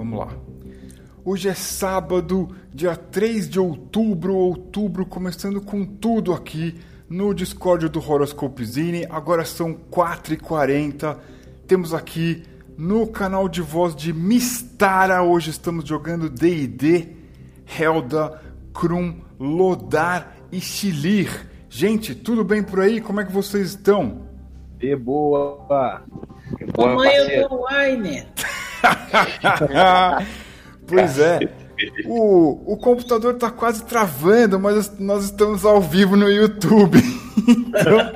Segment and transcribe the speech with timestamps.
[0.00, 0.28] Vamos lá.
[1.22, 7.98] Hoje é sábado, dia 3 de outubro, outubro começando com tudo aqui no Discord do
[7.98, 9.06] Horoscope Zine.
[9.10, 11.18] Agora são 4h40.
[11.66, 12.44] Temos aqui
[12.78, 15.22] no canal de voz de Mistara.
[15.22, 17.08] Hoje estamos jogando DD,
[17.78, 18.40] Helda,
[18.72, 21.46] Krum, Lodar e Chilir.
[21.68, 23.02] Gente, tudo bem por aí?
[23.02, 24.22] Como é que vocês estão?
[24.78, 26.02] De boa.
[26.78, 28.26] Mamãe, eu dou Wine.
[30.86, 31.40] pois é.
[32.04, 37.00] O, o computador está quase travando, mas nós estamos ao vivo no YouTube.
[37.48, 38.12] Então...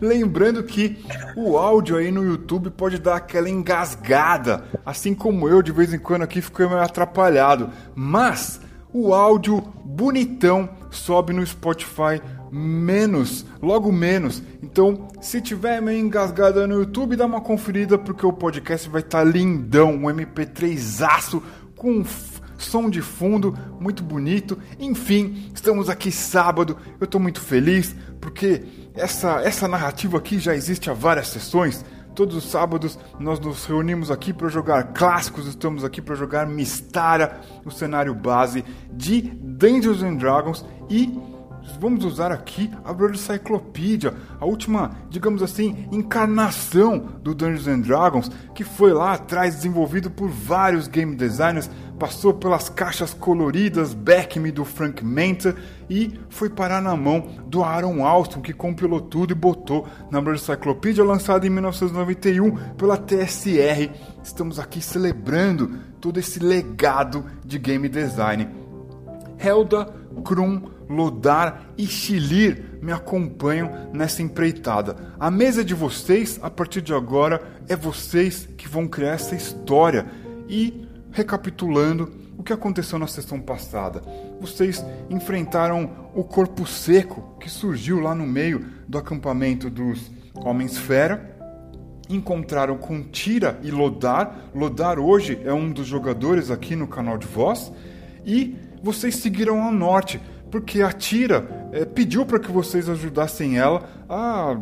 [0.00, 0.96] Lembrando que
[1.34, 5.98] o áudio aí no YouTube pode dar aquela engasgada, assim como eu de vez em
[5.98, 7.70] quando aqui fico meio atrapalhado.
[7.96, 8.60] Mas
[8.92, 14.42] o áudio bonitão sobe no Spotify menos, logo menos.
[14.62, 19.18] Então, se tiver meio engasgada no YouTube, dá uma conferida porque o podcast vai estar
[19.18, 21.42] tá lindão, um MP3 aço
[21.76, 22.04] com
[22.58, 24.58] som de fundo muito bonito.
[24.78, 26.76] Enfim, estamos aqui sábado.
[27.00, 28.64] Eu estou muito feliz porque
[28.94, 31.84] essa essa narrativa aqui já existe há várias sessões.
[32.14, 37.40] Todos os sábados nós nos reunimos aqui para jogar clássicos, estamos aqui para jogar Mistara,
[37.64, 41.16] o cenário base de Dungeons and Dragons e
[41.76, 48.30] vamos usar aqui a World Cyclopedia, a última, digamos assim, encarnação do Dungeons and Dragons,
[48.54, 54.64] que foi lá atrás desenvolvido por vários game designers, passou pelas caixas coloridas Back-Me do
[54.64, 55.56] Frank Menta
[55.90, 60.40] e foi parar na mão do Aaron Alston, que compilou tudo e botou na World
[60.40, 63.90] Cyclopedia, lançada em 1991 pela TSR.
[64.22, 68.48] Estamos aqui celebrando todo esse legado de game design.
[69.38, 69.86] Helda
[70.24, 74.96] Krum Lodar e Chilir me acompanham nessa empreitada.
[75.18, 80.06] A mesa de vocês, a partir de agora, é vocês que vão criar essa história.
[80.48, 84.02] E, recapitulando o que aconteceu na sessão passada,
[84.40, 91.36] vocês enfrentaram o corpo seco que surgiu lá no meio do acampamento dos Homens-Fera.
[92.08, 94.50] Encontraram com Tira e Lodar.
[94.54, 97.70] Lodar hoje é um dos jogadores aqui no canal de voz.
[98.24, 100.20] E vocês seguiram ao norte
[100.50, 104.56] porque a Tira é, pediu para que vocês ajudassem ela a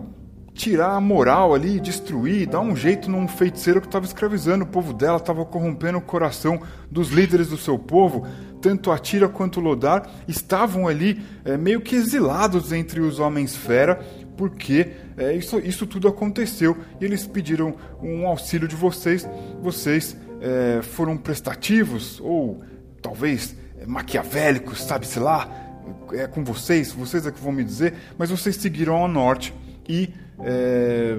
[0.57, 4.95] tirar a moral ali, destruir, dar um jeito num feiticeiro que estava escravizando o povo
[4.95, 6.61] dela, estava corrompendo o coração
[6.91, 8.27] dos líderes do seu povo.
[8.61, 13.55] Tanto a Tira quanto o Lodar estavam ali é, meio que exilados entre os homens
[13.55, 14.01] fera,
[14.37, 19.29] porque é, isso, isso tudo aconteceu e eles pediram um auxílio de vocês.
[19.61, 22.63] Vocês é, foram prestativos ou
[23.03, 23.55] talvez
[23.87, 25.66] maquiavélicos, sabe-se lá,
[26.13, 29.55] é com vocês, vocês é que vão me dizer, mas vocês seguiram ao norte
[29.89, 31.19] e é,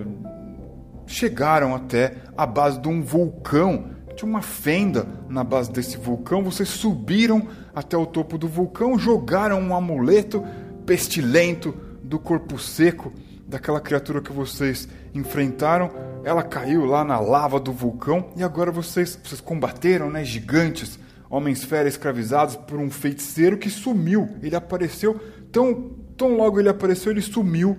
[1.06, 3.92] chegaram até a base de um vulcão.
[4.16, 6.44] Tinha uma fenda na base desse vulcão.
[6.44, 10.44] Vocês subiram até o topo do vulcão, jogaram um amuleto
[10.86, 11.74] pestilento
[12.04, 13.14] do corpo seco
[13.48, 15.92] daquela criatura que vocês enfrentaram.
[16.24, 21.64] Ela caiu lá na lava do vulcão e agora vocês, vocês combateram, né, gigantes homens
[21.64, 24.30] fera escravizados por um feiticeiro que sumiu.
[24.42, 25.20] Ele apareceu,
[25.52, 27.78] tão, tão logo ele apareceu, ele sumiu.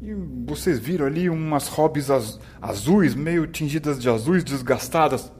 [0.00, 0.14] E
[0.46, 5.30] vocês viram ali umas hobbies az azuis, meio tingidas de azuis, desgastadas.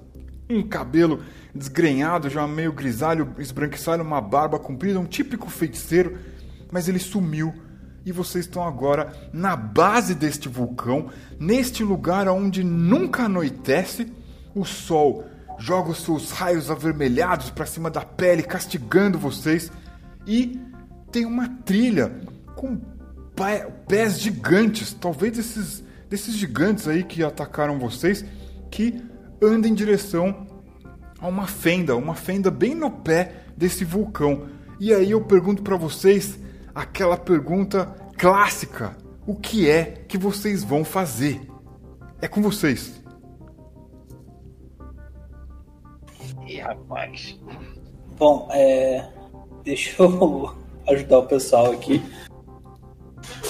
[0.49, 1.23] Um cabelo
[1.55, 6.19] desgrenhado, já meio grisalho, esbranquiçado, uma barba comprida, um típico feiticeiro.
[6.71, 7.53] Mas ele sumiu.
[8.05, 14.13] E vocês estão agora na base deste vulcão, neste lugar onde nunca anoitece,
[14.55, 15.25] o sol
[15.59, 19.71] joga os seus raios avermelhados para cima da pele, castigando vocês.
[20.27, 20.61] E
[21.11, 22.13] tem uma trilha
[22.57, 22.79] com
[23.87, 25.83] pés gigantes, talvez esses
[26.13, 28.23] desses gigantes aí que atacaram vocês,
[28.71, 29.03] que
[29.41, 30.47] andam em direção
[31.19, 34.47] a uma fenda, uma fenda bem no pé desse vulcão.
[34.79, 36.39] E aí eu pergunto para vocês
[36.75, 37.87] aquela pergunta
[38.19, 38.95] clássica:
[39.27, 41.41] o que é que vocês vão fazer?
[42.21, 43.02] É com vocês.
[46.61, 47.39] Rapaz.
[48.19, 49.05] Bom, é...
[49.65, 50.55] deixa eu
[50.89, 52.03] ajudar o pessoal aqui.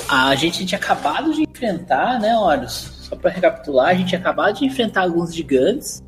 [0.09, 2.91] A gente tinha acabado de enfrentar, né, Horus?
[3.09, 6.03] Só para recapitular, a gente tinha acabado de enfrentar alguns gigantes.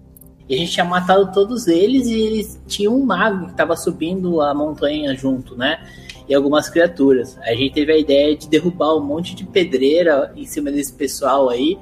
[0.47, 4.43] E a gente tinha matado todos eles e eles tinham um mago que estava subindo
[4.43, 5.83] a montanha junto, né?
[6.29, 7.39] E algumas criaturas.
[7.43, 11.49] A gente teve a ideia de derrubar um monte de pedreira em cima desse pessoal
[11.49, 11.79] aí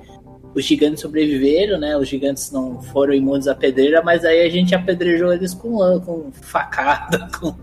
[0.55, 1.97] os gigantes sobreviveram, né?
[1.97, 6.31] Os gigantes não foram imunes à pedreira, mas aí a gente apedrejou eles com, com
[6.33, 7.55] facada, com,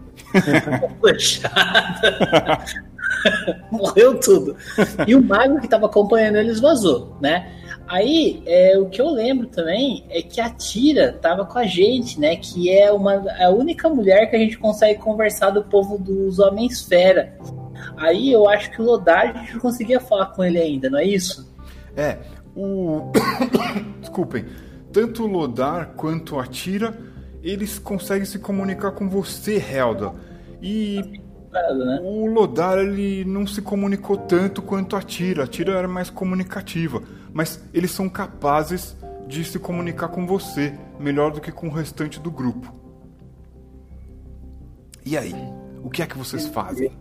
[1.00, 2.60] flechada.
[3.72, 4.56] Morreu tudo.
[5.08, 7.56] E o mago que tava acompanhando eles vazou, né?
[7.88, 12.20] Aí, é, o que eu lembro também é que a Tira tava com a gente,
[12.20, 12.36] né?
[12.36, 16.84] Que é uma, a única mulher que a gente consegue conversar do povo dos Homens
[16.84, 17.36] Fera.
[17.98, 21.00] Aí eu acho que o Lodar a gente não conseguia falar com ele ainda, não
[21.00, 21.52] é isso?
[21.98, 22.20] É,
[22.60, 23.12] o.
[24.02, 24.46] Desculpem.
[24.92, 26.98] Tanto o Lodar quanto a Tira,
[27.44, 30.14] eles conseguem se comunicar com você, Helda.
[30.62, 31.22] E
[31.52, 32.00] né?
[32.04, 35.44] O Lodar ele não se comunicou tanto quanto a Tira.
[35.44, 37.02] A Tira era mais comunicativa,
[37.34, 38.96] mas eles são capazes
[39.28, 42.74] de se comunicar com você melhor do que com o restante do grupo.
[45.06, 45.34] E aí?
[45.84, 46.92] O que é que vocês fazem?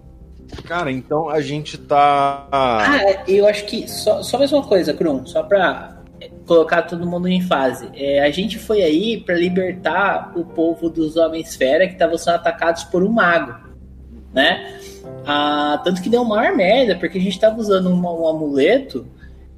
[0.65, 2.49] Cara, então a gente tá.
[2.51, 3.89] Ah, eu acho que.
[3.89, 5.99] Só, só mais uma coisa, Krum, só pra
[6.47, 7.89] colocar todo mundo em fase.
[7.95, 12.35] É, a gente foi aí para libertar o povo dos Homens Fera que estavam sendo
[12.35, 13.69] atacados por um mago
[14.33, 14.79] né?
[15.27, 19.07] Ah, tanto que deu maior merda, porque a gente tava usando um, amuleto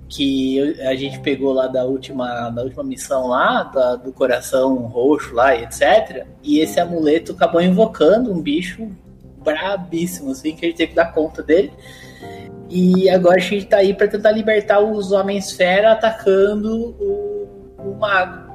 [0.08, 5.34] que a gente pegou lá da última, da última missão lá, da, do coração roxo
[5.34, 6.26] lá etc.
[6.42, 8.88] E esse amuleto acabou invocando um bicho
[9.42, 11.72] brabíssimo, assim, que a gente teve que dar conta dele.
[12.68, 17.98] E agora a gente tá aí para tentar libertar os Homens Fera atacando o, o
[17.98, 18.50] mago.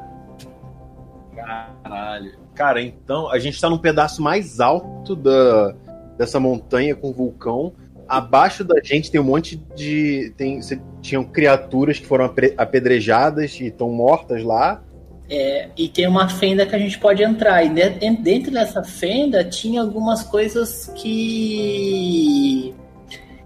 [1.36, 2.46] Caralho.
[2.56, 5.76] Cara, então a gente tá num pedaço mais alto da,
[6.18, 7.74] dessa montanha com vulcão.
[8.08, 10.34] Abaixo da gente tem um monte de.
[10.38, 10.60] Tem,
[11.02, 14.82] tinham criaturas que foram apedrejadas e estão mortas lá.
[15.30, 17.64] É, e tem uma fenda que a gente pode entrar.
[17.64, 17.70] E
[18.18, 22.74] dentro dessa fenda tinha algumas coisas que.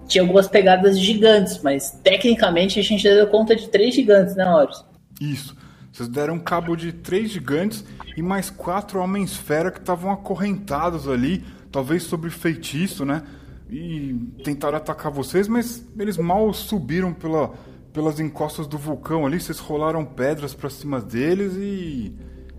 [0.07, 4.83] Tinha algumas pegadas gigantes, mas tecnicamente a gente deu conta de três gigantes, né, Horus?
[5.21, 5.55] Isso.
[5.91, 7.85] Vocês deram cabo de três gigantes
[8.17, 13.23] e mais quatro homens-fera que estavam acorrentados ali talvez sobre feitiço, né?
[13.69, 17.53] E tentaram atacar vocês, mas eles mal subiram pela,
[17.93, 22.15] pelas encostas do vulcão ali, vocês rolaram pedras para cima deles e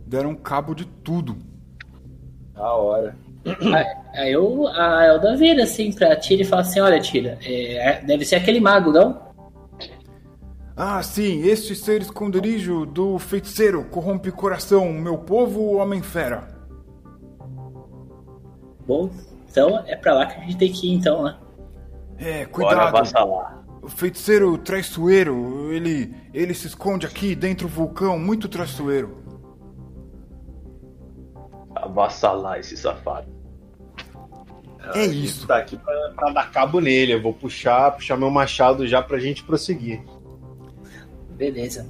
[0.07, 1.37] deram cabo de tudo.
[2.55, 3.17] Da hora.
[4.15, 8.25] Aí eu, a Elda vira assim pra Tira e fala assim: Olha, Tira, é, deve
[8.25, 9.31] ser aquele mago, não?
[10.77, 16.49] Ah, sim, este ser esconderijo do feiticeiro corrompe coração, meu povo, homem-fera.
[18.87, 19.11] Bom,
[19.49, 21.37] então é pra lá que a gente tem que ir, então, né?
[22.19, 22.97] É, cuidado.
[23.83, 29.19] O feiticeiro traiçoeiro, ele, ele se esconde aqui dentro do vulcão, muito traiçoeiro.
[31.75, 33.41] Avassalar esse safado.
[34.95, 35.47] É isso.
[35.47, 37.13] Tá aqui pra, pra, dar cabo nele.
[37.13, 40.03] Eu vou puxar, puxar meu machado já pra gente prosseguir.
[41.31, 41.87] Beleza.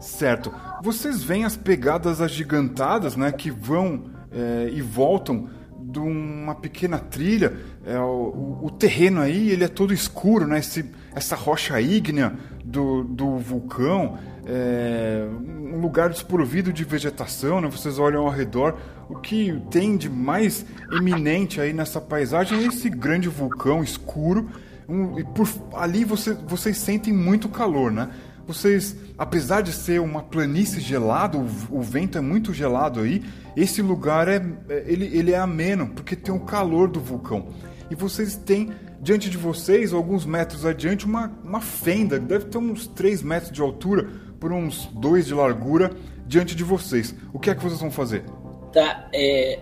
[0.00, 0.52] Certo.
[0.82, 5.48] Vocês veem as pegadas agigantadas, né, que vão é, e voltam
[5.78, 7.56] de uma pequena trilha.
[7.84, 10.58] É, o, o, terreno aí ele é todo escuro, né?
[10.58, 12.32] Esse, essa rocha ígnea
[12.64, 15.26] do, do vulcão, é,
[15.72, 17.68] um lugar desprovido de vegetação, né?
[17.68, 18.78] Vocês olham ao redor,
[19.08, 24.48] o que tem de mais eminente aí nessa paisagem é esse grande vulcão escuro.
[24.88, 28.10] Um, e por ali você, vocês sentem muito calor, né?
[28.46, 33.22] Vocês, apesar de ser uma planície gelada, o, o vento é muito gelado aí,
[33.56, 37.48] esse lugar é, é, ele, ele é ameno, porque tem o calor do vulcão.
[37.90, 38.70] E vocês têm
[39.04, 43.60] diante de vocês, alguns metros adiante, uma, uma fenda, deve ter uns 3 metros de
[43.60, 44.08] altura
[44.40, 45.90] por uns 2 de largura
[46.26, 47.14] diante de vocês.
[47.30, 48.24] O que é que vocês vão fazer?
[48.72, 49.58] Tá, é,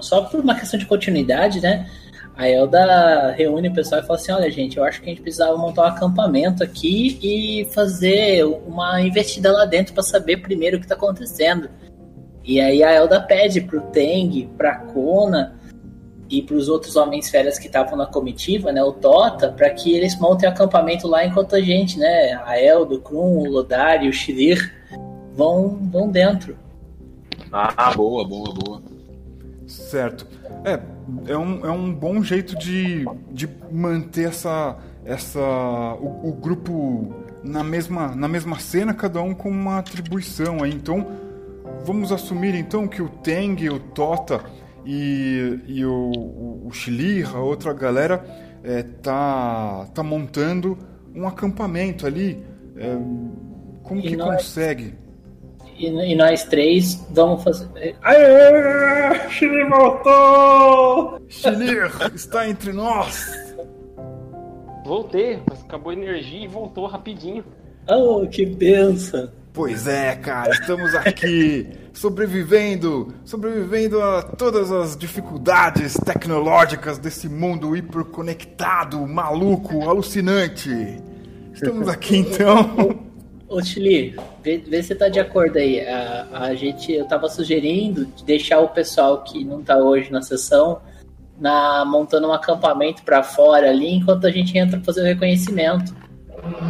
[0.00, 1.86] só por uma questão de continuidade, né?
[2.34, 5.20] A Elda reúne o pessoal e fala assim: olha, gente, eu acho que a gente
[5.22, 10.80] precisava montar um acampamento aqui e fazer uma investida lá dentro para saber primeiro o
[10.80, 11.68] que está acontecendo.
[12.42, 15.54] E aí a Elda pede pro Teng, pra Kona
[16.30, 20.18] e pros outros homens férias que estavam na comitiva, né, o Tota, para que eles
[20.18, 24.72] montem acampamento lá enquanto a gente, né, a Elda, o Krum, o Lodari, o Shilir
[25.34, 26.56] vão, vão dentro.
[27.52, 28.82] Ah, boa, boa, boa.
[29.66, 30.26] Certo.
[30.64, 30.80] É,
[31.32, 35.40] é um, é um bom jeito de, de manter essa, essa
[36.00, 40.72] o, o grupo na mesma, na mesma cena, cada um com uma atribuição aí.
[40.72, 41.06] Então,
[41.84, 44.40] Vamos assumir então que o Teng, o Tota
[44.84, 48.24] e, e o, o, o Shilir, a outra galera,
[48.62, 50.78] é, tá, tá montando
[51.14, 52.44] um acampamento ali.
[52.76, 52.96] É,
[53.82, 54.94] como e que nós, consegue?
[55.76, 57.96] E, e, nós três vamos fazer.
[58.02, 59.28] Aê!
[59.30, 61.20] Shilir voltou!
[61.28, 63.32] Shilir está entre nós!
[64.84, 67.44] Voltei, acabou a energia e voltou rapidinho.
[67.88, 69.30] Oh, que benção!
[69.52, 79.06] Pois é, cara, estamos aqui sobrevivendo, sobrevivendo a todas as dificuldades tecnológicas desse mundo hiperconectado,
[79.06, 81.00] maluco, alucinante.
[81.52, 83.04] Estamos aqui então.
[83.48, 85.80] Ô, Chili, vê, vê se você tá de acordo aí.
[85.86, 90.20] A, a gente, eu tava sugerindo de deixar o pessoal que não tá hoje na
[90.20, 90.80] sessão
[91.38, 95.94] na, montando um acampamento para fora ali, enquanto a gente entra pra fazer o reconhecimento.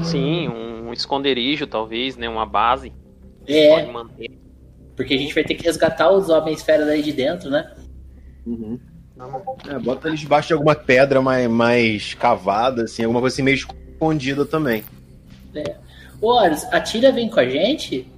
[0.03, 2.29] Sim, um esconderijo, talvez, né?
[2.29, 2.93] Uma base.
[3.47, 3.69] É.
[3.71, 4.44] Pode manter.
[4.97, 7.73] Porque a gente vai ter que resgatar os homens fera daí de dentro, né?
[8.47, 8.79] Uhum.
[9.69, 13.55] É, bota eles debaixo de alguma pedra mais, mais cavada, assim, alguma coisa assim meio
[13.55, 14.85] escondida também.
[15.55, 15.77] É.
[16.21, 18.11] Ô, Horus, a Tira vem com a gente?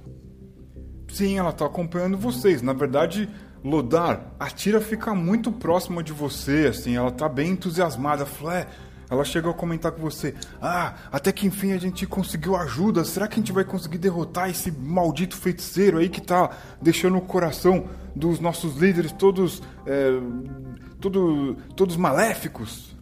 [1.07, 2.61] Sim, ela tá acompanhando vocês.
[2.61, 3.29] Na verdade,
[3.63, 8.25] Lodar, a Tira fica muito próxima de você, assim, ela tá bem entusiasmada.
[8.25, 8.67] Flé,
[9.09, 13.03] ela chegou a comentar com você: Ah, até que enfim a gente conseguiu ajuda.
[13.03, 17.21] Será que a gente vai conseguir derrotar esse maldito feiticeiro aí que tá deixando o
[17.21, 19.61] coração dos nossos líderes todos.
[19.85, 20.09] É,
[20.99, 22.95] todo, todos maléficos?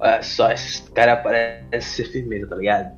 [0.00, 2.96] Olha só, esse cara parece ser firmeza, tá ligado?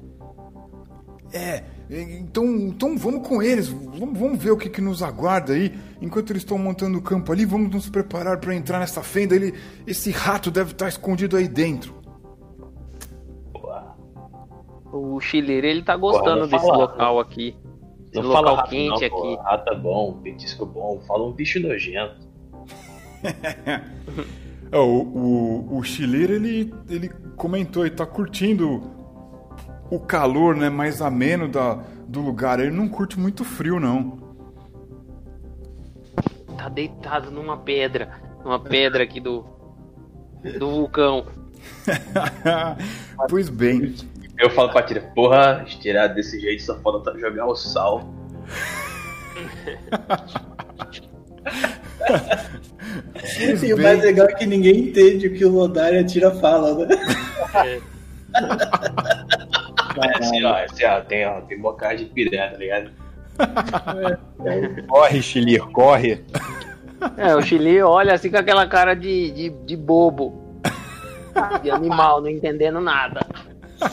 [1.33, 5.75] É, então, então vamos com eles, vamos, vamos ver o que, que nos aguarda aí.
[6.01, 9.35] Enquanto eles estão montando o campo ali, vamos nos preparar para entrar nessa fenda.
[9.35, 9.55] Ele,
[9.87, 11.99] esse rato deve estar escondido aí dentro.
[14.93, 17.57] O chileiro, ele tá gostando Porra, desse falar, local aqui.
[18.13, 19.43] Esse Não local fala rato quente não, aqui.
[19.43, 22.29] Rato é bom, petisco bom, fala um bicho nojento.
[24.73, 29.00] É, o, o, o chileiro, ele, ele comentou, ele tá curtindo
[29.91, 31.75] o calor né, mais ameno da,
[32.07, 32.61] do lugar.
[32.61, 34.19] Ele não curte muito frio, não.
[36.57, 38.13] Tá deitado numa pedra.
[38.45, 39.45] Numa pedra aqui do.
[40.59, 41.27] Do vulcão.
[43.29, 43.95] pois bem.
[44.39, 48.09] Eu falo pra Tira, porra, estirar desse jeito só falta jogar o sal.
[53.39, 53.85] Pois E o bem.
[53.85, 56.97] mais legal é que ninguém entende o que o Lodar e a Tira fala, né?
[57.65, 57.81] É
[59.99, 62.91] assim, ó, assim, ó, tem, ó, tem boca de piranha, tá ligado?
[64.89, 66.25] Corre, Chilir, corre.
[67.17, 70.61] É, o Chile olha assim com aquela cara de, de, de bobo.
[71.63, 73.21] De animal, não entendendo nada.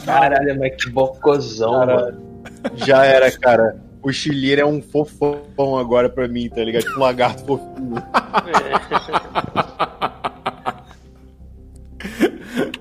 [0.04, 1.94] Caralho, mas que bocozão, Cara.
[1.96, 2.42] mano.
[2.74, 3.80] Já era, cara.
[4.02, 6.82] O Chilir é um fofão agora pra mim, tá ligado?
[6.82, 8.02] Tipo um lagarto fofinho.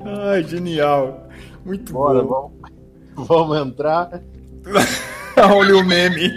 [0.29, 1.27] Ai, genial.
[1.65, 2.51] Muito Bora, bom.
[2.61, 2.76] vamos,
[3.25, 4.21] vamos entrar.
[5.37, 6.33] Olha o meme.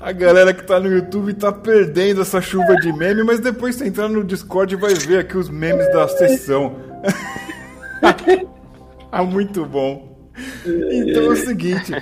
[0.00, 3.86] A galera que tá no YouTube tá perdendo essa chuva de meme, mas depois você
[3.86, 6.76] entrar no Discord vai ver aqui os memes da sessão.
[9.10, 10.16] ah, muito bom.
[10.64, 11.92] Então é o seguinte,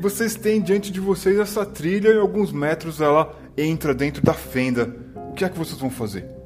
[0.00, 4.94] vocês têm diante de vocês essa trilha e alguns metros ela entra dentro da fenda.
[5.30, 6.41] O que é que vocês vão fazer?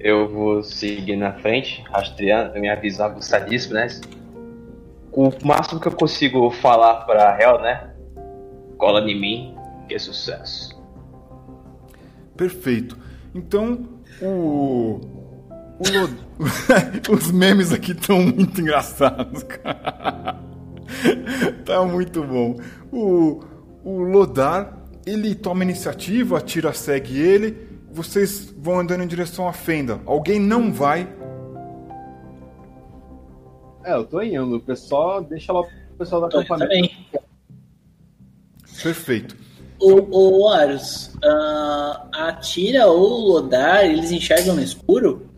[0.00, 3.88] Eu vou seguir na frente, rastreando, avisar aguçadíssimo, né?
[5.12, 7.90] O máximo que eu consigo falar pra Hel, né?
[8.76, 9.54] Cola em mim,
[9.88, 10.80] que é sucesso.
[12.36, 12.96] Perfeito.
[13.34, 13.80] Então,
[14.22, 15.00] o.
[15.80, 16.28] o Lo-
[17.10, 20.38] Os memes aqui estão muito engraçados, cara.
[21.66, 22.56] tá muito bom.
[22.92, 23.40] O,
[23.82, 27.67] o Lodar, ele toma iniciativa, a Tira segue ele.
[27.90, 30.00] Vocês vão andando em direção à fenda.
[30.06, 31.08] Alguém não vai.
[33.84, 34.56] É, eu tô indo.
[34.56, 36.68] O pessoal, deixa lá o pessoal acampamento.
[36.68, 37.06] também.
[38.82, 39.36] Perfeito.
[39.80, 45.28] O, o Horus, ah, a Tira ou o Lodar, eles enxergam no escuro?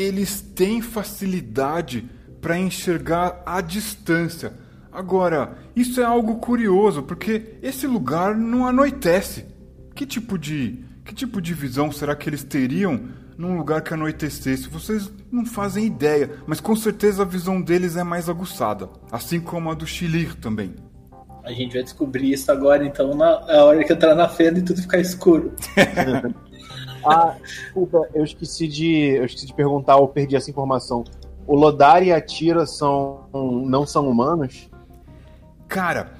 [0.00, 2.08] eles têm facilidade
[2.40, 4.54] para enxergar a distância.
[4.90, 9.46] Agora, isso é algo curioso, porque esse lugar não anoitece.
[9.94, 14.68] Que tipo de que tipo de visão será que eles teriam num lugar que anoitecesse?
[14.68, 19.70] Vocês não fazem ideia, mas com certeza a visão deles é mais aguçada, assim como
[19.70, 20.74] a do Chilir também.
[21.44, 24.62] A gente vai descobrir isso agora, então, na a hora que entrar na fenda e
[24.62, 25.52] tudo ficar escuro.
[27.04, 29.16] Ah, desculpa, eu esqueci de.
[29.16, 31.04] Eu esqueci de perguntar ou perdi essa informação.
[31.46, 33.26] O Lodar e a Tira são.
[33.32, 34.68] não são humanos?
[35.66, 36.12] Cara,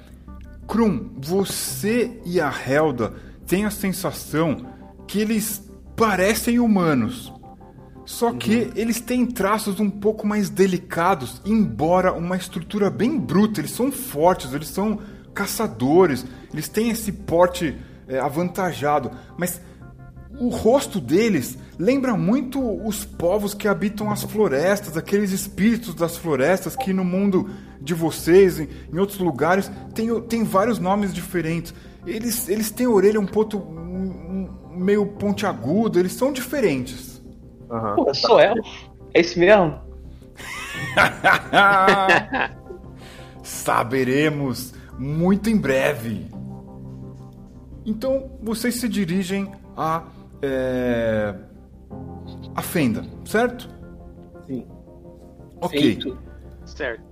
[0.67, 3.13] Krum, você e a Helda
[3.51, 4.65] têm a sensação
[5.05, 7.33] que eles parecem humanos.
[8.05, 13.59] Só que eles têm traços um pouco mais delicados, embora uma estrutura bem bruta.
[13.59, 14.99] Eles são fortes, eles são
[15.33, 17.75] caçadores, eles têm esse porte
[18.07, 19.11] é, avantajado.
[19.37, 19.59] Mas
[20.39, 26.73] o rosto deles lembra muito os povos que habitam as florestas, aqueles espíritos das florestas
[26.77, 27.49] que no mundo
[27.81, 31.73] de vocês, em, em outros lugares, tem, tem vários nomes diferentes.
[32.05, 37.21] Eles, eles têm a orelha um ponto um, um, meio pontiagudo, eles são diferentes.
[37.69, 37.95] Uhum.
[37.95, 38.91] Pô, sou elfo.
[39.13, 39.79] É isso mesmo?
[43.43, 46.27] Saberemos muito em breve.
[47.85, 50.03] Então vocês se dirigem a
[50.41, 51.35] é,
[52.55, 53.69] a fenda, certo?
[54.47, 54.65] Sim.
[55.57, 55.79] Ok.
[55.79, 56.17] Feito.
[56.65, 57.03] Certo.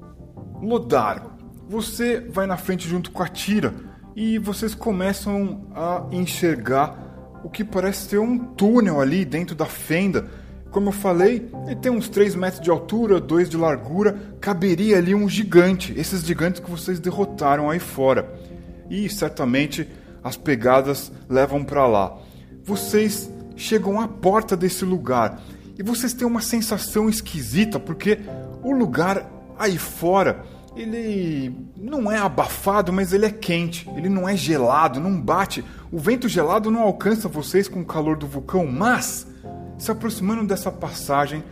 [0.61, 7.49] Lodar, você vai na frente junto com a Tira e vocês começam a enxergar o
[7.49, 10.27] que parece ser um túnel ali dentro da fenda.
[10.71, 15.15] Como eu falei, ele tem uns 3 metros de altura, 2 de largura, caberia ali
[15.15, 18.31] um gigante, esses gigantes que vocês derrotaram aí fora.
[18.89, 19.87] E certamente
[20.23, 22.17] as pegadas levam para lá.
[22.63, 25.41] Vocês chegam à porta desse lugar
[25.77, 28.19] e vocês têm uma sensação esquisita porque
[28.63, 30.43] o lugar aí fora
[30.75, 33.89] ele não é abafado, mas ele é quente.
[33.95, 35.63] Ele não é gelado, não bate.
[35.91, 39.27] O vento gelado não alcança vocês com o calor do vulcão, mas
[39.77, 41.43] se aproximando dessa passagem,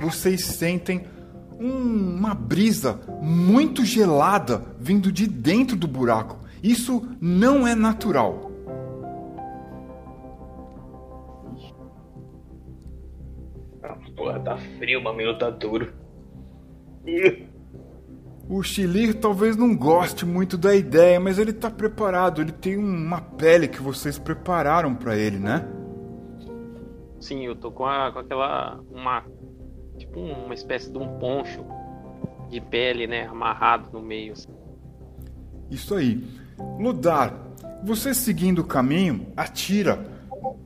[0.00, 1.06] vocês sentem
[1.58, 6.38] um, uma brisa muito gelada vindo de dentro do buraco.
[6.62, 8.50] Isso não é natural.
[13.82, 15.92] Ah, porra, tá frio, mamilo tá duro.
[18.48, 22.40] O Chilir talvez não goste muito da ideia, mas ele tá preparado.
[22.40, 25.66] Ele tem uma pele que vocês prepararam para ele, né?
[27.18, 28.78] Sim, eu tô com, a, com aquela.
[28.90, 29.24] Uma.
[29.98, 31.64] Tipo uma espécie de um poncho
[32.48, 33.26] de pele, né?
[33.26, 34.34] Amarrado no meio.
[34.34, 34.52] assim.
[35.68, 36.24] Isso aí.
[36.78, 37.34] Ludar,
[37.82, 40.14] você seguindo o caminho, atira.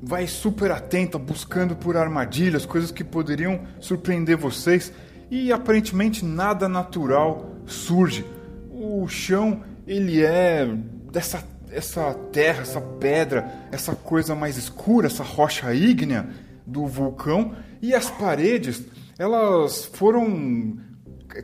[0.02, 4.92] Vai super atenta, buscando por armadilhas, coisas que poderiam surpreender vocês.
[5.30, 8.24] E aparentemente nada natural surge.
[8.70, 10.66] O chão, ele é
[11.10, 16.28] dessa essa terra, essa pedra, essa coisa mais escura, essa rocha ígnea
[16.66, 18.82] do vulcão e as paredes,
[19.18, 20.78] elas foram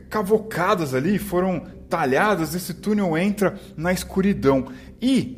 [0.09, 4.67] cavocadas ali, foram talhadas, esse túnel entra na escuridão.
[5.01, 5.37] E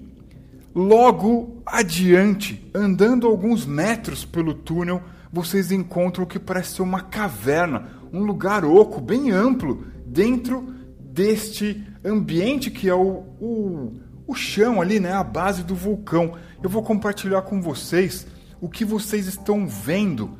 [0.73, 7.89] logo adiante, andando alguns metros pelo túnel, vocês encontram o que parece ser uma caverna,
[8.11, 10.78] um lugar oco, bem amplo, dentro
[11.19, 13.91] deste ambiente que é o, o,
[14.25, 16.37] o chão ali, né, a base do vulcão.
[16.63, 18.25] Eu vou compartilhar com vocês
[18.61, 20.37] o que vocês estão vendo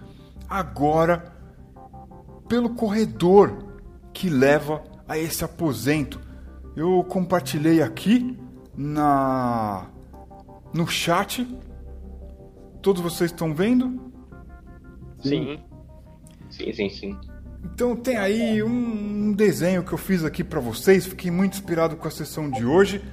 [0.47, 1.33] agora
[2.47, 3.77] pelo corredor
[4.13, 6.17] que leva a esse aposento.
[6.77, 8.39] Eu compartilhei aqui
[8.73, 9.85] na
[10.73, 11.45] no chat.
[12.81, 14.13] Todos vocês estão vendo?
[15.19, 15.59] Sim.
[16.49, 17.17] Sim, sim, sim.
[17.63, 21.05] Então tem aí um desenho que eu fiz aqui para vocês.
[21.05, 23.03] Fiquei muito inspirado com a sessão de hoje.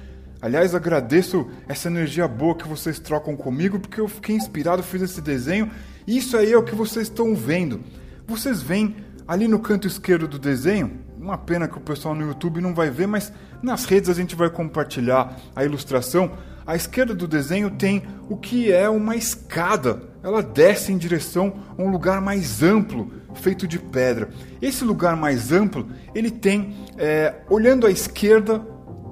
[0.41, 5.19] Aliás, agradeço essa energia boa que vocês trocam comigo, porque eu fiquei inspirado, fiz esse
[5.19, 5.71] desenho.
[6.05, 7.81] Isso aí é o que vocês estão vendo.
[8.27, 8.95] Vocês veem
[9.27, 12.89] ali no canto esquerdo do desenho, uma pena que o pessoal no YouTube não vai
[12.89, 16.31] ver, mas nas redes a gente vai compartilhar a ilustração.
[16.67, 20.03] À esquerda do desenho tem o que é uma escada.
[20.21, 24.27] Ela desce em direção a um lugar mais amplo, feito de pedra.
[24.61, 28.59] Esse lugar mais amplo, ele tem, é, olhando à esquerda,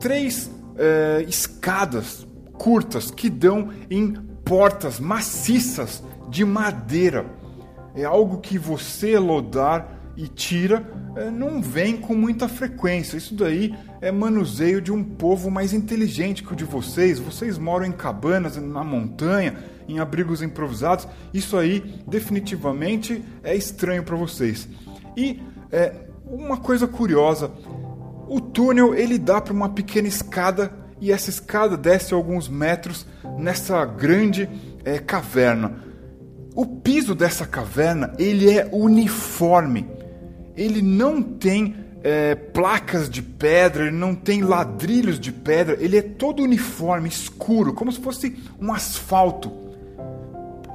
[0.02, 4.12] três é, escadas curtas que dão em
[4.44, 7.26] portas maciças de madeira.
[7.96, 13.18] É algo que você, Lodar e Tira, é, não vem com muita frequência.
[13.18, 17.20] Isso daí é manuseio de um povo mais inteligente que o de vocês.
[17.20, 21.08] Vocês moram em cabanas, na montanha, em abrigos improvisados.
[21.34, 24.68] Isso aí definitivamente é estranho para vocês.
[25.18, 25.94] E é,
[26.26, 27.52] uma coisa curiosa
[28.28, 33.06] o túnel ele dá para uma pequena escada e essa escada desce alguns metros
[33.38, 34.50] nessa grande
[34.84, 35.84] é, caverna.
[36.56, 39.86] O piso dessa caverna ele é uniforme.
[40.56, 45.78] Ele não tem é, placas de pedra, ele não tem ladrilhos de pedra.
[45.80, 49.52] Ele é todo uniforme, escuro, como se fosse um asfalto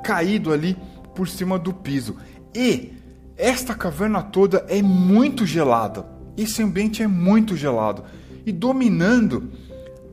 [0.03, 0.77] caído ali
[1.15, 2.17] por cima do piso.
[2.55, 2.93] E
[3.37, 8.05] esta caverna toda é muito gelada esse ambiente é muito gelado.
[8.45, 9.51] E dominando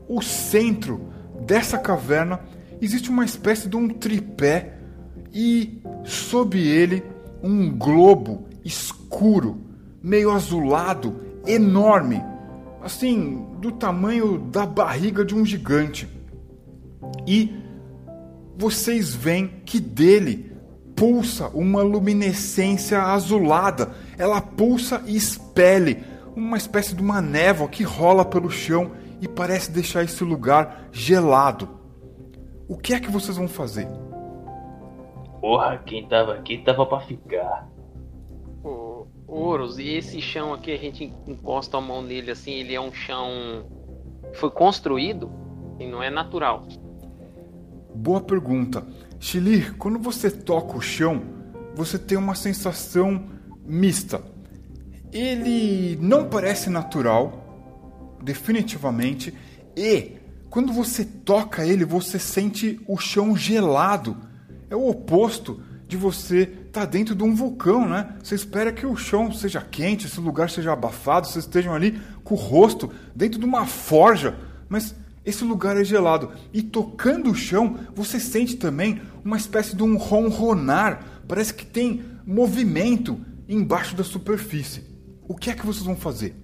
[0.08, 1.08] o centro
[1.46, 2.40] dessa caverna
[2.80, 4.78] existe uma espécie de um tripé
[5.32, 7.02] e sob ele
[7.42, 8.97] um globo escuro,
[10.02, 11.16] meio azulado,
[11.46, 12.22] enorme,
[12.82, 16.08] assim, do tamanho da barriga de um gigante.
[17.26, 17.54] E
[18.56, 20.52] vocês veem que dele
[20.96, 23.92] pulsa uma luminescência azulada.
[24.18, 26.02] Ela pulsa e expele
[26.34, 28.90] uma espécie de uma névoa que rola pelo chão
[29.20, 31.68] e parece deixar esse lugar gelado.
[32.68, 33.88] O que é que vocês vão fazer?
[35.40, 37.68] Porra, quem tava aqui tava pra ficar.
[39.28, 42.92] Ouros, e esse chão aqui, a gente encosta a mão nele assim, ele é um
[42.92, 43.66] chão.
[44.32, 45.30] Foi construído
[45.78, 46.66] e não é natural.
[47.94, 48.86] Boa pergunta.
[49.20, 51.22] Chilir, quando você toca o chão,
[51.74, 53.28] você tem uma sensação
[53.66, 54.22] mista.
[55.12, 59.34] Ele não parece natural, definitivamente,
[59.76, 60.16] e
[60.48, 64.16] quando você toca ele, você sente o chão gelado.
[64.70, 66.46] É o oposto de você
[66.78, 68.14] estar tá dentro de um vulcão, né?
[68.22, 72.34] Você espera que o chão seja quente, esse lugar seja abafado, vocês estejam ali com
[72.34, 74.36] o rosto dentro de uma forja,
[74.68, 76.32] mas esse lugar é gelado.
[76.52, 81.04] E tocando o chão, você sente também uma espécie de um ronronar.
[81.26, 84.84] Parece que tem movimento embaixo da superfície.
[85.26, 86.34] O que é que vocês vão fazer?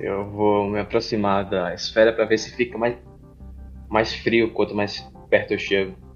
[0.00, 2.96] Eu vou me aproximar da esfera para ver se fica mais,
[3.88, 6.07] mais frio quanto mais perto eu chego.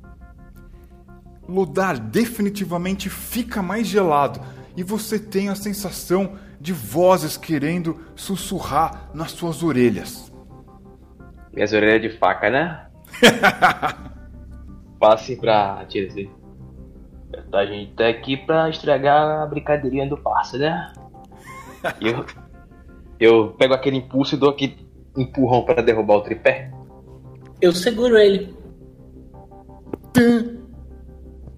[1.48, 4.40] Lodar definitivamente fica mais gelado
[4.76, 10.32] e você tem a sensação de vozes querendo sussurrar nas suas orelhas.
[11.52, 12.86] Minhas orelhas de faca, né?
[14.98, 16.30] Passe pra tia assim.
[17.52, 20.92] A gente tá aqui pra estragar a brincadeirinha do parça, né?
[22.00, 22.24] eu,
[23.18, 26.70] eu pego aquele impulso e dou aquele empurrão para derrubar o tripé.
[27.60, 28.54] Eu seguro ele.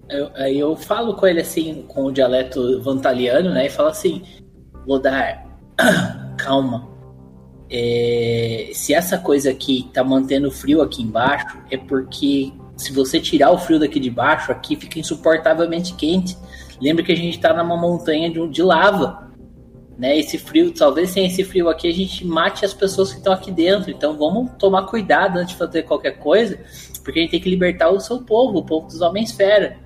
[0.09, 3.65] Eu, aí eu falo com ele assim, com o dialeto vantaliano, né?
[3.65, 4.21] E falo assim:
[4.85, 5.45] Lodar,
[6.37, 6.93] calma.
[7.69, 13.51] É, se essa coisa aqui tá mantendo frio aqui embaixo, é porque se você tirar
[13.51, 16.37] o frio daqui de baixo, aqui fica insuportavelmente quente.
[16.79, 19.25] Lembra que a gente tá numa montanha de, de lava.
[19.97, 23.31] Né, esse frio, talvez sem esse frio aqui a gente mate as pessoas que estão
[23.31, 23.89] aqui dentro.
[23.89, 26.59] Então vamos tomar cuidado antes de fazer qualquer coisa,
[27.01, 29.77] porque a gente tem que libertar o seu povo, o povo dos homens fera.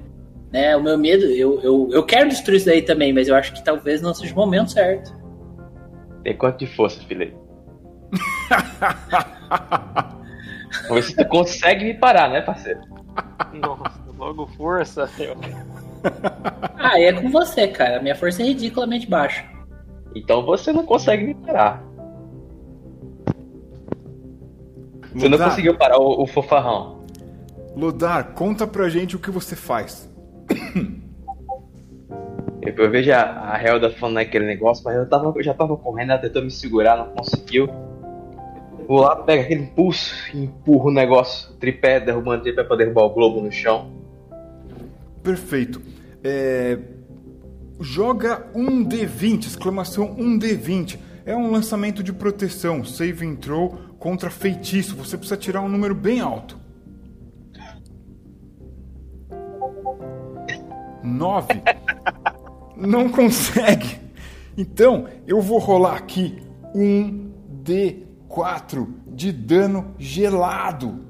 [0.52, 3.54] Né, o meu medo, eu, eu, eu quero destruir isso daí também, mas eu acho
[3.54, 5.14] que talvez não seja o momento certo.
[6.24, 7.38] Tem quanto de força, filho?
[10.88, 12.80] Vamos ver se tu consegue me parar, né, parceiro?
[13.54, 15.08] Nossa, logo força.
[16.78, 17.98] ah, é com você, cara.
[17.98, 19.46] A minha força é ridiculamente baixa.
[20.16, 21.84] Então você não consegue me parar.
[25.14, 27.04] Você não conseguiu parar o, o fofarrão.
[27.76, 30.09] Lodar, conta pra gente o que você faz.
[32.62, 35.76] Eu, eu vejo a, a Helda falando naquele negócio, mas eu, tava, eu já tava
[35.78, 37.70] correndo, ela tentou me segurar, não conseguiu.
[38.88, 43.04] Vou lá, pega aquele impulso e empurro o negócio, tripé, derrubando o tripé pra derrubar
[43.04, 43.92] o globo no chão.
[45.22, 45.80] Perfeito.
[46.24, 46.80] É,
[47.82, 51.00] Joga um D20, exclamação um D20.
[51.26, 54.98] É um lançamento de proteção, save and throw contra feitiço.
[54.98, 56.59] Você precisa tirar um número bem alto.
[61.10, 61.48] 9.
[62.78, 63.98] Não consegue.
[64.58, 66.42] Então, eu vou rolar aqui
[66.74, 67.32] um
[67.64, 71.08] D4 de dano gelado.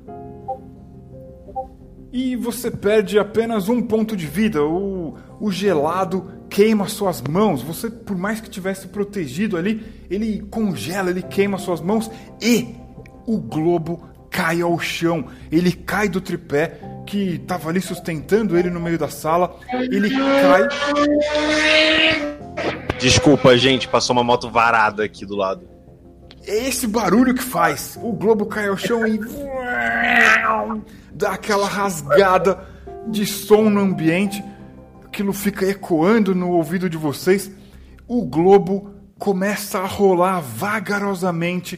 [2.12, 4.63] E você perde apenas um ponto de vida.
[4.63, 7.62] O, o gelado queima suas mãos.
[7.62, 12.09] Você, por mais que tivesse protegido ali, ele congela, ele queima suas mãos
[12.41, 12.75] e
[13.27, 15.26] o globo cai ao chão.
[15.52, 19.60] Ele cai do tripé que estava ali sustentando ele no meio da sala.
[19.72, 20.68] Ele cai.
[23.00, 25.68] Desculpa, gente, passou uma moto varada aqui do lado.
[26.46, 27.98] É esse barulho que faz.
[28.02, 29.20] O globo cai ao chão e
[31.12, 32.60] dá aquela rasgada
[33.08, 34.44] de som no ambiente
[35.20, 37.52] aquilo fica ecoando no ouvido de vocês,
[38.08, 41.78] o globo começa a rolar vagarosamente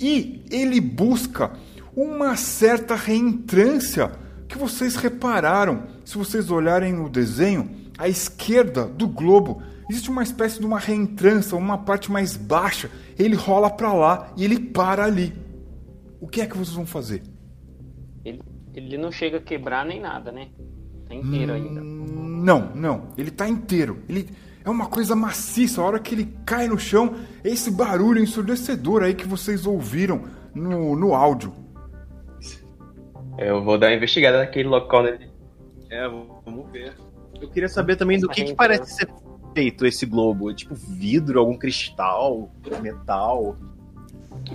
[0.00, 1.52] e ele busca
[1.94, 4.10] uma certa reentrância
[4.48, 5.84] que vocês repararam.
[6.04, 11.56] Se vocês olharem no desenho, à esquerda do globo existe uma espécie de uma reentrância,
[11.56, 12.90] uma parte mais baixa.
[13.18, 15.34] Ele rola para lá e ele para ali.
[16.20, 17.22] O que é que vocês vão fazer?
[18.24, 18.40] Ele,
[18.74, 20.48] ele não chega a quebrar nem nada, né?
[21.08, 21.80] Tá inteiro ainda.
[21.80, 23.08] Não, não.
[23.18, 23.98] Ele tá inteiro.
[24.08, 24.28] Ele
[24.64, 25.80] é uma coisa maciça.
[25.80, 30.22] A hora que ele cai no chão, esse barulho ensurdecedor aí que vocês ouviram
[30.54, 31.52] no, no áudio.
[33.40, 35.18] Eu vou dar uma investigada naquele local, né?
[35.88, 36.94] É, vamos ver.
[37.40, 39.08] Eu queria saber também do que, que parece ser
[39.54, 40.52] feito esse globo.
[40.52, 43.56] Tipo vidro, algum cristal, metal.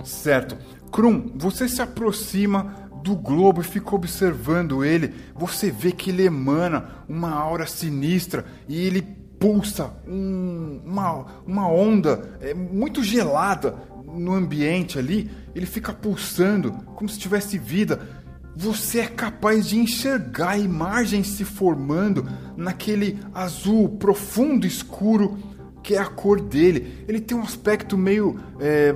[0.04, 0.56] Certo.
[0.92, 5.12] Krum, você se aproxima do globo e fica observando ele.
[5.34, 12.38] Você vê que ele emana uma aura sinistra e ele pulsa um, uma, uma onda
[12.40, 13.74] é, muito gelada
[14.06, 15.28] no ambiente ali.
[15.56, 18.24] Ele fica pulsando como se tivesse vida.
[18.56, 25.36] Você é capaz de enxergar imagens se formando naquele azul profundo, escuro,
[25.82, 27.04] que é a cor dele.
[27.06, 28.94] Ele tem um aspecto meio é,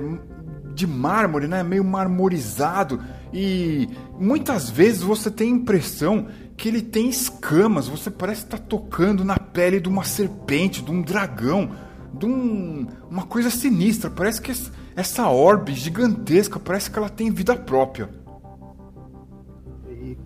[0.73, 1.61] de mármore, né?
[1.61, 3.03] meio marmorizado.
[3.31, 3.87] E
[4.19, 7.87] muitas vezes você tem a impressão que ele tem escamas.
[7.87, 11.69] Você parece estar tocando na pele de uma serpente, de um dragão,
[12.11, 14.09] de um, uma coisa sinistra.
[14.09, 14.51] Parece que
[14.95, 18.09] essa orbe gigantesca parece que ela tem vida própria.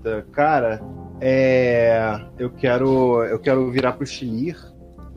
[0.06, 0.82] Eita, cara,
[1.20, 2.22] é...
[2.38, 4.56] eu quero eu quero virar pro Chilir.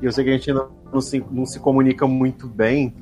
[0.00, 2.94] E eu sei que a gente ainda não se, não se comunica muito bem,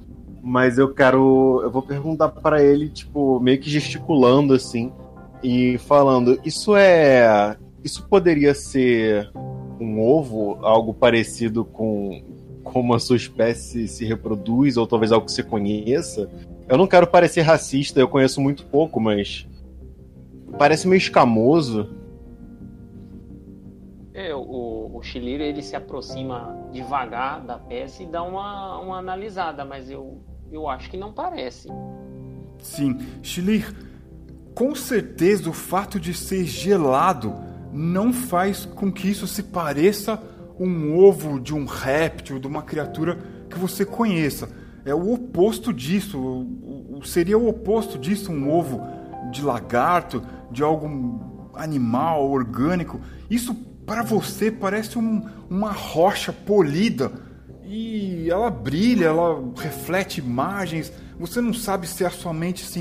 [0.43, 4.93] mas eu quero eu vou perguntar para ele, tipo, meio que gesticulando assim
[5.43, 9.31] e falando, isso é isso poderia ser
[9.79, 12.25] um ovo, algo parecido com
[12.65, 16.29] como a sua espécie se reproduz ou talvez algo que você conheça?
[16.69, 19.47] Eu não quero parecer racista, eu conheço muito pouco, mas
[20.59, 21.89] parece meio escamoso.
[24.15, 29.65] É, o, o Chiliro ele se aproxima devagar da peça e dá uma, uma analisada,
[29.65, 31.69] mas eu, eu acho que não parece.
[32.59, 33.75] Sim, Chilir,
[34.55, 37.35] com certeza o fato de ser gelado
[37.73, 40.21] não faz com que isso se pareça
[40.59, 43.19] um ovo de um réptil, de uma criatura
[43.51, 44.49] que você conheça.
[44.85, 46.47] É o oposto disso,
[47.05, 48.81] seria o oposto disso um ovo
[49.31, 53.01] de lagarto, de algo animal, orgânico.
[53.31, 53.55] Isso
[53.87, 57.13] para você parece um, uma rocha polida
[57.65, 60.93] e ela brilha, ela reflete imagens.
[61.19, 62.81] Você não sabe se é a sua mente se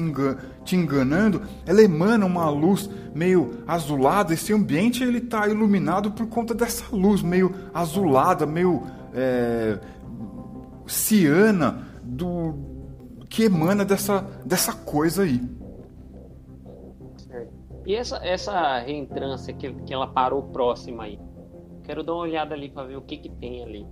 [0.64, 1.42] te enganando.
[1.66, 4.34] Ela emana uma luz meio azulada.
[4.34, 9.80] Esse ambiente ele está iluminado por conta dessa luz meio azulada, meio é,
[10.86, 12.54] ciana do
[13.28, 15.42] que emana dessa, dessa coisa aí.
[17.86, 21.20] E essa, essa reentrância que, que ela parou próxima aí?
[21.84, 23.86] Quero dar uma olhada ali para ver o que, que tem ali.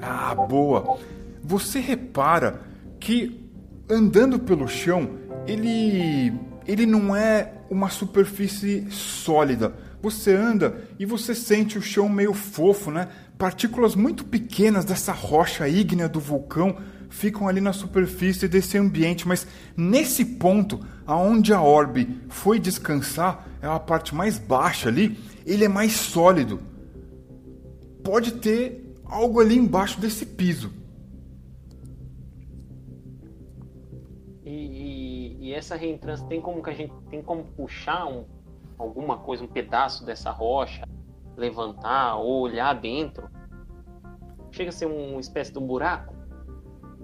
[0.00, 0.98] Ah, boa!
[1.42, 2.62] Você repara
[2.98, 3.50] que
[3.90, 6.32] andando pelo chão, ele,
[6.66, 9.74] ele não é uma superfície sólida.
[10.00, 13.08] Você anda e você sente o chão meio fofo, né?
[13.36, 16.76] Partículas muito pequenas dessa rocha ígnea do vulcão
[17.08, 23.66] ficam ali na superfície desse ambiente, mas nesse ponto, aonde a orbe foi descansar, é
[23.66, 26.60] a parte mais baixa ali, ele é mais sólido.
[28.04, 30.72] Pode ter algo ali embaixo desse piso.
[34.44, 38.24] E, e, e essa reentrância tem como que a gente tem como puxar um,
[38.78, 40.86] alguma coisa, um pedaço dessa rocha,
[41.36, 43.28] levantar ou olhar dentro?
[44.50, 46.17] Chega a ser uma espécie de um buraco?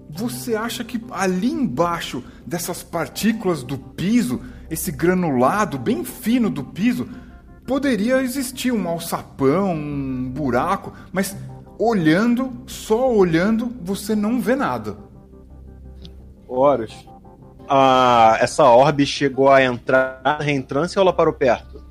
[0.09, 7.07] Você acha que ali embaixo dessas partículas do piso, esse granulado bem fino do piso,
[7.65, 11.35] poderia existir um alçapão, um buraco, mas
[11.77, 14.97] olhando, só olhando, você não vê nada.
[16.47, 17.07] Horus,
[17.67, 21.83] ah, essa orbe chegou a entrar na reentrância ou ela parou perto?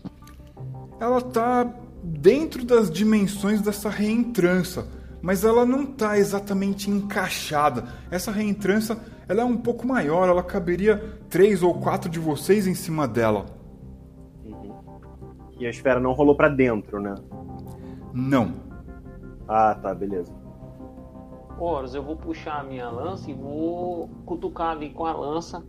[1.01, 1.67] Ela tá
[2.03, 4.85] dentro das dimensões dessa reentrância
[5.25, 7.85] mas ela não está exatamente encaixada.
[8.11, 8.95] Essa reentrância
[9.27, 13.47] ela é um pouco maior, ela caberia três ou quatro de vocês em cima dela.
[14.45, 14.75] Uhum.
[15.59, 17.15] E a esfera não rolou para dentro, né?
[18.13, 18.53] Não.
[19.49, 20.31] Ah, tá, beleza.
[21.59, 25.65] Horus, eu vou puxar a minha lança e vou cutucar ali com a lança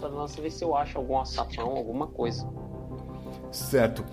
[0.00, 2.44] pra lança ver se eu acho algum açapão, alguma coisa.
[3.52, 4.04] Certo.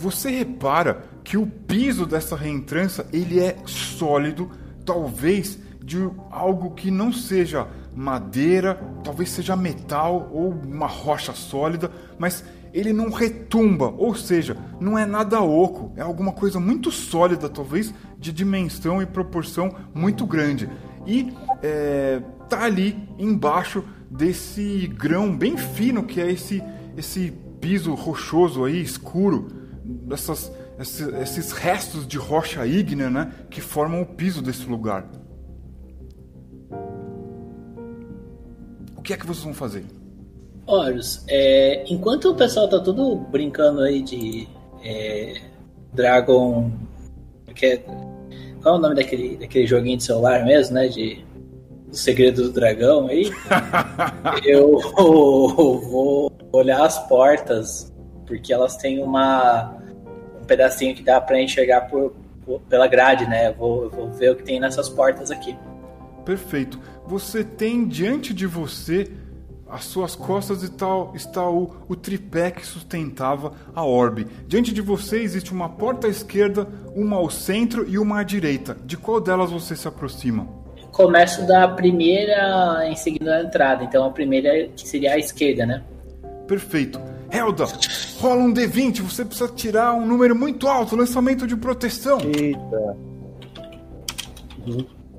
[0.00, 4.50] Você repara que o piso dessa reentrância ele é sólido,
[4.82, 5.98] talvez de
[6.30, 13.10] algo que não seja madeira, talvez seja metal ou uma rocha sólida, mas ele não
[13.10, 19.02] retumba, ou seja, não é nada oco, é alguma coisa muito sólida, talvez de dimensão
[19.02, 20.66] e proporção muito grande.
[21.06, 21.30] E
[21.62, 26.62] é, tá ali embaixo desse grão bem fino que é esse,
[26.96, 29.59] esse piso rochoso aí, escuro
[29.90, 35.06] dessas, esses, esses restos de rocha ígnea né, que formam o piso desse lugar.
[38.96, 39.84] O que é que vocês vão fazer?
[40.66, 44.46] Horus, é, enquanto o pessoal tá tudo brincando aí de
[44.84, 45.40] é,
[45.92, 46.70] Dragon.
[47.54, 47.76] Que é,
[48.62, 50.86] qual é o nome daquele, daquele joguinho de celular mesmo, né?
[50.88, 51.24] De
[51.90, 53.32] o segredo do dragão aí.
[54.44, 57.89] eu vou olhar as portas
[58.30, 59.74] porque elas têm uma
[60.40, 62.12] um pedacinho que dá pra enxergar por,
[62.44, 63.48] por- pela grade, né?
[63.48, 65.56] Eu vou, eu vou ver o que tem nessas portas aqui.
[66.24, 66.78] Perfeito.
[67.06, 69.10] Você tem diante de você,
[69.68, 74.28] às suas costas e tal, está o, o tripé que sustentava a orbe.
[74.46, 78.76] Diante de você existe uma porta à esquerda, uma ao centro e uma à direita.
[78.84, 80.46] De qual delas você se aproxima?
[80.92, 85.82] Começo da primeira em seguida da entrada, então a primeira que seria a esquerda, né?
[86.46, 87.00] Perfeito.
[87.30, 87.64] Helda,
[88.18, 92.18] rola um D20, você precisa tirar um número muito alto, lançamento de proteção.
[92.20, 92.96] Eita.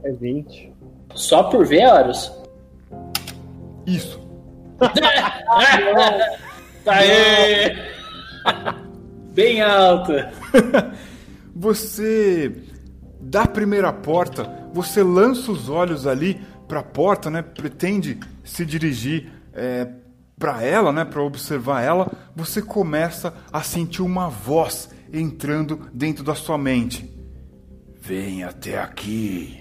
[0.04, 0.74] É 20.
[1.16, 2.32] Só por ver, Horus?
[3.86, 4.20] Isso.
[6.86, 7.76] Aê!
[9.34, 10.12] Bem alto.
[11.56, 12.52] Você
[13.20, 17.42] da primeira porta, você lança os olhos ali para a porta, né?
[17.42, 19.88] Pretende se dirigir é,
[20.42, 21.06] para ela, né?
[21.06, 22.12] Para observar ela.
[22.36, 27.08] Você começa a sentir uma voz entrando dentro da sua mente.
[28.02, 29.60] Vem até aqui.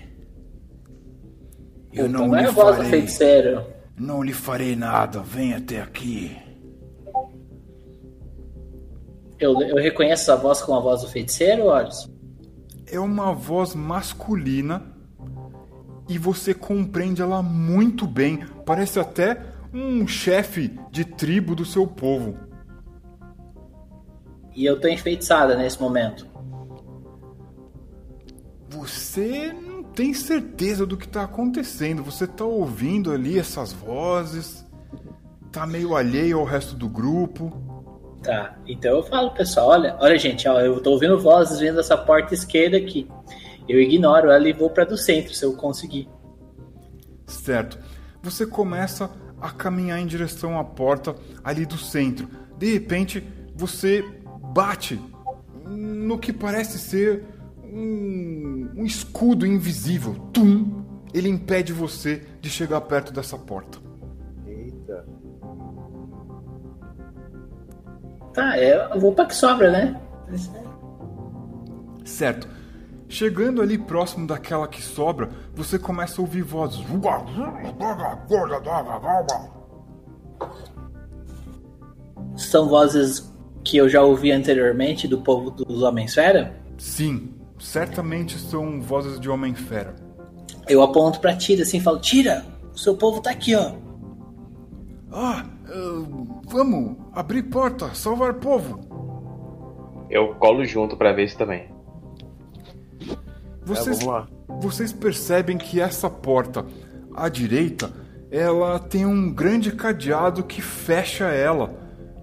[1.92, 3.62] Eu Puta, não não é lhe a voz do farei, feiticeiro.
[3.98, 5.20] não lhe farei nada.
[5.20, 6.34] Vem até aqui.
[9.38, 12.08] Eu, eu reconheço essa voz como a voz do feiticeiro, Horus?
[12.92, 14.82] é uma voz masculina
[16.08, 18.40] e você compreende ela muito bem.
[18.66, 19.40] Parece até
[19.72, 22.36] um chefe de tribo do seu povo.
[24.54, 26.26] E eu tô enfeitiçada nesse momento.
[28.68, 32.02] Você não tem certeza do que está acontecendo.
[32.02, 34.66] Você está ouvindo ali essas vozes,
[35.50, 37.52] tá meio alheio ao resto do grupo.
[38.22, 41.96] Tá, então eu falo, pessoal, olha, olha gente, ó, eu tô ouvindo vozes vindo dessa
[41.96, 43.08] porta esquerda aqui.
[43.68, 46.08] Eu ignoro ela e vou pra do centro, se eu conseguir.
[47.26, 47.78] Certo.
[48.22, 52.28] Você começa a caminhar em direção à porta ali do centro.
[52.58, 54.04] De repente, você
[54.52, 55.00] bate
[55.66, 57.24] no que parece ser
[57.62, 60.14] um, um escudo invisível.
[60.32, 60.84] Tum!
[61.12, 63.78] Ele impede você de chegar perto dessa porta.
[64.46, 65.04] Eita.
[68.32, 70.00] Tá, é, eu vou pra que sobra, né?
[72.04, 72.48] Certo.
[73.10, 76.80] Chegando ali próximo daquela que sobra, você começa a ouvir vozes.
[82.36, 86.54] São vozes que eu já ouvi anteriormente do povo dos Homens-Fera.
[86.78, 89.96] Sim, certamente são vozes de Homem-Fera.
[90.68, 93.72] Eu aponto pra Tira assim e falo: Tira, o seu povo tá aqui, ó.
[95.10, 96.06] Ah, ah,
[96.46, 98.78] vamos abrir porta, salvar povo.
[100.08, 101.69] Eu colo junto pra ver isso também.
[103.76, 104.28] Vocês, É, vamos lá.
[104.60, 106.64] vocês percebem que essa porta
[107.14, 107.90] à direita,
[108.30, 111.74] ela tem um grande cadeado que fecha ela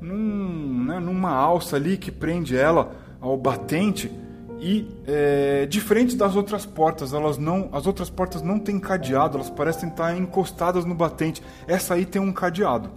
[0.02, 4.12] num, né, numa alça ali que prende ela ao batente
[4.60, 9.50] e é, diferente das outras portas, elas não, as outras portas não têm cadeado, elas
[9.50, 11.44] parecem estar encostadas no batente.
[11.68, 12.90] Essa aí tem um cadeado.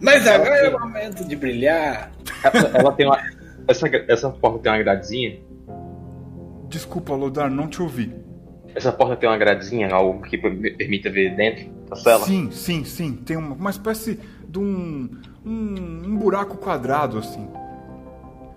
[0.00, 2.10] Mas agora é o momento de brilhar.
[2.42, 3.18] Ela, ela tem uma.
[3.66, 5.40] Essa, essa porta tem uma gradezinha?
[6.68, 8.14] Desculpa, Lodar, não te ouvi.
[8.74, 12.24] Essa porta tem uma gradezinha, algo que per- permita ver dentro da cela?
[12.24, 13.14] Sim, sim, sim.
[13.16, 15.10] Tem uma, uma espécie de um,
[15.44, 17.48] um, um buraco quadrado assim.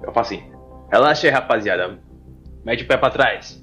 [0.04, 0.44] Eu faço assim.
[0.92, 1.98] Relaxa aí, rapaziada.
[2.66, 3.60] Mete o pé pra trás.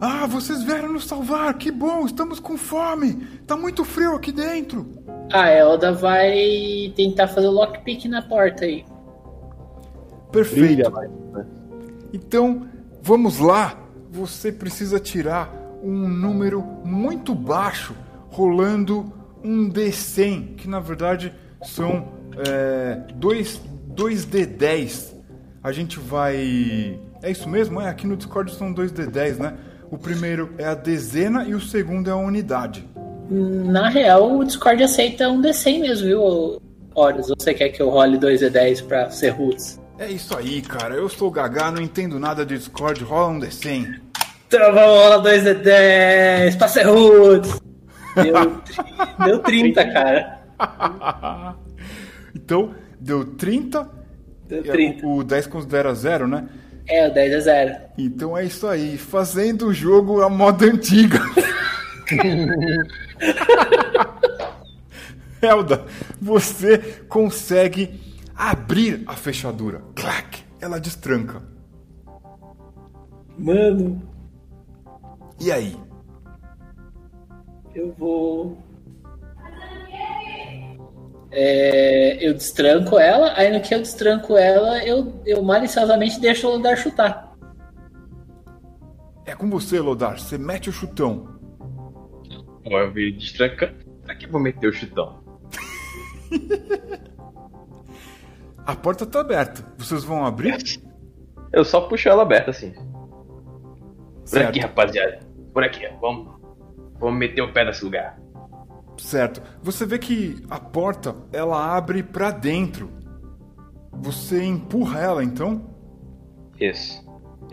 [0.00, 3.14] Ah, vocês vieram nos salvar, que bom, estamos com fome.
[3.46, 4.86] Tá muito frio aqui dentro.
[5.32, 8.84] A Elda vai tentar fazer o lockpick na porta aí.
[10.30, 10.64] Perfeito.
[10.64, 11.08] Brilha, vai.
[12.12, 12.66] Então,
[13.04, 13.78] vamos lá.
[14.10, 17.94] Você precisa tirar um número muito baixo,
[18.30, 19.12] rolando
[19.44, 22.08] um D100, que na verdade são
[22.48, 25.12] é, dois, dois D10.
[25.62, 26.98] A gente vai.
[27.22, 27.80] É isso mesmo?
[27.80, 29.54] É, aqui no Discord são dois D10, né?
[29.90, 32.88] O primeiro é a dezena e o segundo é a unidade.
[33.30, 36.60] Na real, o Discord aceita um D100 mesmo, viu,
[36.94, 37.28] Horus?
[37.38, 39.80] Você quer que eu role 2D10 pra ser roots?
[39.98, 40.94] É isso aí, cara.
[40.94, 44.00] Eu sou gaga, não entendo nada de Discord, rola um D100.
[44.48, 47.60] Então vamos rolar 2D10 pra ser roots!
[48.14, 48.62] Deu,
[49.24, 50.40] deu 30, cara.
[52.34, 53.88] então, deu 30.
[54.48, 55.06] Deu e 30.
[55.06, 56.48] O 10 considera zero, né?
[56.86, 57.76] É, o 10 é 0.
[57.96, 61.20] Então é isso aí, fazendo o jogo a moda antiga.
[65.40, 65.84] Helda,
[66.20, 68.00] você consegue
[68.36, 69.82] abrir a fechadura.
[69.94, 70.42] Clac!
[70.60, 71.42] Ela destranca.
[73.38, 74.00] Mano,
[75.40, 75.76] E aí?
[77.74, 78.56] eu vou.
[81.32, 86.52] é, eu destranco ela, aí no que eu destranco ela, eu, eu maliciosamente deixo o
[86.52, 87.34] Lodar chutar.
[89.26, 90.18] É com você, Lodar.
[90.20, 91.34] Você mete o chutão.
[92.66, 93.74] Ó, eu vi destranca.
[94.04, 95.24] Pra que vou meter o chutão?
[98.66, 99.64] A porta tá aberta.
[99.76, 100.56] Vocês vão abrir?
[101.52, 102.72] Eu só puxo ela aberta assim.
[102.72, 104.48] Por Certo.
[104.48, 105.20] aqui, rapaziada.
[105.52, 106.34] Por aqui, vamos.
[106.98, 108.18] Vamos meter o pé nesse lugar.
[108.96, 109.42] Certo.
[109.62, 112.90] Você vê que a porta ela abre pra dentro.
[113.92, 115.66] Você empurra ela, então?
[116.58, 117.04] Isso.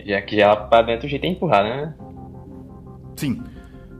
[0.04, 1.94] Já que já pra dentro o jeito é empurrar, né?
[3.16, 3.42] Sim.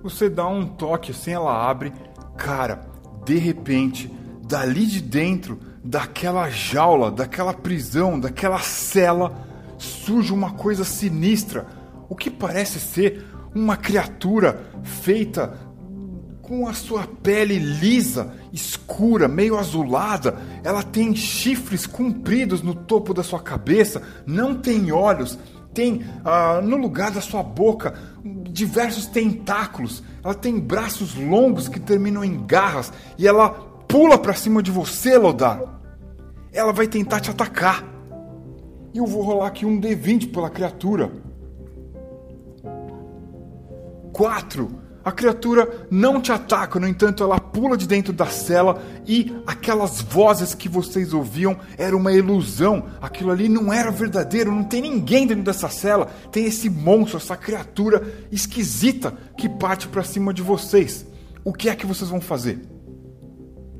[0.02, 1.92] Você dá um toque assim, ela abre.
[2.36, 2.86] Cara,
[3.24, 4.08] de repente,
[4.48, 9.46] dali de dentro daquela jaula, daquela prisão, daquela cela,
[9.78, 11.66] surge uma coisa sinistra.
[12.08, 13.24] O que parece ser
[13.54, 15.58] uma criatura feita
[16.40, 20.38] com a sua pele lisa, escura, meio azulada.
[20.62, 25.38] Ela tem chifres compridos no topo da sua cabeça, não tem olhos,
[25.72, 30.02] tem ah, no lugar da sua boca diversos tentáculos.
[30.22, 35.18] Ela tem braços longos que terminam em garras e ela pula pra cima de você,
[35.18, 35.60] Lodar.
[36.50, 37.84] Ela vai tentar te atacar.
[38.94, 41.12] E eu vou rolar aqui um D20 pela criatura.
[44.10, 44.80] 4.
[45.04, 50.00] A criatura não te ataca, no entanto, ela pula de dentro da cela e aquelas
[50.00, 52.86] vozes que vocês ouviam era uma ilusão.
[52.98, 56.06] Aquilo ali não era verdadeiro, não tem ninguém dentro dessa cela.
[56.30, 61.04] Tem esse monstro, essa criatura esquisita que parte pra cima de vocês.
[61.44, 62.72] O que é que vocês vão fazer?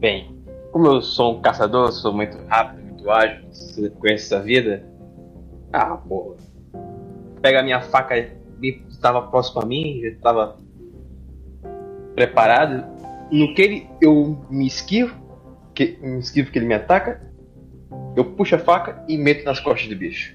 [0.03, 0.37] Bem,
[0.73, 3.39] como eu sou um caçador, sou muito rápido, muito ágil,
[4.01, 4.85] conhece essa vida?
[5.73, 6.39] Ah, porra.
[7.41, 8.17] Pega a minha faca,
[8.89, 10.59] estava próximo a mim, já estava
[12.17, 12.85] preparado.
[13.31, 15.15] No que ele, eu me esquivo,
[15.73, 17.23] que, me esquivo que ele me ataca,
[18.17, 20.35] eu puxo a faca e meto nas costas do bicho.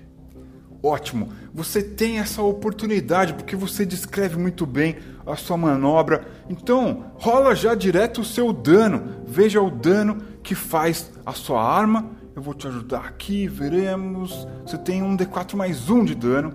[0.82, 4.96] Ótimo, você tem essa oportunidade porque você descreve muito bem
[5.28, 6.26] a sua manobra.
[6.50, 9.24] Então, rola já direto o seu dano.
[9.26, 12.10] Veja o dano que faz a sua arma.
[12.36, 14.48] Eu vou te ajudar aqui, veremos.
[14.66, 16.54] Você tem um D4 mais um de dano.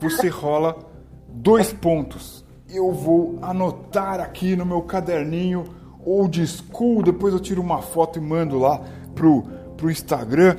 [0.00, 0.76] Você rola
[1.28, 2.44] dois pontos.
[2.68, 5.64] Eu vou anotar aqui no meu caderninho
[6.04, 7.02] old school.
[7.02, 8.80] Depois eu tiro uma foto e mando lá
[9.14, 9.42] pro,
[9.76, 10.56] pro Instagram.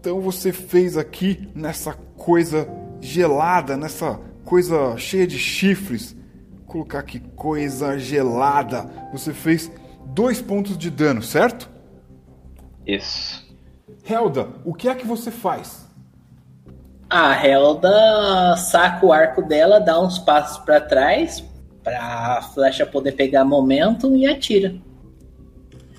[0.00, 2.68] Então você fez aqui nessa coisa
[3.00, 6.16] gelada, nessa coisa cheia de chifres.
[6.70, 8.88] Vou colocar aqui coisa gelada.
[9.12, 9.68] Você fez
[10.06, 11.68] dois pontos de dano, certo?
[12.86, 13.44] Isso.
[14.08, 15.84] Helda, o que é que você faz?
[17.08, 21.44] A Helda saca o arco dela, dá uns passos pra trás
[21.82, 24.72] pra a flecha poder pegar momento e atira.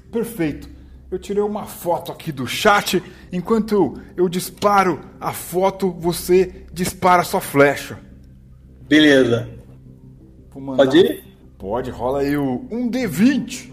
[0.10, 0.70] Perfeito.
[1.12, 3.04] Eu tirei uma foto aqui do chat.
[3.30, 8.00] Enquanto eu disparo a foto, você dispara a sua flecha.
[8.88, 9.61] Beleza.
[10.52, 11.24] Vou mandar- Pode ir?
[11.58, 13.72] Pode, rola aí o 1D20.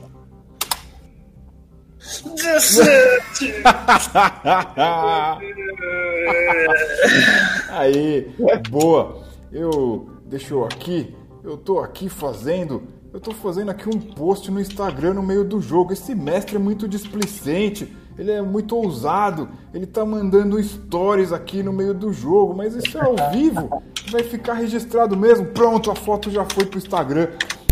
[2.37, 3.55] 17!
[7.71, 8.31] Aí,
[8.71, 9.23] boa.
[9.53, 11.15] Eu deixa eu aqui.
[11.43, 12.83] Eu tô aqui fazendo.
[13.13, 15.93] Eu tô fazendo aqui um post no Instagram no meio do jogo.
[15.93, 17.95] Esse mestre é muito displicente.
[18.19, 19.49] Ele é muito ousado.
[19.73, 23.83] Ele tá mandando stories aqui no meio do jogo, mas isso é ao vivo.
[24.11, 25.47] Vai ficar registrado mesmo.
[25.47, 27.29] Pronto, a foto já foi pro Instagram.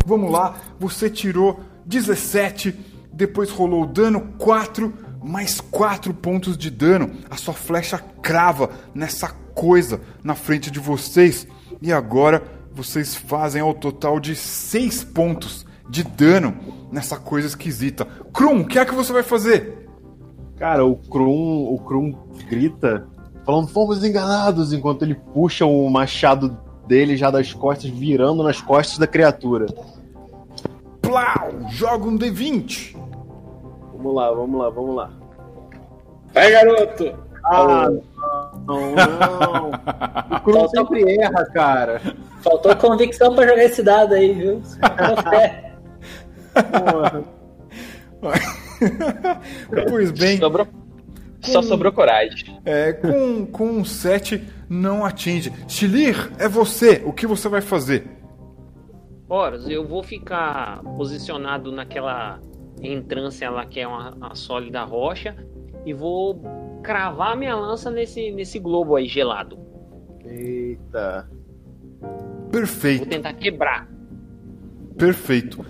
[0.07, 0.55] Vamos lá.
[0.79, 2.79] Você tirou 17,
[3.13, 4.93] depois rolou dano 4,
[5.25, 7.11] mais 4 pontos de dano.
[7.29, 11.49] A sua flecha crava nessa coisa na frente de vocês.
[11.83, 12.43] E agora
[12.73, 16.55] vocês fazem ao total de 6 pontos de dano
[16.93, 18.07] nessa coisa esquisita.
[18.33, 19.86] Krum, o que é que você vai fazer?
[20.59, 22.15] Cara, o Krum, o Krum
[22.49, 23.07] grita,
[23.45, 28.99] falando fomos enganados, enquanto ele puxa o machado dele já das costas, virando nas costas
[28.99, 29.67] da criatura.
[31.03, 31.51] Plau!
[31.71, 32.97] Joga um D20.
[33.97, 35.11] Vamos lá, vamos lá, vamos lá.
[36.33, 37.15] Vai, garoto!
[37.45, 37.89] Ah,
[38.67, 39.71] não, não.
[40.37, 42.01] O Krum Falta- sempre erra, cara.
[42.41, 44.61] Faltou convicção pra jogar esse dado aí, viu?
[44.81, 45.73] Faltou fé.
[48.21, 48.66] Porra.
[49.89, 50.67] pois bem, Sobrou...
[51.43, 52.61] Só sobrou coragem.
[52.65, 55.53] é, com, com um 7 não atinge.
[55.69, 57.03] Shilir, é você.
[57.05, 58.05] O que você vai fazer?
[59.29, 62.41] Horas, eu vou ficar posicionado naquela
[62.83, 65.37] entrância lá que é uma, uma sólida rocha
[65.85, 66.43] e vou
[66.83, 69.59] cravar minha lança nesse, nesse globo aí gelado.
[70.25, 71.29] Eita.
[72.01, 73.07] Vou Perfeito.
[73.07, 73.89] tentar quebrar.
[74.97, 75.65] Perfeito.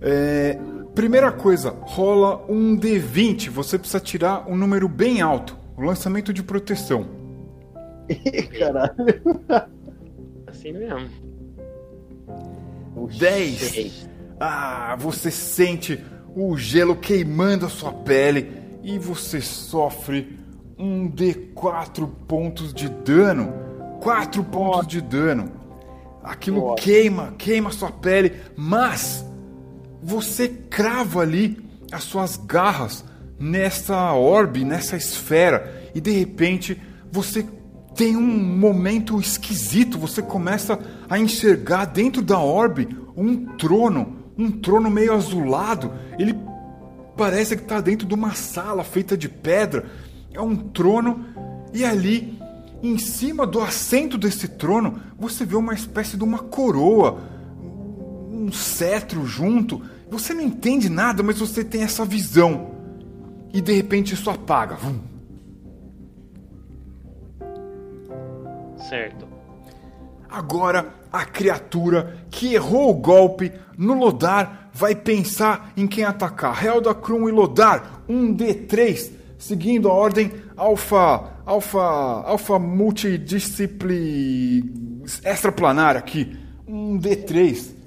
[0.00, 0.58] É,
[0.98, 3.50] Primeira coisa, rola um D20.
[3.50, 5.56] Você precisa tirar um número bem alto.
[5.76, 7.06] O lançamento de proteção.
[8.58, 9.40] Caralho.
[10.48, 11.08] Assim mesmo.
[13.16, 14.08] 10.
[14.40, 18.50] Ah, você sente o gelo queimando a sua pele
[18.82, 20.36] e você sofre
[20.76, 23.54] um D4 pontos de dano.
[24.00, 25.52] 4 pontos de dano.
[26.24, 26.82] Aquilo Nossa.
[26.82, 29.27] queima, queima a sua pele, mas
[30.02, 31.58] você crava ali
[31.90, 33.04] as suas garras
[33.38, 36.80] nessa orbe, nessa esfera, e de repente
[37.10, 37.46] você
[37.94, 39.98] tem um momento esquisito.
[39.98, 40.78] Você começa
[41.08, 45.92] a enxergar dentro da orbe um trono, um trono meio azulado.
[46.18, 46.38] Ele
[47.16, 49.86] parece que está dentro de uma sala feita de pedra.
[50.32, 51.24] É um trono
[51.74, 52.38] e ali
[52.80, 57.18] em cima do assento desse trono você vê uma espécie de uma coroa,
[58.48, 59.82] um cetro junto.
[60.10, 62.74] Você não entende nada, mas você tem essa visão.
[63.52, 64.76] E de repente isso apaga.
[64.76, 65.00] Vum.
[68.88, 69.28] Certo.
[70.28, 76.64] Agora a criatura que errou o golpe no Lodar vai pensar em quem atacar.
[76.64, 84.62] Helda, Krum e Lodar, um D3, seguindo a ordem alfa, alfa, alfa multidiscipli
[85.24, 86.36] extraplanar aqui.
[86.66, 87.77] Um D3,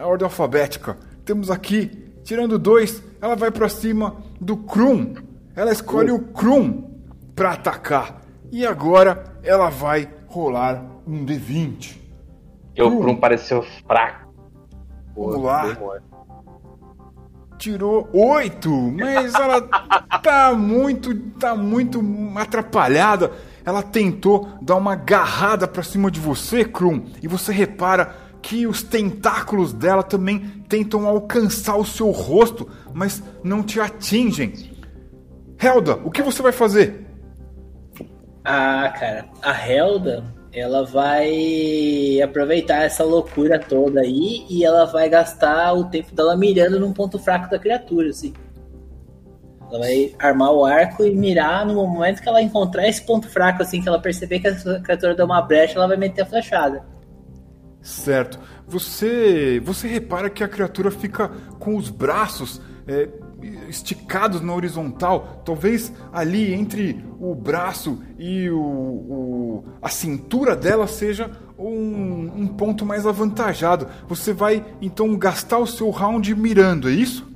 [0.00, 0.96] a ordem alfabética.
[1.24, 1.90] Temos aqui,
[2.24, 5.14] tirando dois, ela vai pra cima do Krum.
[5.54, 6.90] Ela escolhe o Krum
[7.34, 8.22] para atacar.
[8.50, 11.96] E agora ela vai rolar um D20.
[12.74, 13.00] Eu, Hum.
[13.00, 14.30] Krum pareceu fraco.
[15.14, 15.76] Vamos lá.
[17.58, 19.60] Tirou oito, mas ela
[20.22, 22.02] tá muito, tá muito
[22.36, 23.32] atrapalhada.
[23.66, 28.82] Ela tentou dar uma agarrada pra cima de você, Krum, e você repara que os
[28.82, 34.52] tentáculos dela também tentam alcançar o seu rosto, mas não te atingem.
[35.58, 37.06] Helda, o que você vai fazer?
[38.44, 45.72] Ah, cara, a Helda, ela vai aproveitar essa loucura toda aí e ela vai gastar
[45.74, 48.32] o tempo dela mirando num ponto fraco da criatura, assim.
[49.70, 53.62] Ela vai armar o arco e mirar no momento que ela encontrar esse ponto fraco,
[53.62, 56.82] assim, que ela perceber que a criatura deu uma brecha, ela vai meter a flechada.
[57.82, 58.38] Certo.
[58.68, 61.28] Você, você repara que a criatura fica
[61.58, 63.08] com os braços é,
[63.68, 71.30] esticados na horizontal, talvez ali entre o braço e o, o- a cintura dela seja
[71.58, 73.86] um, um ponto mais avantajado.
[74.08, 77.30] Você vai então gastar o seu round mirando, é isso?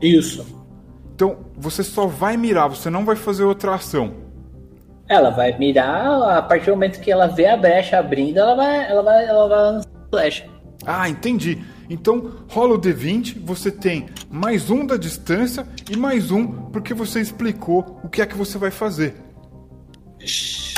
[0.00, 0.44] Isso.
[1.14, 4.23] Então você só vai mirar, você não vai fazer outra ação.
[5.08, 8.90] Ela vai mirar, a partir do momento que ela vê a brecha abrindo, ela vai,
[8.90, 10.44] ela vai, ela vai lançar a flecha.
[10.86, 11.62] Ah, entendi.
[11.88, 17.20] Então rola o D20, você tem mais um da distância e mais um porque você
[17.20, 19.14] explicou o que é que você vai fazer.
[20.20, 20.74] Ixi,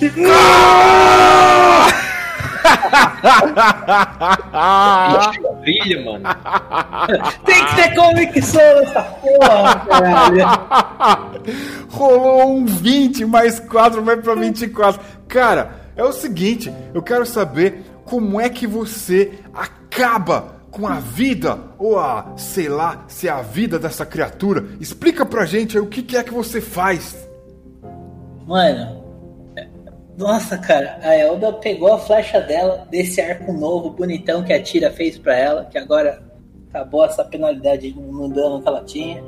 [5.68, 6.24] brilha, mano.
[7.44, 10.46] Tem que ter convicção nessa porra, caralho.
[11.90, 15.00] Rolou um 20 mais 4 vai pra 24.
[15.28, 21.58] Cara, é o seguinte, eu quero saber como é que você acaba com a vida
[21.78, 24.66] ou a, sei lá, se é a vida dessa criatura.
[24.80, 27.16] Explica pra gente aí o que que é que você faz.
[28.46, 28.97] Mano,
[30.18, 34.90] nossa, cara, a Elda pegou a flecha dela desse arco novo, bonitão que a Tira
[34.90, 36.20] fez pra ela, que agora
[36.68, 39.22] acabou essa penalidade no dano que ela tinha.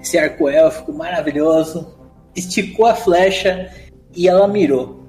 [0.00, 1.92] Esse arco élfico maravilhoso.
[2.36, 3.68] Esticou a flecha
[4.14, 5.02] e ela mirou.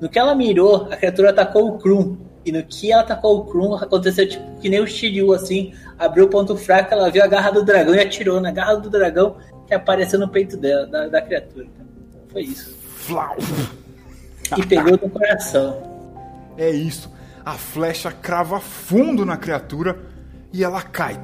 [0.00, 2.16] No que ela mirou, a criatura atacou o Krum.
[2.42, 5.74] E no que ela atacou o Krum, aconteceu tipo que nem o Shiryu, assim.
[5.98, 8.88] Abriu o ponto fraco, ela viu a garra do dragão e atirou na garra do
[8.88, 11.66] dragão que apareceu no peito dela, da, da criatura.
[12.30, 12.74] Foi isso.
[12.96, 13.36] Flau.
[14.58, 15.82] E pegou no coração.
[16.56, 17.12] É isso.
[17.44, 19.98] A flecha crava fundo na criatura
[20.52, 21.18] e ela cai.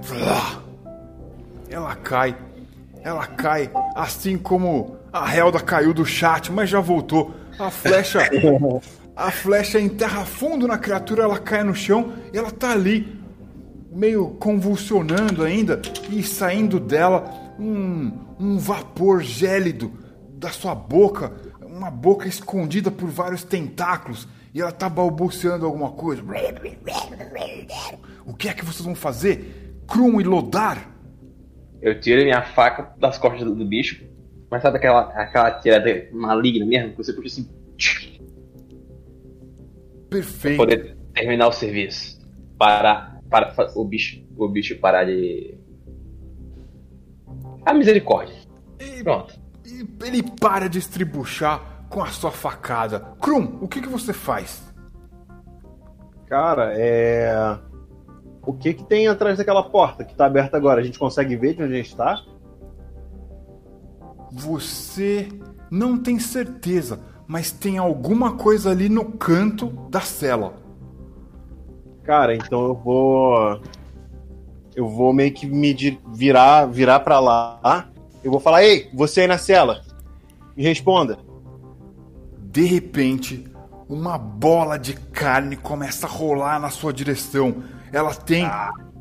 [1.69, 2.37] Ela cai.
[3.03, 7.35] Ela cai assim como a Helda caiu do chat, mas já voltou.
[7.59, 8.21] A flecha.
[9.19, 13.21] A flecha enterra fundo na criatura, ela cai no chão e ela tá ali,
[13.91, 19.93] meio convulsionando ainda, e saindo dela um, um vapor gélido
[20.31, 21.33] da sua boca,
[21.79, 26.23] uma boca escondida por vários tentáculos, e ela tá balbuciando alguma coisa.
[28.27, 29.75] O que é que vocês vão fazer?
[29.87, 30.91] Krum e Lodar?
[31.81, 34.05] Eu tiro minha faca das costas do, bicho.
[34.51, 36.91] Mas sabe aquela, aquela tirada maligna mesmo?
[36.91, 37.49] Que você puxa assim.
[40.11, 40.57] Perfeito.
[40.57, 42.19] poder terminar o serviço.
[42.59, 45.55] Parar para, o, bicho, o bicho parar de.
[47.65, 48.35] A misericórdia.
[48.81, 49.48] E, Pronto.
[49.69, 53.01] E ele para de estribuchar com a sua facada.
[53.21, 54.63] Krum, o que, que você faz?
[56.27, 57.59] Cara, é.
[58.47, 60.81] O que que tem atrás daquela porta que tá aberta agora?
[60.81, 62.23] A gente consegue ver de onde a gente tá?
[64.33, 65.29] Você
[65.71, 70.55] não tem certeza, mas tem alguma coisa ali no canto da cela.
[72.05, 73.61] Cara, então eu vou.
[74.75, 75.75] Eu vou meio que me
[76.15, 77.91] virar, virar pra lá.
[78.23, 79.83] Eu vou falar, ei, você aí na cela.
[80.57, 81.19] Me responda.
[82.51, 83.47] De repente,
[83.89, 87.63] uma bola de carne começa a rolar na sua direção.
[87.93, 88.49] Ela tem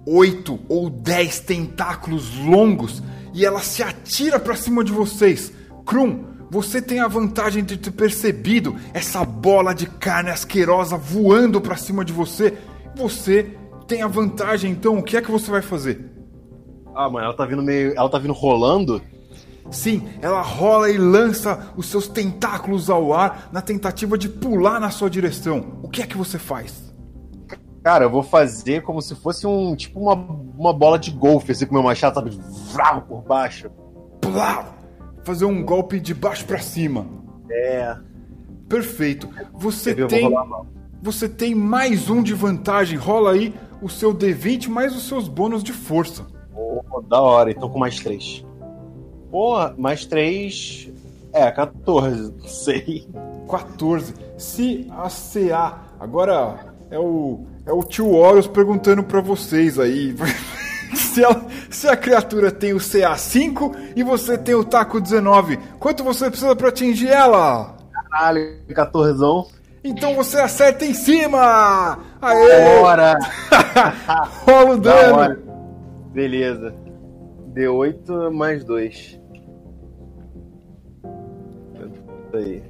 [0.05, 3.03] oito ou dez tentáculos longos
[3.34, 5.51] e ela se atira pra cima de vocês.
[5.86, 11.76] Krum, você tem a vantagem de ter percebido essa bola de carne asquerosa voando pra
[11.76, 12.57] cima de você.
[12.95, 13.55] Você
[13.88, 16.16] tem a vantagem, então o que é que você vai fazer?
[16.97, 17.93] Ah, mano, ela tá vindo meio.
[17.95, 18.99] Ela tá vindo rolando.
[19.69, 24.89] Sim, ela rola e lança os seus tentáculos ao ar na tentativa de pular na
[24.89, 25.77] sua direção.
[25.83, 26.91] O que é que você faz?
[27.83, 29.75] Cara, eu vou fazer como se fosse um.
[29.75, 32.31] Tipo uma, uma bola de golfe, assim, com meu machado, sabe?
[32.73, 33.69] Vrau, por baixo.
[34.19, 34.73] Plau!
[35.23, 37.05] Fazer um golpe de baixo pra cima.
[37.51, 37.95] É.
[38.67, 39.29] Perfeito.
[39.53, 40.29] Você Eu tem
[41.01, 42.97] você tem mais um de vantagem.
[42.97, 46.25] Rola aí o seu D20 mais os seus bônus de força.
[46.89, 48.45] Pô, da hora, então com mais três.
[49.32, 50.89] Porra, mais três.
[51.34, 52.34] É, 14.
[52.38, 53.07] Não sei.
[53.49, 54.13] 14.
[54.38, 55.78] Se a CA.
[55.99, 57.45] Agora é o.
[57.65, 60.15] É o tio Horus perguntando pra vocês aí.
[60.95, 66.03] se, ela- se a criatura tem o CA5 e você tem o taco 19, quanto
[66.03, 67.76] você precisa pra atingir ela?
[68.09, 69.22] Caralho, 14.
[69.84, 71.99] Então você acerta em cima!
[72.22, 72.80] Aê!
[72.82, 73.18] Bora!
[74.45, 75.46] Rola o Da dano!
[76.18, 76.74] Beleza.
[77.53, 79.22] D8 mais 2.
[82.34, 82.63] Aí.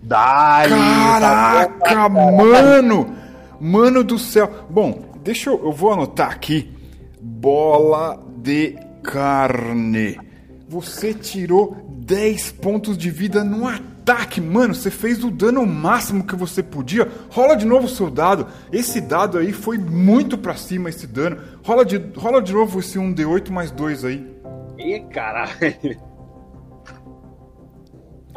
[0.00, 0.70] Dali!
[0.70, 3.12] Caraca, mano!
[3.60, 4.48] Mano do céu.
[4.70, 5.60] Bom, deixa eu.
[5.64, 6.72] Eu vou anotar aqui.
[7.20, 10.20] Bola de carne.
[10.68, 14.72] Você tirou 10 pontos de vida no ataque, mano.
[14.72, 17.10] Você fez o dano máximo que você podia.
[17.28, 18.46] Rola de novo o seu dado.
[18.72, 21.38] Esse dado aí foi muito pra cima, esse dano.
[21.66, 24.36] Rola de, rola de novo esse 1d8 mais 2 aí.
[24.78, 25.50] Ih, caralho!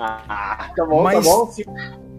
[0.01, 1.45] Ah, tá bom, Mas- tá bom.
[1.47, 1.63] sim.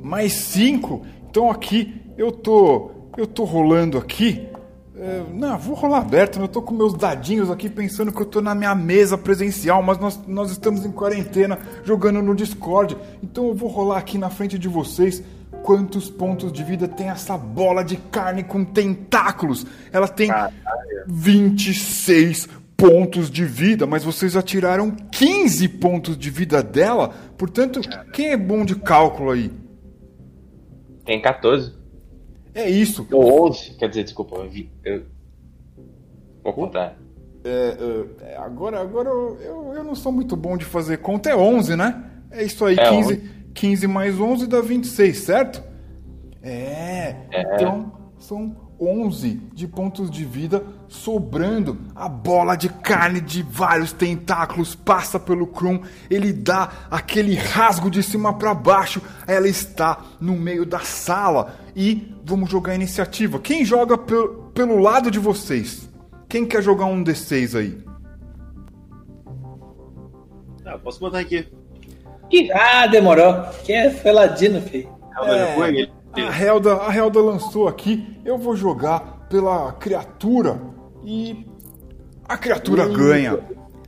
[0.03, 1.01] mais 5.
[1.31, 4.47] Então aqui eu tô eu tô rolando aqui.
[4.95, 6.45] É, não, vou rolar aberto, né?
[6.45, 9.97] eu tô com meus dadinhos aqui pensando que eu tô na minha mesa presencial, mas
[9.97, 12.99] nós, nós estamos em quarentena jogando no Discord.
[13.23, 15.23] Então eu vou rolar aqui na frente de vocês
[15.63, 19.67] quantos pontos de vida tem essa bola de carne com tentáculos.
[19.91, 20.31] Ela tem
[21.07, 27.11] 26 pontos de vida, mas vocês já tiraram 15 pontos de vida dela.
[27.36, 27.80] Portanto,
[28.12, 29.53] quem é bom de cálculo aí?
[31.05, 31.74] Tem 14.
[32.55, 33.07] É isso.
[33.12, 33.74] Ou 11.
[33.74, 34.70] Quer dizer, desculpa, eu vi.
[34.84, 35.03] Eu...
[36.42, 36.96] Vou contar.
[37.44, 37.76] É,
[38.22, 41.30] é, agora agora eu, eu, eu não sou muito bom de fazer conta.
[41.30, 42.05] É 11, né?
[42.30, 42.76] É isso aí.
[42.78, 43.16] É 15,
[43.55, 45.62] 15 mais 11 dá 26, certo?
[46.42, 47.16] É.
[47.30, 51.78] Então, são 11 de pontos de vida sobrando.
[51.95, 55.83] A bola de carne de vários tentáculos passa pelo Krum.
[56.09, 59.03] Ele dá aquele rasgo de cima para baixo.
[59.26, 61.57] Ela está no meio da sala.
[61.76, 63.39] E vamos jogar a iniciativa.
[63.39, 65.89] Quem joga pel- pelo lado de vocês?
[66.28, 67.78] Quem quer jogar um D6 aí?
[70.64, 71.47] Ah, posso botar aqui.
[72.55, 73.43] Ah, demorou.
[73.64, 74.89] Que é foi ladino, filho.
[75.12, 75.68] Calma, já foi?
[75.70, 78.21] Ele- A Helda, a Helda lançou aqui.
[78.25, 80.61] Eu vou jogar pela criatura
[81.05, 81.47] e
[82.29, 83.39] a criatura ganha.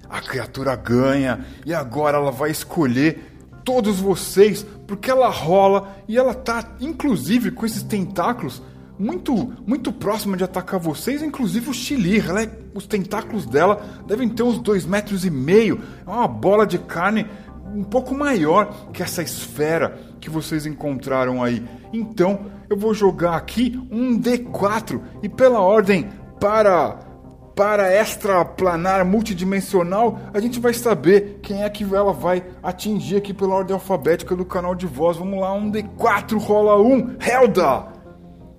[0.09, 3.33] A criatura ganha e agora ela vai escolher
[3.64, 8.62] todos vocês porque ela rola e ela tá inclusive com esses tentáculos
[8.99, 12.31] muito muito próxima de atacar vocês, inclusive o Chilir.
[12.37, 15.81] É- os tentáculos dela devem ter uns dois metros e meio.
[16.07, 17.27] É uma bola de carne
[17.75, 21.62] um pouco maior que essa esfera que vocês encontraram aí.
[21.93, 26.09] Então, eu vou jogar aqui um D4 e pela ordem
[26.41, 27.11] para
[27.55, 33.55] para extraplanar multidimensional, a gente vai saber quem é que ela vai atingir aqui pela
[33.55, 35.18] ordem alfabética do canal de voz.
[35.18, 37.14] Vamos lá, um D4 rola um.
[37.20, 37.89] Helda!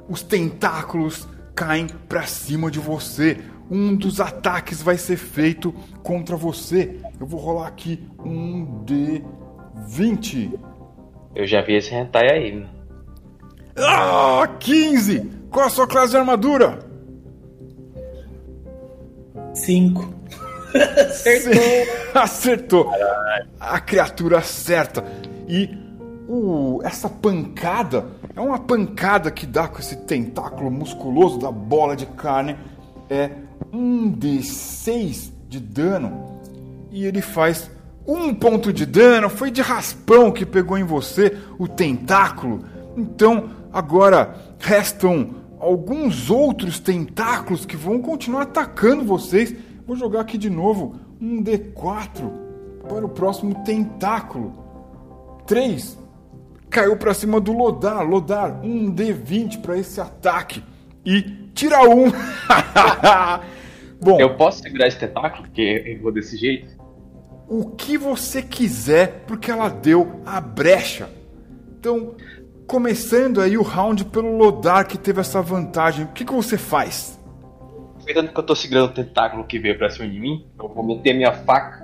[0.08, 3.40] Os tentáculos caem pra cima de você.
[3.72, 7.00] Um dos ataques vai ser feito contra você.
[7.20, 10.54] Eu vou rolar aqui um D20.
[11.36, 12.66] Eu já vi esse hentai aí.
[13.78, 15.32] Ah, 15!
[15.50, 16.80] Qual a sua classe de armadura?
[19.54, 20.14] Cinco.
[20.74, 21.62] Acertou.
[22.22, 22.92] Acertou.
[23.60, 25.04] A criatura acerta.
[25.48, 25.70] E
[26.28, 28.06] o, essa pancada
[28.36, 32.58] é uma pancada que dá com esse tentáculo musculoso da bola de carne.
[33.10, 33.30] É
[33.72, 36.40] um D6 de dano.
[36.92, 37.70] E ele faz
[38.08, 39.30] um ponto de dano.
[39.30, 42.64] Foi de raspão que pegou em você o tentáculo.
[42.98, 49.56] Então agora restam alguns outros tentáculos que vão continuar atacando vocês.
[49.86, 52.30] Vou jogar aqui de novo um D4
[52.88, 54.62] para o próximo tentáculo.
[55.48, 55.98] 3.
[56.70, 58.06] Caiu para cima do Lodar.
[58.06, 60.64] Lodar, um D20 para esse ataque.
[61.06, 61.22] E
[61.54, 62.12] tira um.
[64.02, 66.73] Bom, Eu posso segurar esse tentáculo, porque eu vou desse jeito?
[67.48, 71.10] O que você quiser, porque ela deu a brecha.
[71.80, 72.16] Então,
[72.66, 77.20] começando aí o round pelo Lodar que teve essa vantagem, o que, que você faz?
[77.96, 80.84] Aproveitando que eu tô segurando o tentáculo que veio pra cima de mim, eu vou
[80.84, 81.84] meter minha faca.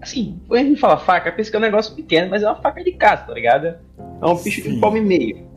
[0.00, 2.60] Assim, quando a gente fala faca, pensa que é um negócio pequeno, mas é uma
[2.60, 3.66] faca de caça, tá ligado?
[3.66, 5.48] É um bicho de palmo e meio.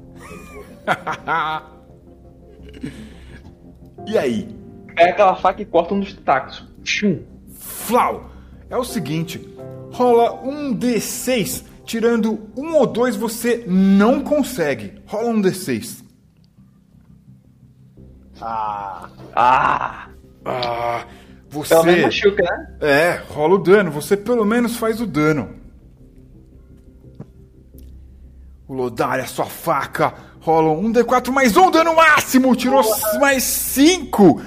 [4.08, 4.48] e aí?
[4.96, 6.68] Pega aquela faca e corta um dos tentáculos.
[6.84, 7.22] Chum.
[7.54, 8.31] Flau!
[8.72, 9.54] É o seguinte,
[9.92, 14.94] rola um D6, tirando um ou dois você não consegue.
[15.06, 16.02] Rola um D6.
[18.40, 20.08] Ah, Ah!
[20.46, 21.06] Ah,
[21.50, 22.02] Pelo menos você...
[22.02, 22.78] machuca, né?
[22.80, 25.50] É, rola o dano, você pelo menos faz o dano.
[28.68, 30.14] O Lodar é a sua faca.
[30.40, 32.56] Rola um D4 mais um dano máximo.
[32.56, 32.82] Tirou
[33.20, 34.42] mais 5.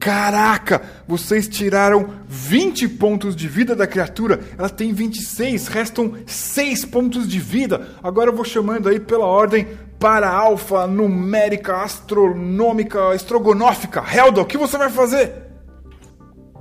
[0.00, 4.40] Caraca, vocês tiraram 20 pontos de vida da criatura.
[4.58, 7.86] Ela tem 26, restam 6 pontos de vida.
[8.02, 14.02] Agora eu vou chamando aí pela ordem para alfa, numérica, astronômica, estrogonófica.
[14.10, 15.34] Helda, o que você vai fazer?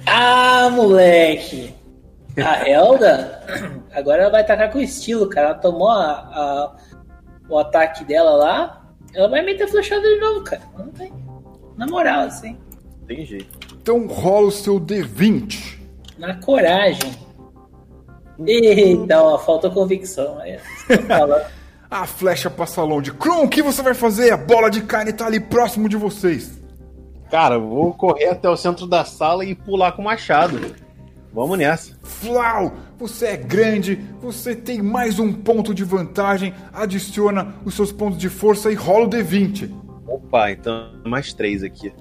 [0.05, 1.73] Ah, moleque!
[2.37, 3.41] A Helda,
[3.93, 5.47] agora ela vai atacar com estilo, cara.
[5.51, 6.75] Ela tomou a, a-
[7.47, 10.61] o ataque dela lá, ela vai meter flechada de novo, cara.
[10.77, 11.11] Não tem.
[11.77, 12.57] Na moral, assim.
[13.09, 13.57] Tem jeito.
[13.81, 15.79] Então rola o seu D20.
[16.17, 17.11] Na coragem.
[18.45, 20.37] Eita, ó, faltou convicção.
[21.07, 21.45] Falando.
[21.91, 23.11] A flecha passa longe.
[23.11, 24.31] Kron, o que você vai fazer?
[24.31, 26.61] A bola de carne tá ali próximo de vocês.
[27.31, 30.59] Cara, eu vou correr até o centro da sala e pular com o machado.
[31.33, 31.97] Vamos nessa.
[32.03, 38.19] Flau, você é grande, você tem mais um ponto de vantagem, adiciona os seus pontos
[38.19, 39.71] de força e rola o D20.
[40.07, 41.91] Opa, então mais três aqui.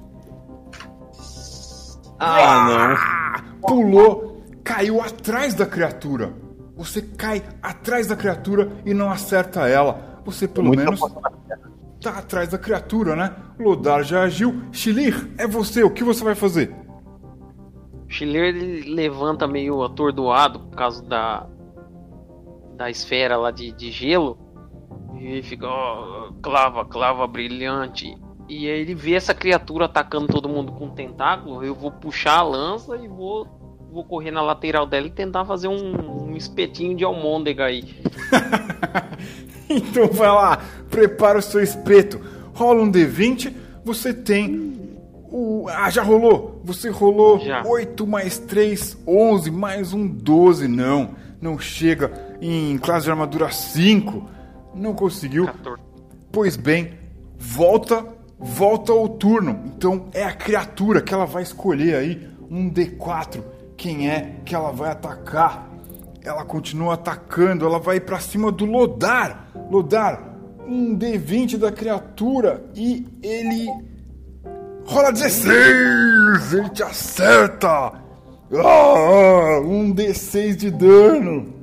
[2.18, 6.32] Ah, Ah, pulou, caiu atrás da criatura.
[6.76, 10.20] Você cai atrás da criatura e não acerta ela.
[10.24, 10.52] Você não.
[10.54, 11.00] pelo Muita menos
[12.00, 13.34] tá atrás da criatura, né?
[13.58, 14.62] Lodar já agiu.
[14.70, 16.74] Shilir, é você, o que você vai fazer?
[18.20, 21.46] Ele levanta meio atordoado por causa da
[22.76, 24.38] da esfera lá de, de gelo
[25.20, 28.16] e fica ó, clava, clava brilhante.
[28.48, 31.62] E aí ele vê essa criatura atacando todo mundo com um tentáculo.
[31.62, 33.46] Eu vou puxar a lança e vou
[33.90, 37.84] vou correr na lateral dela e tentar fazer um, um espetinho de almôndega aí.
[39.70, 42.18] Então vai lá, prepara o seu espeto.
[42.54, 43.52] Rola um D20,
[43.84, 44.80] você tem
[45.30, 45.66] o.
[45.68, 46.60] Ah, já rolou!
[46.64, 47.62] Você rolou Já.
[47.66, 50.66] 8 mais 3, 11, mais um 12.
[50.68, 54.24] Não, não chega em classe de armadura 5.
[54.74, 55.46] Não conseguiu.
[55.46, 55.82] 14.
[56.32, 56.94] Pois bem,
[57.38, 58.04] volta,
[58.38, 59.62] volta ao turno.
[59.66, 63.42] Então é a criatura que ela vai escolher aí um D4.
[63.76, 65.68] Quem é que ela vai atacar?
[66.22, 69.48] Ela continua atacando, ela vai pra cima do Lodar.
[69.70, 70.36] Lodar,
[70.66, 73.66] um D20 da criatura e ele
[74.84, 76.54] rola 16.
[76.54, 77.92] Ele te acerta.
[78.50, 81.54] Ah, um D6 de dano.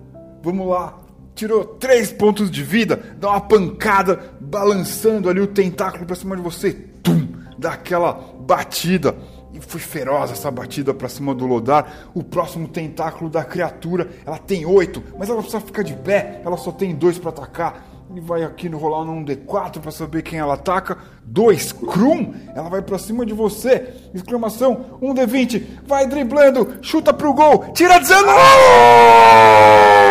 [0.43, 1.04] Vamos lá.
[1.35, 6.41] Tirou três pontos de vida, dá uma pancada, balançando ali o tentáculo pra cima de
[6.41, 6.71] você.
[7.03, 7.27] Tum!
[7.57, 9.15] Dá aquela batida.
[9.53, 12.09] E foi feroz essa batida pra cima do Lodar.
[12.13, 16.41] O próximo tentáculo da criatura, ela tem oito, mas ela precisa ficar de pé.
[16.43, 17.85] Ela só tem dois pra atacar.
[18.09, 20.97] Ele vai aqui no rolar num D4 pra saber quem ela ataca.
[21.23, 23.93] Dois, Krum, ela vai pra cima de você.
[24.13, 30.04] Exclamação, um D20, vai driblando, chuta pro gol, tira 19!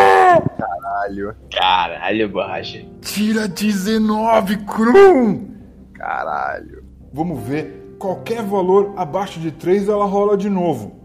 [1.05, 2.85] Caralho, Caralho, borracha.
[3.01, 5.55] Tira 19, Krum!
[5.95, 6.85] caralho.
[7.13, 11.01] Vamos ver, qualquer valor abaixo de 3 ela rola de novo.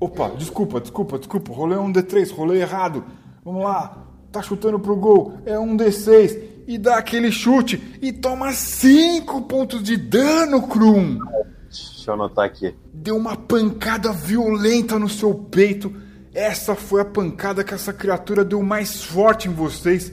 [0.00, 3.04] Opa, desculpa, desculpa, desculpa, rolei um D3, rolei errado.
[3.44, 6.54] Vamos lá, tá chutando pro gol, é um D6.
[6.66, 11.18] e dá aquele chute e toma 5 pontos de dano, Krum.
[11.68, 12.74] Deixa eu anotar aqui.
[12.92, 15.94] Deu uma pancada violenta no seu peito.
[16.34, 20.10] Essa foi a pancada que essa criatura deu mais forte em vocês.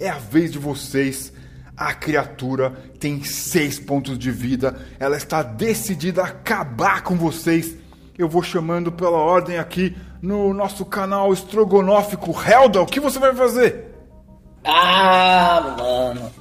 [0.00, 1.32] É a vez de vocês.
[1.76, 4.76] A criatura tem 6 pontos de vida.
[4.98, 7.76] Ela está decidida a acabar com vocês.
[8.18, 12.32] Eu vou chamando pela ordem aqui no nosso canal estrogonófico.
[12.32, 13.86] Helda, o que você vai fazer?
[14.64, 16.32] Ah, mano.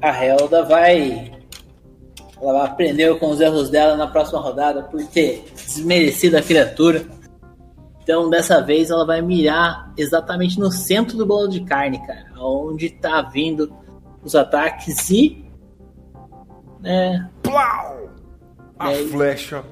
[0.00, 1.32] A Helda vai.
[2.40, 7.04] Ela vai aprender com os erros dela na próxima rodada por ter desmerecido a criatura.
[8.10, 12.26] Então, dessa vez, ela vai mirar exatamente no centro do bolo de carne, cara.
[12.40, 13.72] Onde tá vindo
[14.20, 15.44] os ataques e.
[16.80, 18.10] Né, Plau!
[18.76, 19.04] A É.
[19.06, 19.62] flecha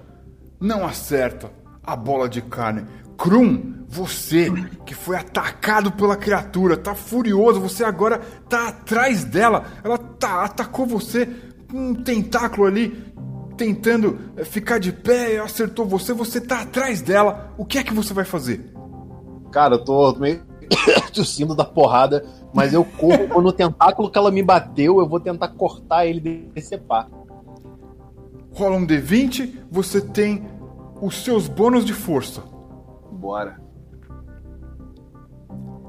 [0.61, 1.51] não acerta
[1.83, 2.87] a bola de carne.
[3.17, 4.49] Krum, você
[4.87, 9.65] que foi atacado pela criatura, tá furioso, você agora tá atrás dela.
[9.83, 11.27] Ela tá, atacou você
[11.69, 13.08] com um tentáculo ali,
[13.59, 17.53] tentando eh, ficar de pé, acertou você, você tá atrás dela.
[17.59, 18.73] O que é que você vai fazer?
[19.51, 20.43] Cara, eu tô meio
[21.13, 25.19] tossindo da porrada, mas eu corro vou no tentáculo que ela me bateu, eu vou
[25.19, 27.11] tentar cortar ele e decepar.
[28.53, 30.49] Rola um D20, você tem
[31.03, 32.43] os seus bônus de força.
[33.13, 33.61] Bora.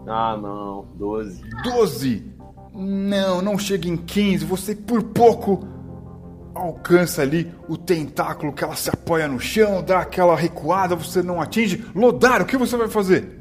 [0.08, 0.88] Ah, não.
[0.96, 1.42] 12.
[1.64, 2.34] 12.
[2.74, 4.46] Não, não chega em 15.
[4.46, 5.68] Você por pouco
[6.60, 11.42] alcança ali o tentáculo que ela se apoia no chão, dá aquela recuada, você não
[11.42, 11.86] atinge.
[11.96, 13.40] Lodar, o que você vai fazer?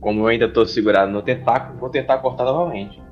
[0.00, 3.02] Como eu ainda tô segurado no tentáculo, vou tentar cortar novamente.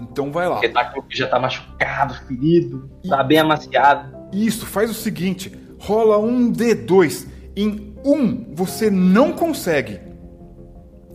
[0.00, 0.58] Então vai lá.
[0.58, 4.16] O tentáculo que já tá machucado, ferido, tá bem amaciado.
[4.32, 7.28] Isso, faz o seguinte: rola um D2.
[7.56, 10.00] Em um você não consegue.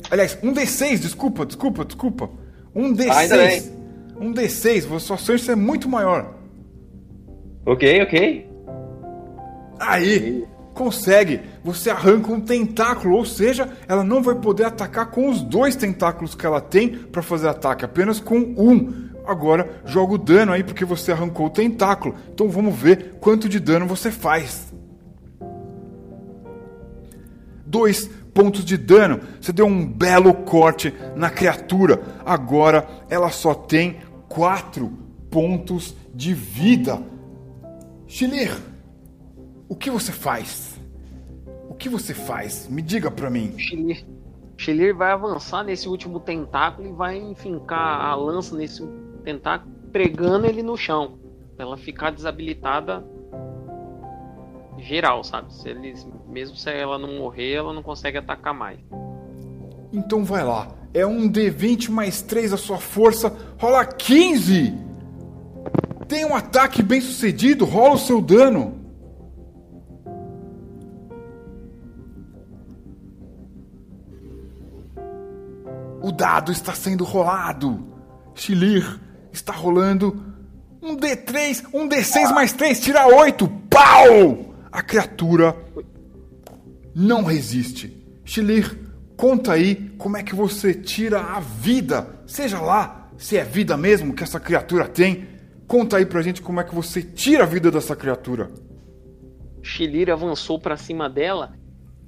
[0.10, 2.30] Aliás, um D6, desculpa, desculpa, desculpa.
[2.74, 3.72] Um ainda D6.
[4.20, 6.39] Um D6, a sua chance é muito maior.
[7.66, 8.50] Ok, ok.
[9.80, 11.42] Aí, consegue.
[11.64, 16.36] Você arranca um tentáculo, ou seja, ela não vai poder atacar com os dois tentáculos
[16.36, 19.10] que ela tem para fazer ataque, apenas com um.
[19.26, 22.16] Agora, joga o dano aí porque você arrancou o tentáculo.
[22.34, 24.74] Então vamos ver quanto de dano você faz.
[27.66, 29.20] Dois pontos de dano.
[29.40, 32.02] Você deu um belo corte na criatura.
[32.26, 33.98] Agora ela só tem
[34.28, 34.92] quatro
[35.30, 37.00] pontos de vida.
[38.10, 38.52] Chilir,
[39.70, 40.82] o que você faz?
[41.70, 42.68] O que você faz?
[42.68, 43.54] Me diga pra mim.
[43.60, 44.04] Chilir,
[44.58, 48.84] Chilir vai avançar nesse último tentáculo e vai enfincar a lança nesse
[49.24, 51.20] tentáculo, pregando ele no chão.
[51.56, 53.06] Pra ela ficar desabilitada
[54.80, 55.54] geral, sabe?
[55.54, 58.80] Se eles, mesmo se ela não morrer, ela não consegue atacar mais.
[59.94, 60.68] Então vai lá.
[60.96, 63.38] É um D20 mais 3 a sua força.
[63.60, 64.89] Rola 15!
[66.10, 67.66] Tem um ataque bem sucedido.
[67.66, 68.80] Rola o seu dano.
[76.02, 77.88] O dado está sendo rolado.
[78.34, 79.00] Chilir
[79.32, 80.26] está rolando
[80.82, 83.48] um D3, um D6 mais 3, tira 8.
[83.70, 84.56] Pau!
[84.72, 85.56] A criatura
[86.96, 87.96] não resiste.
[88.26, 88.80] Chilir,
[89.16, 94.14] conta aí como é que você tira a vida, seja lá se é vida mesmo
[94.14, 95.39] que essa criatura tem.
[95.70, 98.50] Conta aí pra gente como é que você tira a vida dessa criatura.
[99.62, 101.54] Chilir avançou pra cima dela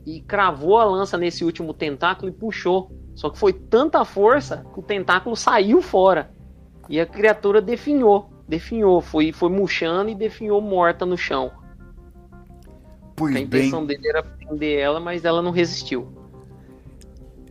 [0.04, 2.92] e cravou a lança nesse último tentáculo e puxou.
[3.14, 6.32] Só que foi tanta força que o tentáculo saiu fora.
[6.90, 8.32] E a criatura definhou.
[8.48, 9.00] Definhou.
[9.00, 11.52] Foi, foi murchando e definhou morta no chão.
[13.16, 16.12] Pois A bem, intenção dele era prender ela, mas ela não resistiu.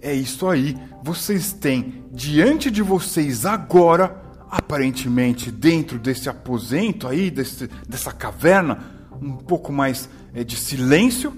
[0.02, 0.74] é isso aí.
[1.04, 4.20] Vocês têm diante de vocês agora,
[4.50, 8.78] aparentemente dentro desse aposento aí, desse, dessa caverna,
[9.20, 11.32] um pouco mais é, de silêncio.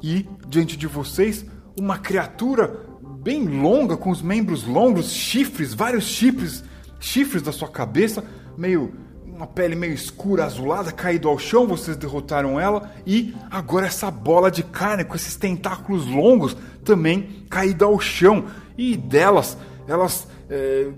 [0.00, 1.44] E diante de vocês,
[1.76, 2.86] uma criatura
[3.20, 6.62] bem longa, com os membros longos, chifres, vários chifres,
[7.00, 8.24] chifres da sua cabeça,
[8.56, 8.92] meio
[9.26, 14.50] uma pele meio escura, azulada, caído ao chão, vocês derrotaram ela e agora essa bola
[14.50, 18.46] de carne com esses tentáculos longos também caída ao chão
[18.76, 20.88] e delas elas é,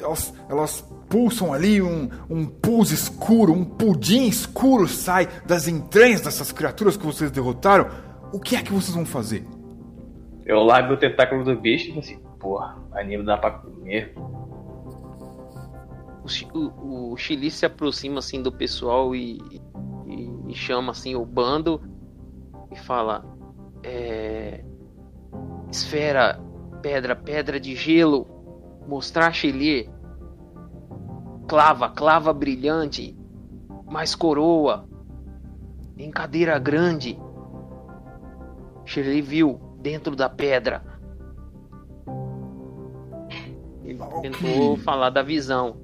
[0.00, 6.52] elas, elas pulsam ali um, um pus escuro, um pudim escuro sai das entranhas dessas
[6.52, 7.88] criaturas que vocês derrotaram.
[8.32, 9.44] O que é que vocês vão fazer?
[10.44, 14.14] Eu largo o tentáculo do bicho e falo assim, porra, anime dá pra comer.
[16.54, 19.38] O, o, o Chili se aproxima assim do pessoal e,
[20.06, 21.80] e- e chama assim o bando
[22.70, 23.24] e fala:
[23.82, 24.62] é,
[25.70, 26.40] Esfera,
[26.82, 28.26] pedra, pedra de gelo.
[28.88, 29.90] Mostrar a Chelir.
[31.46, 33.16] Clava, clava brilhante,
[33.86, 34.88] mais coroa,
[35.96, 37.18] em cadeira grande.
[38.84, 40.82] Shirley viu dentro da pedra.
[43.84, 44.30] Ele Ok.
[44.30, 45.76] tentou falar da visão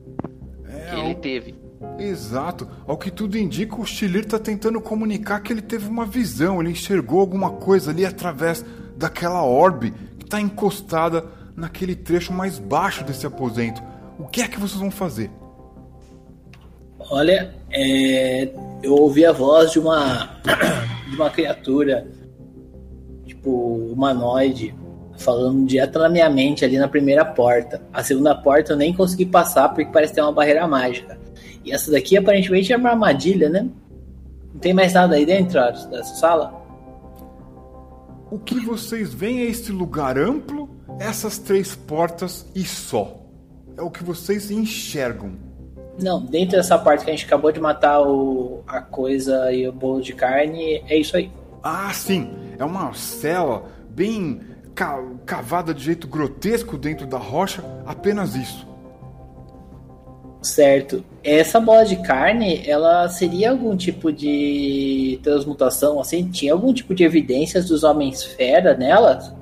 [0.66, 1.54] É, que ele teve.
[1.98, 2.66] Exato.
[2.86, 6.70] Ao que tudo indica, o Chilir tá tentando comunicar que ele teve uma visão, ele
[6.70, 8.64] enxergou alguma coisa ali através
[8.96, 11.26] daquela orbe que tá encostada
[11.56, 13.82] naquele trecho mais baixo desse aposento.
[14.18, 15.30] O que é que vocês vão fazer?
[17.10, 18.48] Olha, é,
[18.82, 20.38] eu ouvi a voz de uma
[21.08, 22.06] de uma criatura
[23.26, 24.74] tipo humanoide
[25.18, 27.82] falando direto na minha mente ali na primeira porta.
[27.92, 31.18] A segunda porta eu nem consegui passar porque parece ter uma barreira mágica.
[31.64, 33.68] E essa daqui aparentemente é uma armadilha, né?
[34.52, 36.62] Não tem mais nada aí dentro dessa sala?
[38.30, 40.68] O que vocês veem é esse lugar amplo,
[40.98, 43.20] essas três portas e só.
[43.76, 45.32] É o que vocês enxergam.
[46.00, 49.72] Não, dentro dessa parte que a gente acabou de matar o, a coisa e o
[49.72, 51.30] bolo de carne, é isso aí.
[51.62, 54.40] Ah, sim, é uma cela bem
[54.74, 58.66] ca- cavada de jeito grotesco dentro da rocha, apenas isso.
[60.42, 61.02] Certo.
[61.22, 66.28] Essa bola de carne, ela seria algum tipo de transmutação, assim?
[66.30, 69.32] Tinha algum tipo de evidências dos homens-fera nelas?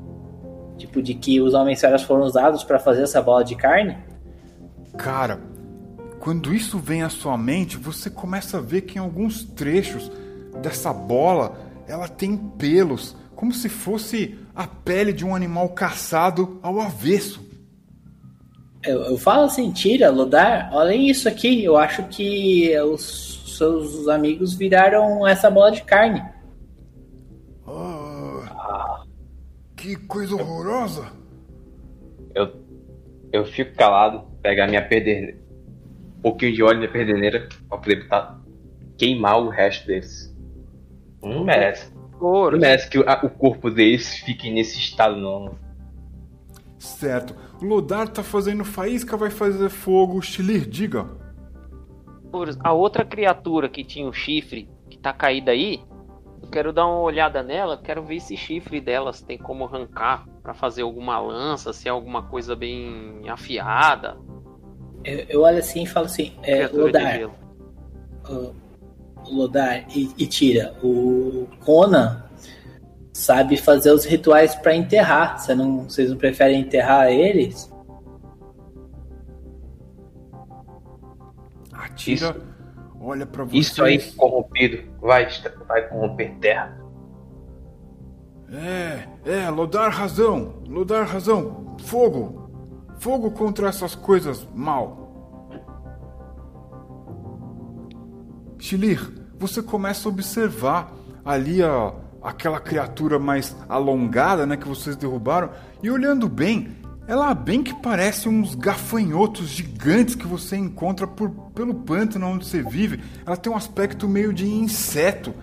[0.93, 3.97] Tipo, de que os homens-feras foram usados para fazer essa bola de carne?
[4.99, 5.41] Cara,
[6.21, 10.13] quando isso vem à sua mente, você começa a ver que em alguns trechos
[10.61, 11.57] dessa bola
[11.89, 17.43] ela tem pelos, como se fosse a pele de um animal caçado ao avesso.
[18.85, 21.65] Eu, eu falo assim, tira, Lodar, olha isso aqui.
[21.65, 26.23] Eu acho que os seus amigos viraram essa bola de carne.
[29.83, 31.11] Que coisa horrorosa!
[32.35, 32.53] Eu,
[33.33, 35.37] eu fico calado, pegar minha perdeneira,
[36.19, 38.41] um pouquinho de óleo na perdeneira pra poder botar,
[38.97, 40.33] queimar o resto deles.
[41.21, 41.93] Não merece.
[42.21, 42.57] Ouro.
[42.57, 45.57] Não merece que o, a- o corpo deles fique nesse estado, não.
[46.79, 50.23] Certo, o Lodar tá fazendo faísca, vai fazer fogo.
[50.23, 51.07] Chilir, diga.
[52.61, 55.81] A outra criatura que tinha o chifre, que tá caída aí,
[56.43, 60.53] eu quero dar uma olhada nela, quero ver esse chifre delas tem como arrancar pra
[60.53, 64.19] fazer alguma lança, se é alguma coisa bem afiada.
[65.05, 67.31] Eu, eu olho assim e falo assim, é, Lodar,
[68.29, 70.75] o Lodar e, e tira.
[70.83, 72.25] O Conan
[73.13, 75.39] sabe fazer os rituais para enterrar.
[75.39, 77.73] Você não, vocês não preferem enterrar eles?
[81.73, 82.37] Atira,
[83.03, 83.59] olha pra você.
[83.59, 85.29] Isso aí corrompido vai,
[85.67, 86.81] vai corromper terra.
[88.53, 91.77] É, é, Lodar razão, Lodar razão.
[91.85, 92.51] Fogo,
[92.99, 95.03] fogo contra essas coisas mal.
[98.59, 99.01] Chilir,
[99.39, 100.93] você começa a observar
[101.25, 101.93] ali a,
[102.23, 105.51] aquela criatura mais alongada, né, que vocês derrubaram,
[105.83, 106.77] e olhando bem,
[107.07, 112.63] ela bem que parece uns gafanhotos gigantes que você encontra por, pelo pântano onde você
[112.63, 113.03] vive.
[113.27, 115.35] Ela tem um aspecto meio de inseto,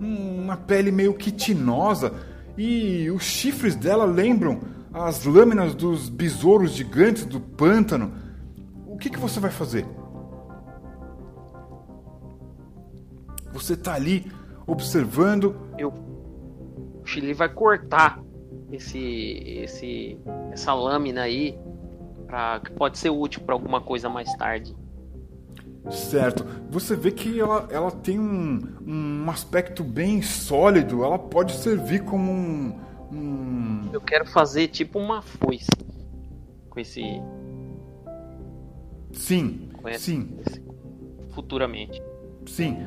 [0.00, 2.12] um- uma pele meio quitinosa,
[2.58, 4.60] e os chifres dela lembram
[4.92, 8.12] as lâminas dos besouros gigantes do pântano.
[8.86, 9.86] O que, que você vai fazer?
[13.52, 14.30] Você tá ali
[14.66, 15.54] observando.
[15.78, 18.20] Eu, o Chile vai cortar
[18.76, 18.98] esse,
[19.62, 20.18] esse,
[20.52, 21.56] essa lâmina aí,
[22.26, 24.74] pra, que pode ser útil pra alguma coisa mais tarde.
[25.90, 26.46] Certo.
[26.70, 31.04] Você vê que ela, ela tem um, um aspecto bem sólido.
[31.04, 32.80] Ela pode servir como um.
[33.12, 33.90] um...
[33.92, 35.68] Eu quero fazer tipo uma foice
[36.70, 37.02] com esse,
[39.12, 40.62] Sim, com esse, sim, esse-
[41.34, 42.02] futuramente.
[42.46, 42.78] sim.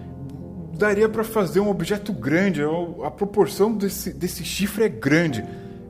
[0.78, 2.62] Daria pra fazer um objeto grande.
[3.04, 5.44] A proporção desse, desse chifre é grande.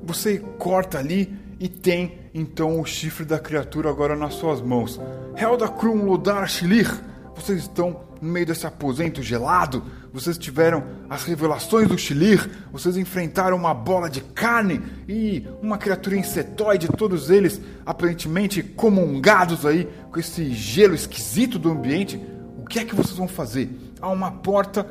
[0.08, 5.02] Você corta ali e tem então o chifre da criatura agora nas suas mãos.
[5.36, 6.90] Helda Krum Lodar Shilir,
[7.36, 9.84] vocês estão no meio desse aposento gelado.
[10.14, 12.50] Vocês tiveram as revelações do Shilir.
[12.72, 16.88] Vocês enfrentaram uma bola de carne e uma criatura insetoide.
[16.88, 22.18] Todos eles aparentemente comungados aí com esse gelo esquisito do ambiente.
[22.58, 23.70] O que é que vocês vão fazer?
[24.00, 24.88] Há uma porta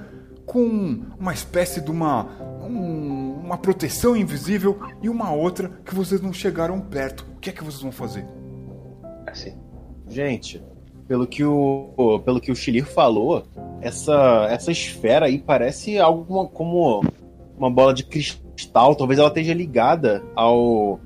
[0.47, 2.25] com uma espécie de uma
[2.63, 7.25] um- uma proteção invisível e uma outra que vocês não chegaram perto.
[7.37, 8.27] O que é que vocês vão fazer?
[9.27, 9.57] Assim.
[10.09, 10.63] Gente,
[11.07, 13.45] pelo que o, pelo que o Chilir falou,
[13.81, 17.03] essa, essa esfera aí parece algo como- como
[17.57, 18.97] uma bola de cristal.
[18.97, 20.99] Talvez ela esteja ligada ao,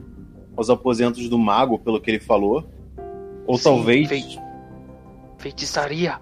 [0.56, 2.64] aos aposentos do mago, pelo que ele falou.
[3.46, 4.08] Ou Sim, talvez.
[4.08, 4.38] fei-
[5.38, 6.18] Feitiçaria.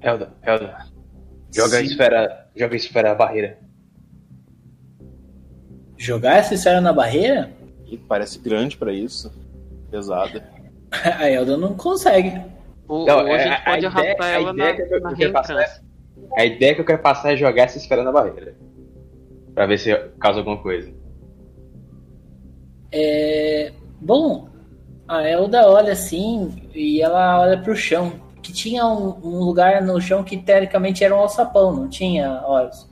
[0.00, 0.86] Helda, Helda.
[1.54, 1.86] Joga a Sim.
[1.86, 2.48] esfera.
[2.56, 3.58] Joga a esfera a barreira.
[5.96, 7.50] Jogar essa esfera na barreira?
[7.86, 9.32] Ih, parece grande pra isso.
[9.90, 10.44] Pesada.
[11.18, 12.40] A Elda não consegue.
[12.86, 14.82] Ou, Não, ou a é- gente a pode ideia- arrastar a ela ideia na, que
[14.94, 15.84] eu- na eu passar reentrância.
[16.36, 18.54] A ideia que eu quero passar é jogar essa esfera na barreira.
[19.54, 20.92] Pra ver se causa alguma coisa.
[22.92, 24.48] É, Bom,
[25.08, 28.12] a Elda olha assim e ela olha pro chão.
[28.44, 32.86] Que tinha um, um lugar no chão que teoricamente era um alçapão, não tinha, Horus?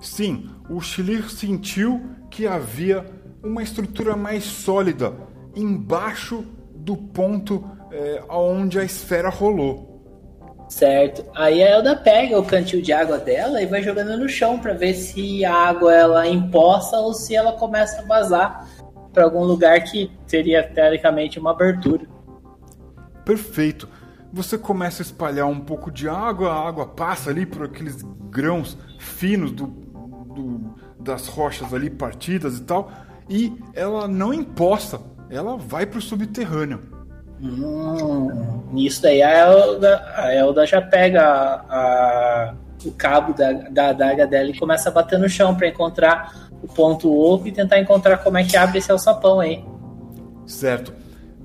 [0.00, 2.00] Sim, o Schlier sentiu
[2.30, 3.04] que havia
[3.42, 5.12] uma estrutura mais sólida
[5.56, 6.44] embaixo
[6.76, 9.88] do ponto é, onde a esfera rolou.
[10.68, 11.24] Certo.
[11.34, 14.74] Aí a Elda pega o cantil de água dela e vai jogando no chão pra
[14.74, 18.68] ver se a água ela empoça ou se ela começa a vazar
[19.12, 22.06] pra algum lugar que teria teoricamente uma abertura.
[23.24, 23.88] Perfeito.
[24.32, 28.76] Você começa a espalhar um pouco de água, a água passa ali por aqueles grãos
[28.98, 32.90] finos do, do- das rochas ali partidas e tal,
[33.28, 35.00] e ela não empoça,
[35.30, 36.80] ela vai pro subterrâneo.
[37.40, 42.54] Hum, nisso daí a Elda, a Elda já pega a- a-
[42.84, 46.68] o cabo da, da adaga dela e começa a bater no chão pra encontrar o
[46.68, 49.64] ponto oco e tentar encontrar como é que abre esse alçapão aí.
[50.46, 50.92] Certo.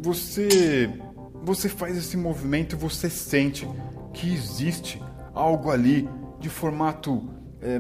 [0.02, 0.90] Você
[1.44, 3.68] você faz esse movimento e você sente
[4.14, 5.02] que existe
[5.34, 6.08] algo ali
[6.40, 7.30] de formato
[7.62, 7.80] é,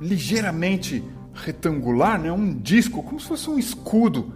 [0.00, 2.30] ligeiramente retangular, né?
[2.30, 4.32] Um disco, como se fosse um escudo.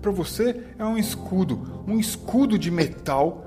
[0.00, 3.44] Para você é um escudo, um escudo de metal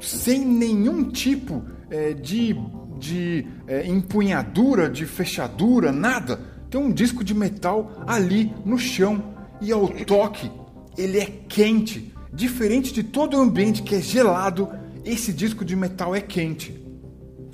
[0.00, 2.56] sem nenhum tipo é, de,
[2.98, 6.40] de é, empunhadura, de fechadura, nada.
[6.68, 9.22] Tem um disco de metal ali no chão
[9.60, 10.50] e ao toque
[10.98, 12.12] ele é quente.
[12.32, 14.68] Diferente de todo o ambiente que é gelado,
[15.04, 16.74] esse disco de metal é quente.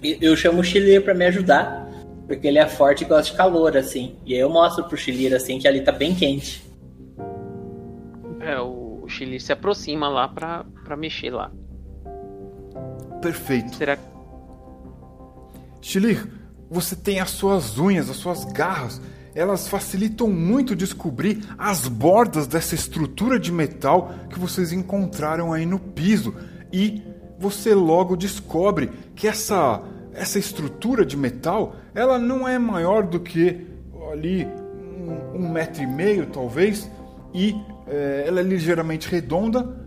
[0.02, 1.88] Eu chamo o Chileiro pra me ajudar,
[2.26, 4.16] porque ele é forte e gosta de calor, assim.
[4.26, 6.64] E aí eu mostro pro Chileiro, assim, que ali tá bem quente.
[8.40, 11.52] É, o, o Chile se aproxima lá pra, pra mexer lá.
[13.20, 13.76] Perfeito.
[13.76, 14.02] Será que.
[15.80, 16.26] Chilir,
[16.68, 19.00] você tem as suas unhas, as suas garras.
[19.34, 25.78] Elas facilitam muito descobrir as bordas dessa estrutura de metal que vocês encontraram aí no
[25.78, 26.34] piso.
[26.72, 27.02] E
[27.38, 33.66] você logo descobre que essa, essa estrutura de metal ela não é maior do que
[34.12, 36.90] ali um, um metro e meio, talvez.
[37.34, 37.54] E
[37.88, 39.80] eh, ela é ligeiramente redonda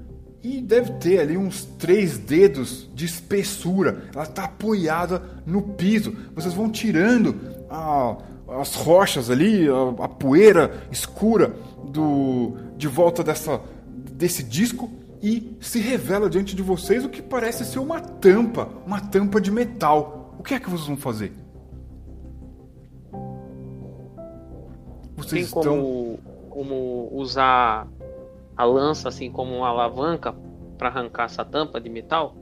[0.44, 4.06] e deve ter ali uns três dedos de espessura.
[4.14, 6.16] Ela está apoiada no piso.
[6.34, 7.36] Vocês vão tirando
[7.70, 8.18] a-
[8.48, 14.90] as rochas ali, a, a poeira escura do de volta dessa desse disco
[15.22, 19.52] e se revela diante de vocês o que parece ser uma tampa, uma tampa de
[19.52, 20.36] metal.
[20.38, 21.34] O que é que vocês vão fazer?
[25.16, 26.20] Vocês Tem estão como,
[26.50, 27.88] como usar
[28.56, 30.36] a lança assim como uma alavanca
[30.78, 32.36] pra arrancar essa tampa de metal?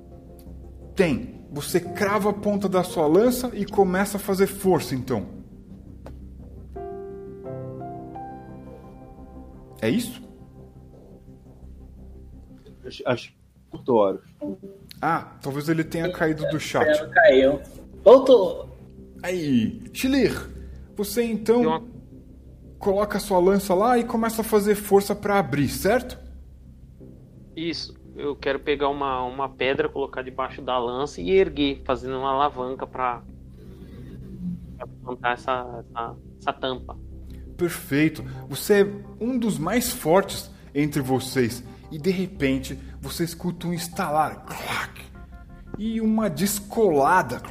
[0.95, 1.41] Tem.
[1.51, 5.43] Você crava a ponta da sua lança e começa a fazer força, então.
[9.84, 10.22] É isso?
[12.86, 13.34] Acho, acho
[13.86, 14.22] Horus.
[15.02, 16.86] Ah, talvez ele tenha caído do chat.
[17.10, 17.60] Caiu.
[18.02, 18.70] Voltou.
[19.22, 20.32] Aí, Chilir,
[20.96, 21.84] você então uma-
[22.80, 26.18] coloca a sua lança lá e começa a fazer força pra abrir, certo?
[27.54, 27.94] Isso.
[28.16, 32.88] Eu quero pegar uma, uma pedra, colocar debaixo da lança e erguer, fazendo uma alavanca
[32.88, 33.22] pra,
[34.78, 36.96] pra plantar essa, essa, essa tampa.
[37.68, 38.26] Perfeito.
[38.50, 38.88] Você é
[39.24, 44.44] um dos mais fortes entre vocês e de repente você escuta um estalar
[45.80, 47.42] e uma descolada.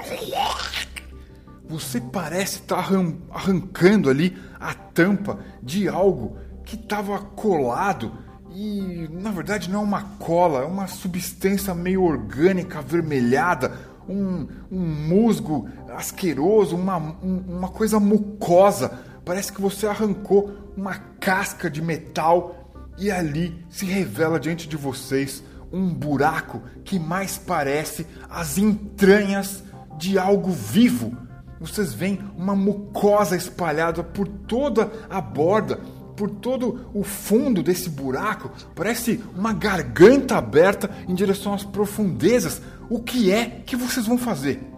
[1.67, 8.13] Você parece estar arran- arrancando ali a tampa de algo que estava colado
[8.55, 13.75] e na verdade não é uma cola, é uma substância meio orgânica avermelhada,
[14.07, 14.79] um, um
[15.09, 19.11] musgo asqueroso, uma, um- uma coisa mucosa.
[19.25, 22.63] Parece que você arrancou uma casca de metal
[22.99, 25.43] e ali se revela diante de vocês
[25.73, 29.63] um buraco que mais parece as entranhas
[29.97, 31.17] de algo vivo.
[31.61, 35.77] Vocês veem uma mucosa espalhada por toda a borda,
[36.17, 38.51] por todo o fundo desse buraco.
[38.75, 42.61] Parece uma garganta aberta em direção às profundezas.
[42.91, 44.72] O que é que vocês vão fazer?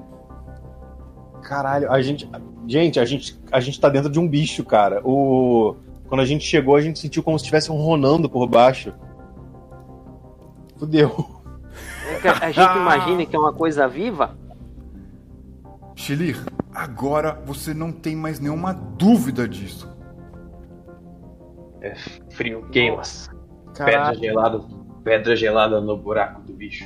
[1.44, 2.28] Caralho, a gente.
[2.66, 5.00] Gente, a gente, a gente tá dentro de um bicho, cara.
[5.04, 5.76] O.
[6.08, 8.92] Quando a gente chegou, a gente sentiu como se estivesse ronando por baixo.
[10.78, 11.42] fudeu.
[12.08, 14.36] É que a gente imagina que é uma coisa viva.
[15.94, 16.42] Chilir,
[16.74, 19.88] agora você não tem mais nenhuma dúvida disso.
[21.80, 21.94] É
[22.30, 23.02] frio, queima.
[23.76, 24.60] Pedra gelada.
[25.04, 26.84] Pedra gelada no buraco do bicho.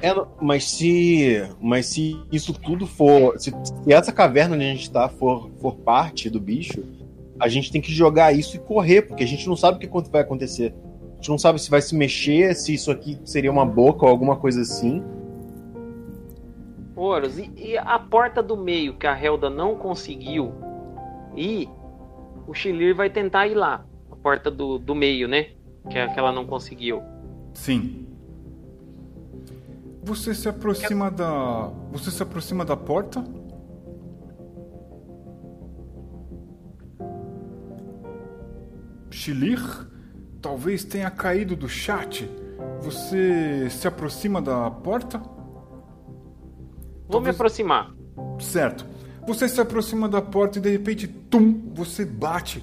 [0.00, 4.90] É, mas se, mas se isso tudo for, se, se essa caverna onde a gente
[4.90, 6.84] tá for, for parte do bicho,
[7.40, 10.10] a gente tem que jogar isso e correr, porque a gente não sabe o que
[10.10, 10.74] vai acontecer.
[11.12, 14.10] A gente não sabe se vai se mexer, se isso aqui seria uma boca ou
[14.10, 15.02] alguma coisa assim.
[16.94, 20.52] Horus, e, e a porta do meio que a Helda não conseguiu
[21.36, 21.68] ir,
[22.46, 23.84] o Chilir vai tentar ir lá.
[24.10, 25.50] A porta do, do meio, né?
[25.90, 27.02] Que, é, que ela não conseguiu.
[27.54, 28.07] Sim.
[30.08, 31.70] Você se aproxima da.
[31.92, 33.22] Você se aproxima da porta?
[39.10, 39.60] Chilir
[40.40, 42.28] talvez tenha caído do chat.
[42.80, 45.18] Você se aproxima da porta?
[45.18, 47.94] Vou me Talvez- aproximar.
[48.40, 48.86] Certo.
[49.26, 52.62] Você se aproxima da porta e de repente, tum, você bate.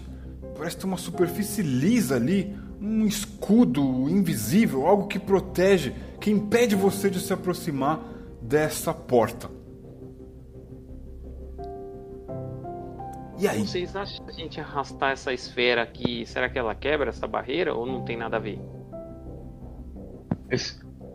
[0.58, 7.10] Parece ter uma superfície lisa ali, um escudo invisível, algo que protege, que impede você
[7.10, 8.00] de se aproximar
[8.42, 9.50] dessa porta.
[13.38, 13.68] E aí?
[13.68, 17.74] Vocês acham que a gente arrastar essa esfera aqui, será que ela quebra essa barreira
[17.74, 18.60] ou não tem nada a ver?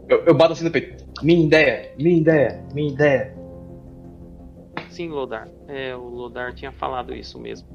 [0.08, 1.04] Eu, eu bato assim no peito.
[1.22, 3.34] Minha ideia, minha ideia, minha ideia.
[4.90, 5.48] Sim, Lodar.
[5.68, 7.68] É, o Lodar tinha falado isso mesmo.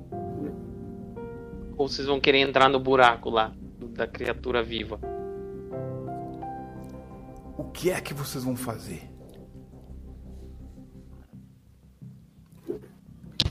[1.78, 3.53] Ou vocês vão querer entrar no buraco lá,
[3.95, 4.99] da criatura viva?
[7.57, 9.01] O que é que vocês vão fazer?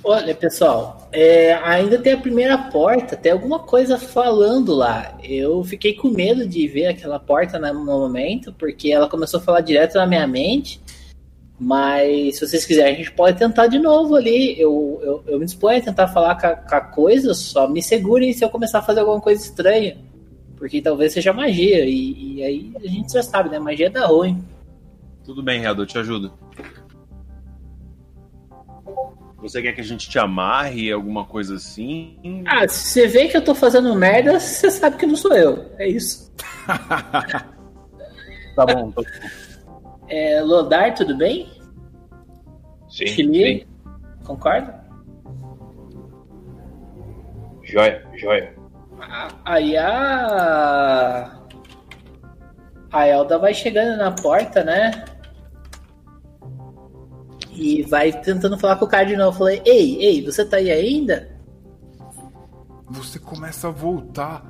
[0.06, 5.16] Olha, pessoal, é, ainda tem a primeira porta, tem alguma coisa falando lá.
[5.22, 9.62] Eu fiquei com medo de ver aquela porta no momento, porque ela começou a falar
[9.62, 10.78] direto na minha mente.
[11.58, 14.60] Mas se vocês quiserem, a gente pode tentar de novo ali.
[14.60, 17.82] Eu, eu, eu me disponho a tentar falar com a, com a coisa, só me
[17.82, 19.96] segurem se eu começar a fazer alguma coisa estranha.
[20.56, 23.58] Porque talvez seja magia, e, e aí a gente já sabe, né?
[23.58, 24.42] Magia dá ruim.
[25.24, 26.32] Tudo bem, Redo, eu te ajudo.
[29.38, 32.42] Você quer que a gente te amarre, alguma coisa assim?
[32.46, 35.70] Ah, se você vê que eu tô fazendo merda, você sabe que não sou eu.
[35.78, 36.32] É isso.
[38.56, 39.04] Tá bom, tô-
[40.08, 41.48] É, Lodar, tudo bem?
[42.88, 43.66] Sim, Chile?
[43.66, 43.66] sim.
[44.24, 44.84] Concorda?
[47.64, 48.54] Joia, joia.
[49.44, 51.40] Aí a.
[52.92, 55.04] A Elda vai chegando na porta, né?
[57.50, 59.38] E vai tentando falar com o cara de novo.
[59.38, 61.28] Falei, ei, ei, você tá aí ainda?
[62.90, 64.44] Você começa a voltar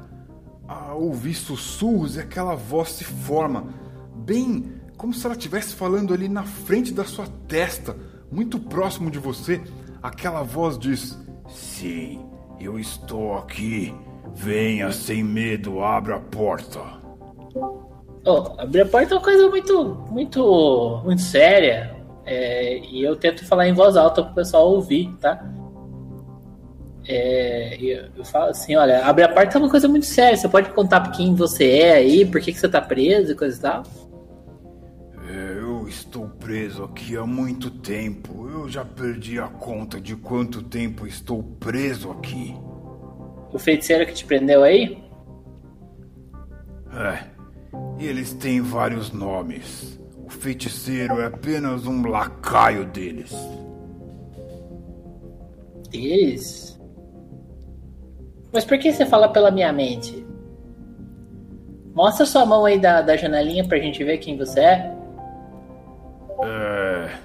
[0.69, 3.73] a ouvir sussurros e aquela voz se forma,
[4.15, 7.97] bem como se ela estivesse falando ali na frente da sua testa,
[8.31, 9.63] muito próximo de você.
[10.03, 11.19] Aquela voz diz:
[11.49, 12.25] Sim,
[12.61, 13.95] eu estou aqui.
[14.35, 16.81] Venha sem medo, abra a porta.
[18.27, 21.95] Oh, abrir a porta é uma coisa muito, muito, muito séria.
[22.27, 25.45] É, e eu tento falar em voz alta pro pessoal ouvir, tá?
[27.07, 30.37] É, eu, eu falo assim, olha, abrir a porta é uma coisa muito séria.
[30.37, 33.35] Você pode contar pra quem você é aí, por que, que você tá preso e
[33.35, 33.83] coisa e tal.
[35.29, 38.49] É, Eu estou preso aqui há muito tempo.
[38.49, 42.57] Eu já perdi a conta de quanto tempo estou preso aqui.
[43.55, 44.99] O feiticeiro que te prendeu aí?
[46.93, 47.25] É,
[48.01, 49.97] eles têm vários nomes.
[50.27, 53.33] O feiticeiro é apenas um lacaio deles.
[55.89, 56.81] Deles?
[58.53, 60.27] Mas por que você fala pela minha mente?
[61.95, 64.97] Mostra sua mão aí da, da janelinha pra gente ver quem você é.
[66.43, 67.19] É.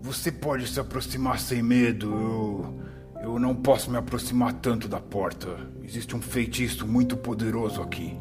[0.00, 2.12] Você pode se aproximar sem medo.
[2.12, 2.87] Eu.
[3.22, 5.48] Eu não posso me aproximar tanto da porta.
[5.82, 8.18] Existe um feitiço muito poderoso aqui.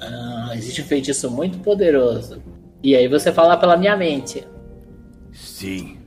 [0.00, 2.42] Ah, existe um feitiço muito poderoso.
[2.82, 4.46] E aí você fala pela minha mente.
[5.32, 5.98] Sim.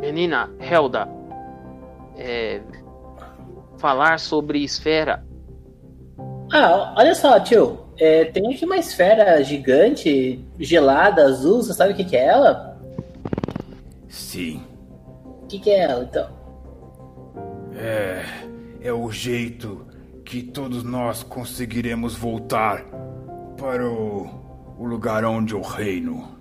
[0.00, 1.08] Menina, Helda,
[2.16, 2.60] é,
[3.78, 5.24] falar sobre esfera.
[6.52, 7.80] Ah, olha só, tio.
[7.98, 11.62] É, tem aqui uma esfera gigante, gelada, azul.
[11.62, 12.80] Você sabe o que, que é ela?
[14.08, 14.62] Sim.
[15.54, 16.28] O que, que é ela, então?
[17.76, 18.24] É.
[18.80, 19.86] É o jeito
[20.24, 22.84] que todos nós conseguiremos voltar
[23.56, 24.28] para o,
[24.76, 26.36] o lugar onde eu reino.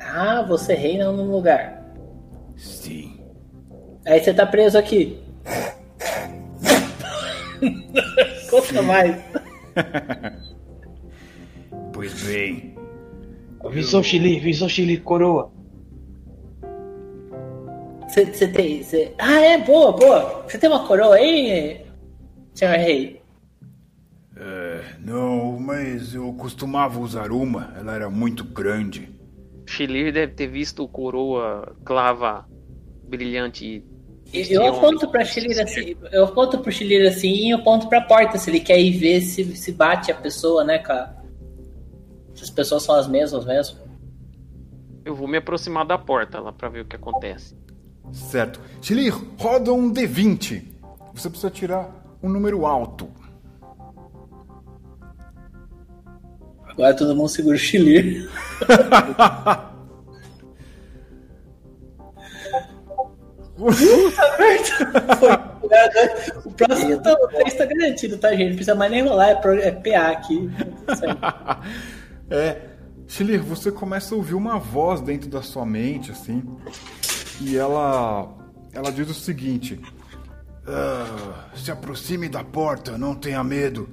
[0.00, 1.84] Ah, você reina num lugar.
[2.56, 3.20] Sim.
[4.06, 5.22] Aí você tá preso aqui.
[8.50, 9.22] Conta mais.
[11.92, 12.74] Pois bem,
[13.70, 15.52] Visão Chile, visão Chile, coroa.
[18.12, 18.82] Você tem.
[18.82, 19.14] Você...
[19.18, 20.44] Ah, é, boa, boa.
[20.48, 21.86] Você tem uma coroa aí,
[22.54, 23.20] senhor rei?
[24.40, 29.10] é, não, mas eu costumava usar uma, ela era muito grande.
[29.66, 32.46] Chilir deve ter visto o coroa clava
[33.06, 33.84] brilhante.
[34.32, 38.38] Eu aponto pra Chilir assim, eu aponto pro Chilir assim e eu aponto pra porta
[38.38, 41.22] se ele quer ir ver se, se bate a pessoa, né, cara?
[42.34, 43.78] Se as pessoas são as mesmas mesmo.
[45.04, 47.54] Eu vou me aproximar da porta lá pra ver o que acontece.
[48.12, 48.60] Certo.
[48.82, 50.62] Chilir, roda um D20.
[51.14, 51.88] Você precisa tirar
[52.22, 53.08] um número alto.
[56.66, 58.28] Agora todo mundo segura o Chilir.
[65.18, 65.30] Foi.
[66.44, 68.48] O próximo tá, o três tá garantido, tá, gente?
[68.48, 70.50] Não precisa mais nem rolar, é, pro- é PA aqui.
[72.30, 72.56] É,
[73.06, 76.42] Chilir, você começa a ouvir uma voz dentro da sua mente, assim,
[77.40, 78.28] e ela,
[78.72, 79.80] ela diz o seguinte:
[80.66, 83.88] "Ah, se aproxime da porta, não tenha medo.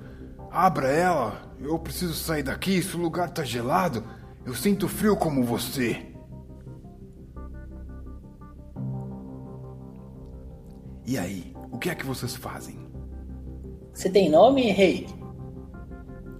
[0.51, 1.47] Abra ela.
[1.59, 2.81] Eu preciso sair daqui.
[2.81, 4.03] Se o lugar tá gelado,
[4.45, 6.05] eu sinto frio como você.
[11.05, 12.77] E aí, o que é que vocês fazem?
[13.93, 15.07] Você tem nome, rei?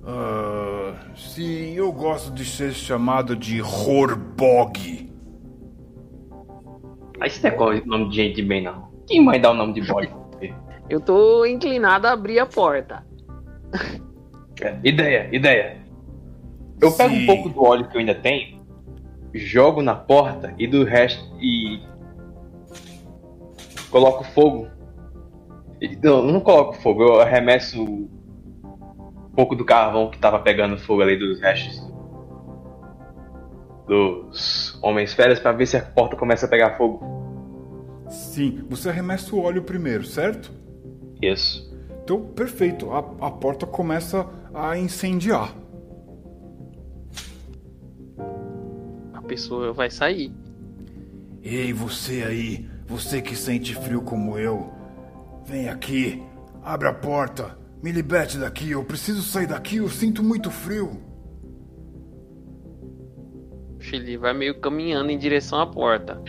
[0.06, 5.07] Ah, se eu gosto de ser chamado de Horbog.
[7.20, 8.90] Mas isso não é qual o nome de gente de bem, não.
[9.08, 10.10] Quem vai dar o nome de bode?
[10.90, 13.06] Eu tô inclinado a abrir a porta.
[14.62, 15.78] É, Ideia, ideia.
[16.82, 17.24] Eu pego Sim.
[17.24, 18.62] um pouco do óleo que eu ainda tenho,
[19.34, 21.82] jogo na porta e do resto e
[23.90, 24.68] coloco fogo.
[26.02, 31.18] Não, não coloco fogo, eu arremesso um pouco do carvão que tava pegando fogo ali
[31.18, 31.86] dos restos
[33.88, 37.00] dos homens férias pra ver se a porta começa a pegar fogo.
[38.10, 40.52] Sim, você arremessa o óleo primeiro, certo?
[41.22, 41.76] Isso.
[42.04, 42.92] Então, perfeito.
[42.92, 45.54] A, a porta começa a incendiar.
[49.14, 50.32] A pessoa vai sair.
[51.44, 54.74] Ei, você aí, você que sente frio como eu,
[55.46, 56.24] vem aqui,
[56.64, 61.07] abre a porta, me liberte daqui, eu preciso sair daqui, eu sinto muito frio.
[63.88, 66.22] Chilir vai meio caminhando em direção à porta.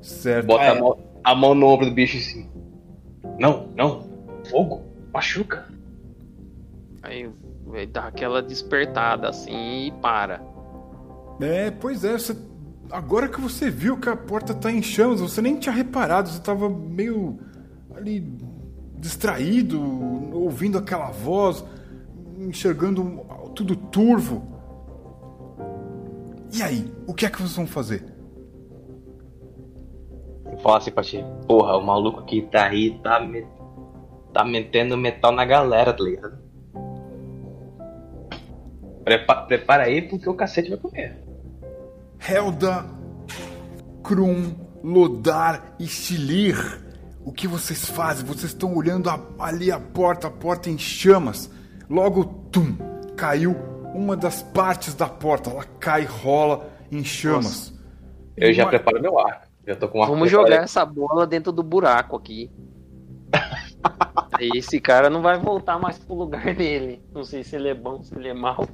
[0.00, 0.46] Certo.
[0.46, 0.70] Bota Ah, é.
[0.70, 2.48] a, mão, a mão no ombro do bicho assim.
[3.38, 4.08] Não, não.
[4.50, 4.82] Fogo.
[5.12, 5.66] Machuca.
[7.02, 7.28] Aí
[7.66, 10.40] vai dar aquela despertada assim e para.
[11.40, 12.36] É, pois é, você-
[12.90, 16.40] agora que você viu que a porta tá em chamas, você nem tinha reparado, você
[16.40, 17.38] tava meio
[17.96, 18.20] ali
[18.98, 19.80] distraído,
[20.32, 21.64] ouvindo aquela voz,
[22.38, 23.20] enxergando
[23.54, 24.51] tudo turvo.
[26.52, 28.04] E aí, o que é que vocês vão fazer?
[30.50, 33.46] Eu falo assim pra ti, porra, o maluco que tá aí tá, me-
[34.34, 36.38] tá metendo metal na galera, tá ligado?
[39.04, 41.18] Prepa- prepara aí porque o cacete vai comer.
[42.28, 42.84] Helda,
[44.02, 46.56] Krum, Lodar e Shilir.
[47.24, 48.24] O que vocês fazem?
[48.26, 51.50] Vocês estão olhando a- ali a porta, a porta em chamas.
[51.88, 52.76] Logo, tum,
[53.16, 53.56] caiu
[53.94, 55.50] uma das partes da porta.
[55.50, 57.72] Ela cai e rola em chamas.
[58.36, 59.46] Eu já Uma- preparo meu arco.
[59.66, 62.50] Já tô com um arco Vamos jogar essa bola dentro do buraco aqui.
[64.32, 67.00] Aí esse cara não vai voltar mais pro lugar dele.
[67.14, 68.66] Não sei se ele é bom, se ele é mau.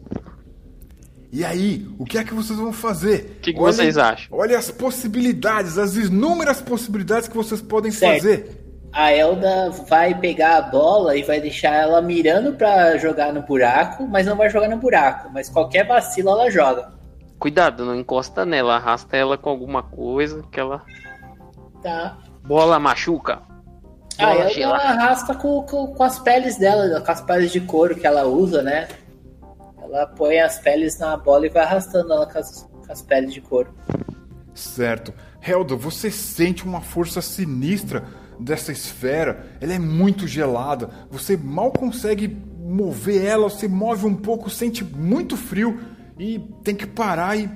[1.30, 3.36] E aí, o que é que vocês vão fazer?
[3.38, 4.38] O que, que Olhem- vocês acham?
[4.38, 8.22] Olha as possibilidades, as inúmeras possibilidades que vocês podem Certo.
[8.22, 8.64] fazer.
[8.92, 14.06] A Elda vai pegar a bola e vai deixar ela mirando pra jogar no buraco,
[14.08, 15.30] mas não vai jogar no buraco.
[15.32, 16.92] Mas qualquer vacilo ela joga.
[17.38, 20.82] Cuidado, não encosta nela, arrasta ela com alguma coisa que ela.
[21.82, 22.18] Tá.
[22.42, 23.42] Bola machuca.
[24.18, 24.84] A Bola Elda gelada.
[24.84, 28.62] arrasta com, com, com as peles dela, com as peles de couro que ela usa,
[28.62, 28.88] né?
[29.80, 33.32] Ela põe as peles na bola e vai arrastando ela com as, com as peles
[33.32, 33.72] de couro.
[34.54, 35.14] Certo.
[35.40, 38.04] Helda, você sente uma força sinistra
[38.40, 39.46] dessa esfera.
[39.60, 40.90] Ela é muito gelada.
[41.10, 43.48] Você mal consegue mover ela.
[43.48, 45.78] Você move um pouco, sente muito frio
[46.18, 47.48] e tem que parar e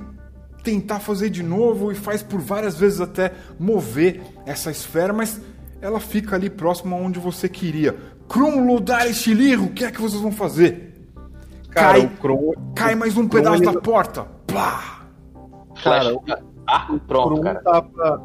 [0.63, 5.41] tentar fazer de novo e faz por várias vezes até mover essa esfera, mas
[5.81, 7.97] ela fica ali próxima onde você queria.
[8.29, 10.91] Krum, Lodar e Shilir, o que é que vocês vão fazer?
[11.71, 12.53] Cara, cai, o Kron.
[12.77, 14.25] cai mais um pedaço ele- da porta.
[14.47, 15.05] Plá!
[15.83, 16.43] Cara, Flecha.
[16.67, 17.61] Arco O pronto, Krum cara.
[17.63, 18.23] tava.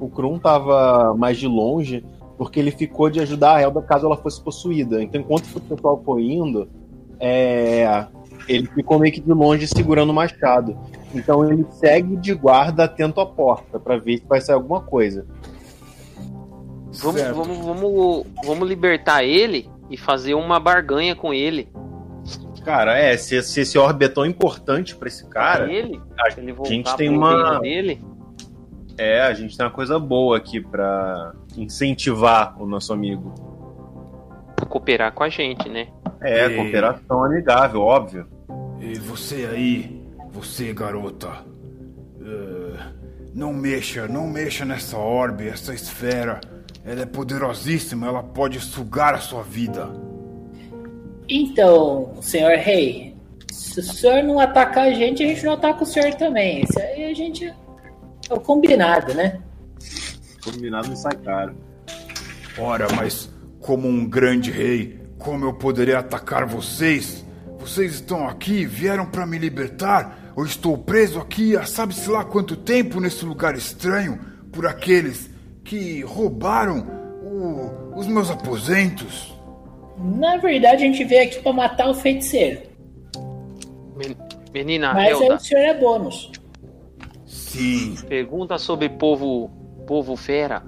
[0.00, 2.04] O Krum tava mais de longe
[2.38, 5.02] porque ele ficou de ajudar a Elda caso ela fosse possuída.
[5.02, 6.68] Então, enquanto o pessoal foi indo,
[7.20, 8.06] é,
[8.48, 10.76] ele ficou meio que de longe segurando o machado.
[11.14, 15.26] Então ele segue de guarda atento à porta para ver se vai sair alguma coisa.
[17.02, 21.68] Vamos, vamos, vamos, vamos libertar ele e fazer uma barganha com ele.
[22.64, 26.54] Cara, é, se, se esse orbe é tão importante pra esse cara, ele, a ele
[26.64, 28.02] gente tem uma- dele.
[29.00, 33.34] É, a gente tem uma coisa boa aqui pra incentivar o nosso amigo.
[34.60, 35.88] a cooperar com a gente, né?
[36.20, 36.56] É, Ei.
[36.56, 38.26] cooperação amigável, óbvio.
[38.78, 41.28] E você aí, você garota,
[42.20, 42.78] eh,
[43.34, 46.40] não mexa, não mexa nessa orbe, essa esfera.
[46.84, 49.88] Ela é poderosíssima, ela pode sugar a sua vida.
[51.26, 53.16] Então, senhor rei,
[53.50, 56.64] se o senhor não atacar a gente, a gente não ataca o senhor também.
[56.64, 57.50] Isso aí a gente.
[58.30, 59.40] É o combinado, né?
[60.44, 61.54] Combinado não sai caro.
[62.56, 63.28] Ora, mas
[63.60, 67.24] como um grande rei, como eu poderia atacar vocês?
[67.58, 70.32] Vocês estão aqui, vieram para me libertar?
[70.36, 74.18] Eu estou preso aqui há sabe-se lá quanto tempo nesse lugar estranho
[74.52, 75.28] por aqueles
[75.64, 76.86] que roubaram
[77.22, 79.36] o- os meus aposentos.
[79.98, 82.62] Na verdade, a gente veio aqui pra matar o feiticeiro.
[83.96, 84.16] Men-
[84.54, 86.32] Menina Mas aí Helda, o senhor é bônus.
[87.30, 89.48] Sim, pergunta sobre povo,
[89.86, 90.64] povo fera.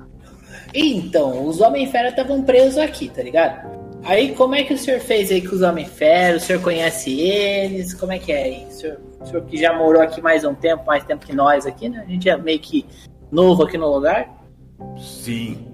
[0.73, 3.69] Então, os Homem-Fera estavam presos aqui, tá ligado?
[4.05, 6.37] Aí, como é que o senhor fez aí com os Homem-Fera?
[6.37, 7.93] O senhor conhece eles?
[7.95, 8.67] Como é que é aí?
[8.67, 11.67] O senhor, o senhor que já morou aqui mais um tempo, mais tempo que nós
[11.67, 12.05] aqui, né?
[12.07, 12.87] A gente é meio que
[13.31, 14.29] novo aqui no lugar.
[14.97, 15.69] sim.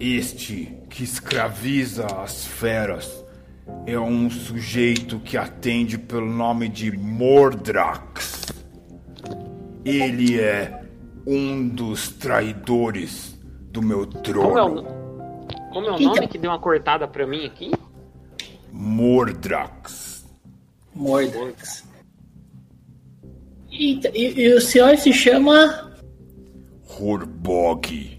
[0.00, 3.24] Este que escraviza as feras
[3.86, 8.31] é um sujeito que atende pelo nome de Mordrax.
[9.84, 10.82] Ele é
[11.26, 13.38] um dos traidores
[13.70, 14.82] do meu Como é o, trono.
[15.72, 17.70] como é o Então- nome que deu uma cortada pra mim aqui?
[18.72, 20.24] Mordrax.
[20.94, 21.84] Mordax.
[23.70, 25.92] E, e- e o senhor se chama
[27.00, 28.18] Horbog.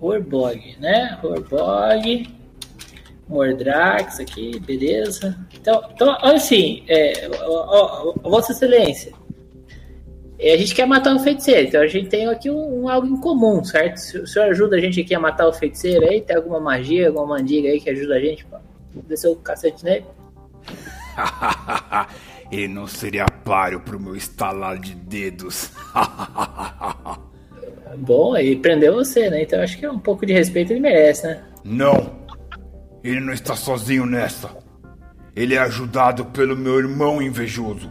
[0.00, 1.18] Horbog, né?
[1.22, 2.28] Horbog.
[3.28, 5.36] Mordrax aqui, beleza.
[5.52, 9.12] Então, então olha assim, é, ó, ó, Vossa Excelência.
[10.38, 13.06] É, A gente quer matar o feiticeiro, então a gente tem aqui um, um algo
[13.06, 13.96] em comum, certo?
[13.96, 17.08] Se o senhor ajuda a gente aqui a matar o feiticeiro aí, tem alguma magia,
[17.08, 18.60] alguma mandiga aí que ajuda a gente pra
[19.08, 20.04] descer o cacete nele?
[22.50, 25.70] Ele não seria páreo pro meu estalar de dedos.
[27.98, 29.42] Bom, ele prendeu você, né?
[29.42, 31.42] Então acho que um pouco de respeito ele merece, né?
[31.64, 32.26] não,
[33.02, 34.50] ele não está sozinho nessa.
[35.34, 37.90] Ele é ajudado pelo meu irmão invejoso.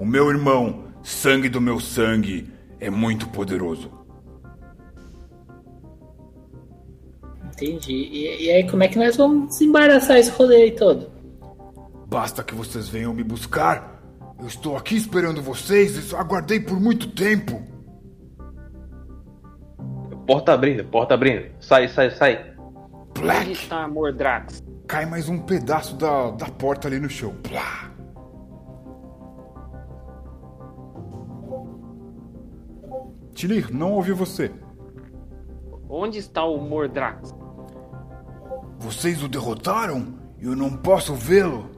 [0.00, 2.50] O meu irmão, sangue do meu sangue,
[2.80, 3.92] é muito poderoso.
[7.44, 7.92] Entendi.
[7.92, 11.10] E, e aí, como é que nós vamos desembaraçar esse rolê aí todo?
[12.06, 14.02] Basta que vocês venham me buscar.
[14.40, 17.62] Eu estou aqui esperando vocês, eu aguardei por muito tempo.
[20.26, 21.44] Porta abrindo, porta abrindo.
[21.60, 22.54] Sai, sai, sai.
[22.56, 23.52] Onde Black!
[23.52, 24.62] está Mordrax?
[24.86, 27.34] Cai mais um pedaço da, da porta ali no chão.
[27.42, 27.89] Plá!
[33.34, 34.50] Tilir, não ouvi você.
[35.88, 37.34] Onde está o Mordrax?
[38.78, 40.14] Vocês o derrotaram?
[40.40, 41.68] Eu não posso vê-lo.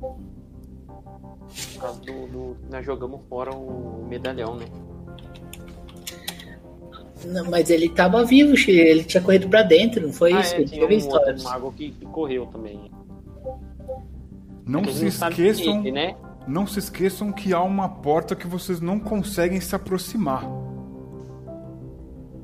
[0.00, 4.66] Por causa do, do- Nós jogamos fora o medalhão, né?
[7.24, 10.54] Não, mas ele tava vivo, ele tinha corrido pra dentro, não foi Ah, isso?
[10.54, 11.44] é, tinha teve um histórias.
[11.44, 12.90] outro mago que, que correu também.
[14.64, 16.16] Não gente se não sabe esqueçam, ele, né?
[16.48, 20.44] Não se esqueçam que há uma porta que vocês não conseguem se aproximar.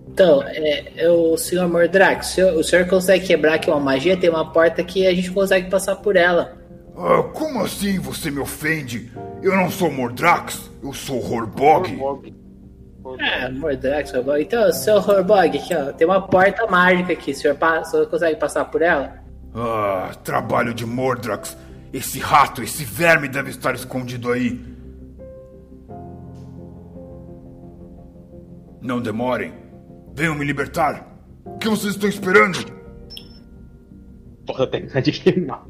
[0.08, 4.16] Então, é, é o senhor Mordrax, o senhor, o senhor consegue quebrar aqui uma magia?
[4.16, 6.56] Tem uma porta que a gente consegue passar por ela.
[6.96, 9.10] Ah, como assim você me ofende?
[9.42, 11.96] Eu não sou Mordrax, eu sou Horbog.
[12.00, 12.32] Horbog.
[13.20, 14.40] Ah, Mordrax, Horbog.
[14.40, 18.06] Então, seu Horbog, aqui, ó, tem uma porta mágica aqui, o senhor, pa- o senhor
[18.06, 19.14] consegue passar por ela?
[19.52, 21.56] Ah, trabalho de Mordrax.
[21.94, 24.60] Esse rato, esse verme deve estar escondido aí.
[28.82, 29.54] Não demorem.
[30.12, 31.06] Venham me libertar.
[31.44, 32.58] O que vocês estão esperando?
[34.44, 35.64] Porta terminar de queimar.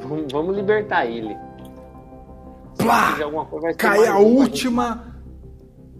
[0.00, 1.36] Vamos, vamos libertar ele.
[2.78, 3.14] Plá!
[3.76, 5.14] Cai a última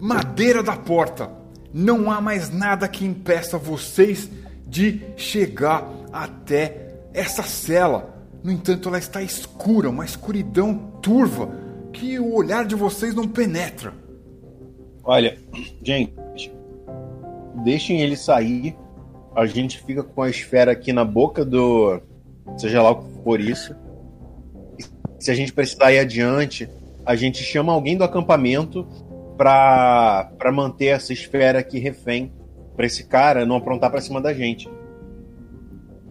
[0.01, 1.31] madeira da porta.
[1.71, 4.31] Não há mais nada que impeça vocês
[4.67, 8.14] de chegar até essa cela.
[8.45, 11.49] No entanto, ela está escura, uma escuridão turva
[11.95, 13.95] que o olhar de vocês não penetra.
[15.03, 15.39] Olha,
[15.83, 16.13] gente,
[17.65, 18.77] deixem ele sair.
[19.35, 22.01] A gente fica com a esfera aqui na boca do.
[22.59, 23.75] Seja lá o que for isso.
[25.19, 26.69] Se a gente precisar ir adiante,
[27.07, 28.87] a gente chama alguém do acampamento
[29.39, 32.31] pra, manter essa esfera aqui refém.
[32.77, 34.69] Pra esse cara não aprontar pra cima da gente.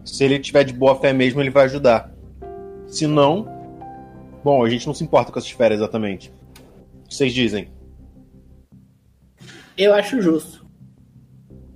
[0.04, 2.13] Se ele tiver de boa fé mesmo, ele vai ajudar.
[2.94, 3.44] Se não,
[4.44, 6.30] bom, a gente não se importa com essa esfera exatamente.
[6.30, 7.68] O que vocês dizem?
[9.76, 10.64] Eu acho justo.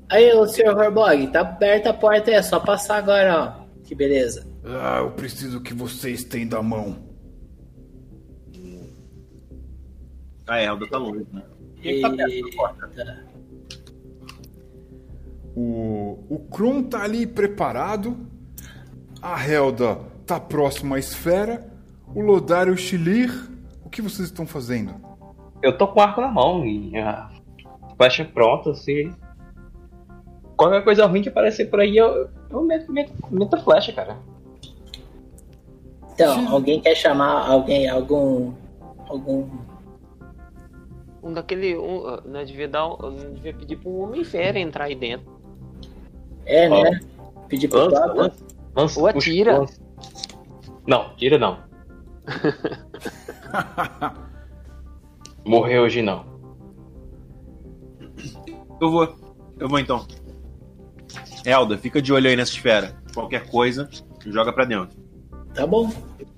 [0.08, 3.80] Aí, o senhor Horbog, tá aberta a porta aí, é só passar agora, ó.
[3.82, 4.46] Que beleza.
[4.64, 6.96] Ah, eu preciso que você estenda a mão.
[10.46, 11.42] A Elda tá longe, né?
[11.82, 12.14] Eita.
[15.56, 18.16] O, o Krum tá ali preparado.
[19.20, 21.66] A Helda tá próxima à esfera.
[22.14, 23.32] O Lodar e o Shilir.
[23.84, 24.94] O que vocês estão fazendo?
[25.62, 27.30] Eu tô com o arco na mão e a
[27.96, 29.10] flecha pronta, se.
[30.56, 34.18] Qualquer coisa ruim que aparecer por aí, eu, eu meto, meto, meto a flecha, cara.
[36.12, 38.52] Então, alguém quer chamar alguém, algum.
[39.08, 39.48] algum.
[41.22, 41.76] Um daquele.
[41.78, 42.86] Um, nós devia dar.
[42.88, 45.38] Nós devia pedir pra um homem fera entrar aí dentro.
[46.44, 47.00] É, né?
[47.48, 48.12] Pedir pro Toba?
[48.14, 48.44] lança,
[48.74, 49.58] lança, Ou atira.
[49.60, 49.87] lança.
[50.88, 51.58] Não, tira não.
[55.44, 56.24] Morreu hoje não.
[58.80, 59.14] Eu vou.
[59.58, 60.06] Eu vou então.
[61.44, 62.96] Elda, fica de olho aí nessa esfera.
[63.12, 63.86] Qualquer coisa,
[64.26, 64.96] joga pra dentro.
[65.54, 65.92] Tá bom.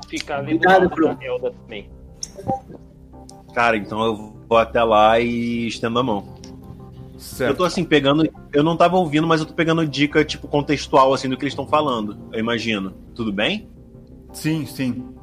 [0.08, 1.14] Ficar ali do Cuidado, lado Bruno.
[1.14, 1.88] da Elda também.
[3.54, 4.16] Cara, então eu
[4.48, 6.34] vou até lá e estendo a mão.
[7.14, 7.58] Eu Certo.
[7.58, 8.28] tô assim, pegando.
[8.52, 11.52] Eu não tava ouvindo, mas eu tô pegando dica, tipo, contextual, assim, do que eles
[11.52, 12.18] estão falando.
[12.32, 12.92] Eu imagino.
[13.14, 13.68] Tudo bem?
[14.32, 15.14] Sim, sim.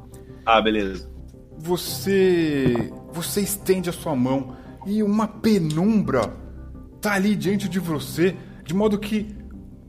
[0.44, 1.10] Ah, beleza.
[1.58, 2.92] Você.
[3.12, 4.56] Você estende a sua mão
[4.86, 6.32] e uma penumbra
[7.00, 9.34] tá ali diante de você, de modo que,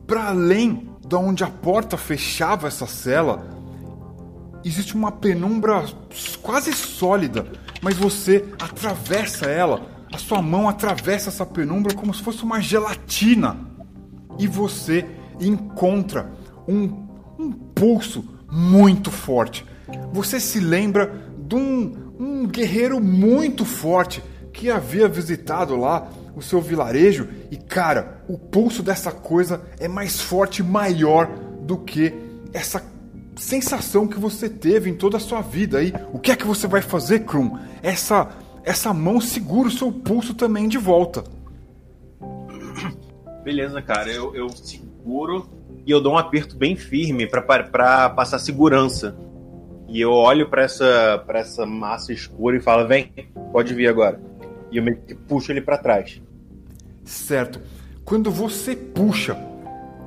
[0.06, 3.50] para além da onde a porta fechava essa cela,
[4.64, 5.86] existe uma penumbra
[6.42, 7.46] quase sólida,
[7.82, 9.82] mas você atravessa ela,
[10.14, 13.58] a sua mão atravessa essa penumbra como se fosse uma gelatina
[14.38, 15.06] e você
[15.40, 16.32] encontra
[16.68, 17.08] um,
[17.40, 19.66] um pulso muito forte.
[20.12, 26.62] Você se lembra de um, um guerreiro muito forte que havia visitado lá o seu
[26.62, 31.28] vilarejo e cara, o pulso dessa coisa é mais forte maior
[31.62, 32.14] do que
[32.54, 32.84] essa
[33.36, 35.94] sensação que você teve em toda a sua vida aí.
[36.12, 37.58] O que é que você vai fazer, Krum?
[37.82, 38.30] Essa
[38.64, 41.24] essa mão segura o seu pulso também de volta.
[43.44, 44.12] Beleza, cara.
[44.12, 45.50] Eu, eu seguro
[45.86, 49.16] e eu dou um aperto bem firme pra passar segurança.
[49.88, 53.12] E eu olho pra essa, essa massa escura e falo: vem,
[53.52, 54.22] pode vir agora.
[54.72, 56.22] E eu meio que puxo ele pra trás.
[57.04, 57.60] Certo.
[58.06, 59.38] Quando você puxa,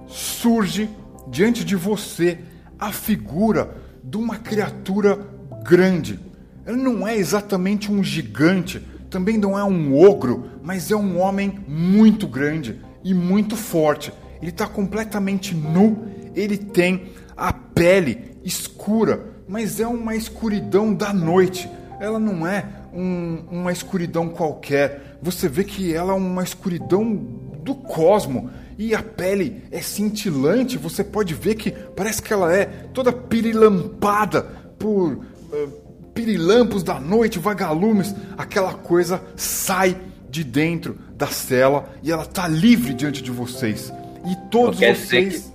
[0.07, 0.89] surge
[1.29, 2.39] diante de você
[2.79, 5.19] a figura de uma criatura
[5.65, 6.19] grande.
[6.65, 8.81] Ela não é exatamente um gigante,
[9.11, 14.13] também não é um ogro, mas é um homem muito grande e muito forte.
[14.43, 16.05] Ele está completamente nu,
[16.35, 21.71] ele tem a pele escura, mas é uma escuridão da noite.
[22.01, 25.19] Ela não é um- uma escuridão qualquer.
[25.23, 27.15] Você vê que ela é uma escuridão
[27.63, 30.77] do cosmo e a pele é cintilante.
[30.77, 34.43] Você pode ver que parece que ela é toda pirilampada
[34.79, 35.69] por eh,
[36.15, 38.13] pirilampos da noite, vagalumes.
[38.37, 39.97] Aquela coisa sai
[40.29, 43.93] de dentro da cela e ela tá livre diante de vocês.
[44.25, 45.53] E todos Quer dizer vocês.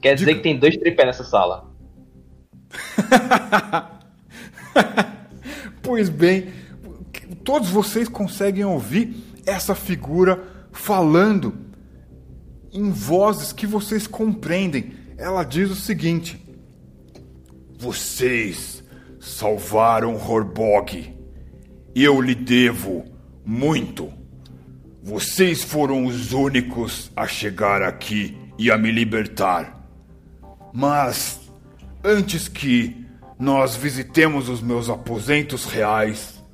[0.00, 0.36] Quer dizer Diga.
[0.38, 1.70] que tem dois tripés nessa sala.
[5.82, 6.52] Pois bem,
[7.42, 11.52] todos vocês conseguem ouvir essa figura falando
[12.72, 14.92] em vozes que vocês compreendem.
[15.18, 16.40] Ela diz o seguinte:
[17.76, 18.84] Vocês
[19.18, 21.12] salvaram Horbog.
[21.92, 23.04] Eu lhe devo
[23.44, 24.12] muito.
[25.02, 29.80] Vocês foram os únicos a chegar aqui e a me libertar.
[30.72, 31.40] Mas
[32.04, 33.06] antes que
[33.38, 36.44] nós visitemos os meus aposentos reais,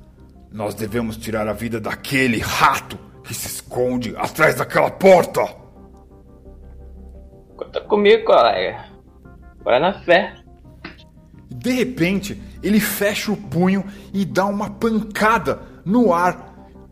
[0.51, 5.45] nós devemos tirar a vida daquele rato que se esconde atrás daquela porta.
[7.57, 8.85] Conta comigo, colega.
[9.61, 10.35] Bora na fé.
[11.49, 13.83] De repente, ele fecha o punho
[14.13, 16.46] e dá uma pancada no ar.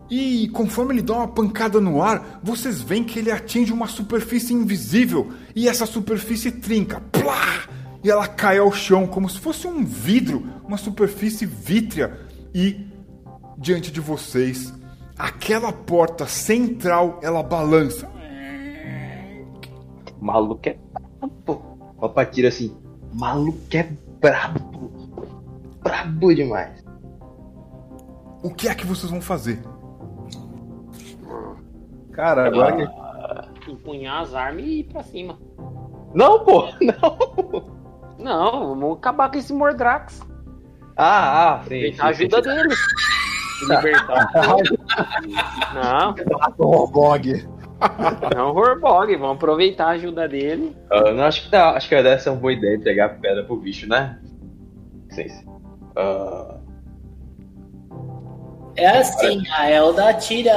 [0.09, 4.53] E conforme ele dá uma pancada no ar, vocês veem que ele atinge uma superfície
[4.53, 7.01] invisível e essa superfície trinca.
[7.11, 7.67] Plá!
[8.03, 12.19] E ela cai ao chão como se fosse um vidro, uma superfície vítrea.
[12.53, 12.85] E
[13.57, 14.71] diante de vocês
[15.17, 18.09] aquela porta central ela balança.
[20.19, 21.95] Maluco é brabo.
[21.97, 22.75] Ó, pra tira assim.
[23.13, 23.83] Maluco é
[24.21, 24.91] brabo.
[25.83, 26.83] Brabo demais.
[28.43, 29.59] O que é que vocês vão fazer?
[32.15, 35.37] Cara, agora que Ah, Empunhar as armas e ir pra cima.
[36.13, 37.75] Não, pô, não.
[38.17, 40.21] Não, vamos acabar com esse Mordrax.
[40.97, 41.93] Ah, ah, sim.
[41.99, 42.73] A ajuda dele.
[43.59, 44.29] Se libertar.
[45.73, 46.15] Não,
[46.57, 47.47] o Robog.
[48.35, 49.15] não, Horbog.
[49.15, 50.75] Vamos aproveitar a ajuda dele.
[50.91, 53.43] Ah, não, acho que dá, acho que deve ser uma boa ideia pegar a pedra
[53.43, 54.19] pro bicho, né?
[55.09, 55.45] Sim, sim.
[55.95, 56.54] Ah,
[58.77, 60.51] É assim, a Elda tira.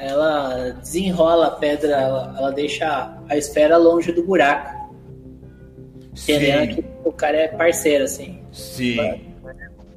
[0.00, 4.78] Ela desenrola a pedra, ela, ela deixa a esfera longe do buraco.
[6.12, 8.42] Entendendo que o cara é parceiro, assim.
[8.52, 8.96] Sim.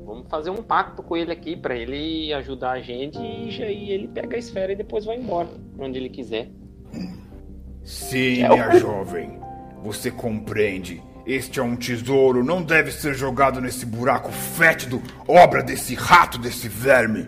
[0.06, 3.90] Vamos fazer um pacto com ele aqui pra ele ajudar a gente e já- e
[3.90, 5.48] ele pega a esfera e depois vai embora
[5.80, 6.50] onde ele quiser.
[7.84, 9.40] Sim, minha jovem.
[9.82, 11.02] Você compreende.
[11.26, 16.68] Este é um tesouro, não deve ser jogado nesse buraco fétido, obra desse rato, desse
[16.68, 17.28] verme.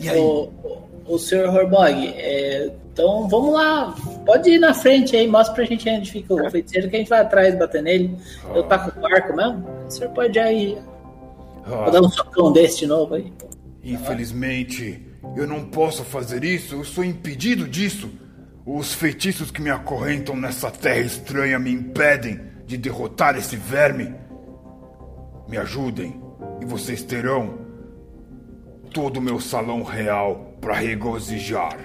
[0.00, 0.18] E aí?
[0.18, 0.50] O,
[1.06, 3.94] o, o senhor Horbog, é, então vamos lá,
[4.24, 7.08] pode ir na frente aí, mostra pra gente onde fica o feiticeiro que a gente
[7.10, 8.16] vai atrás bater nele.
[8.54, 9.66] Eu tá com o barco mesmo?
[9.86, 10.78] O senhor pode já ir.
[11.66, 13.30] Vou dar um socão desse de novo aí.
[13.82, 15.06] Infelizmente,
[15.36, 18.10] eu não posso fazer isso, eu sou impedido disso.
[18.66, 24.14] Os feitiços que me acorrentam nessa terra estranha me impedem de derrotar esse verme.
[25.46, 26.18] Me ajudem,
[26.62, 27.58] e vocês terão
[28.90, 31.78] todo o meu salão real para regozijar.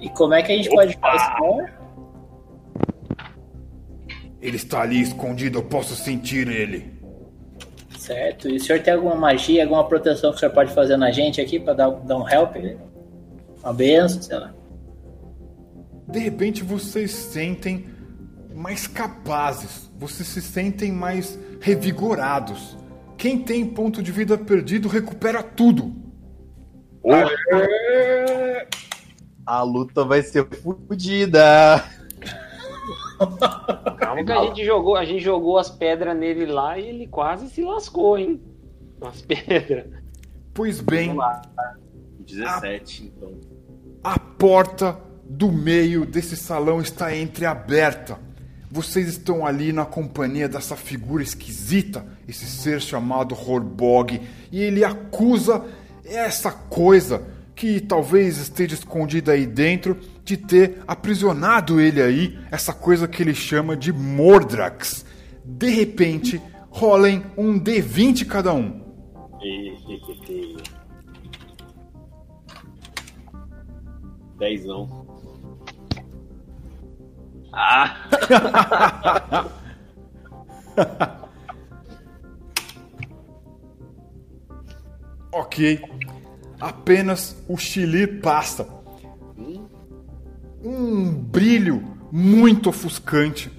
[0.00, 1.82] E como é que a gente pode fazer isso?
[4.40, 7.00] Ele está ali escondido, eu posso sentir ele.
[7.96, 8.48] Certo.
[8.48, 11.40] E o senhor tem alguma magia, alguma proteção que o senhor pode fazer na gente
[11.40, 12.56] aqui pra dar, dar um help?
[13.62, 14.52] Uma benção, sei lá.
[16.12, 17.86] De repente vocês sentem
[18.54, 22.76] mais capazes, vocês se sentem mais revigorados.
[23.16, 25.90] Quem tem ponto de vida perdido recupera tudo.
[29.46, 31.82] A luta vai ser fodida.
[33.98, 37.48] Calma que a gente jogou, a gente jogou as pedras nele lá e ele quase
[37.48, 38.38] se lascou, hein?
[39.00, 39.86] As pedras.
[40.52, 41.16] Pois bem,
[42.26, 43.32] 17, então.
[44.04, 48.18] a porta do meio desse salão está entreaberta.
[48.70, 55.64] Vocês estão ali na companhia dessa figura esquisita, esse ser chamado Horbog, e ele acusa
[56.04, 57.22] essa coisa
[57.54, 63.34] que talvez esteja escondida aí dentro de ter aprisionado ele aí, essa coisa que ele
[63.34, 65.04] chama de Mordrax.
[65.44, 66.40] De repente,
[66.70, 68.80] rolem um D20 cada um.
[74.38, 75.11] Dezão.
[85.32, 85.82] Ok.
[86.60, 88.68] Apenas o Chili passa.
[90.62, 93.50] Um brilho muito ofuscante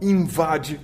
[0.00, 0.80] invade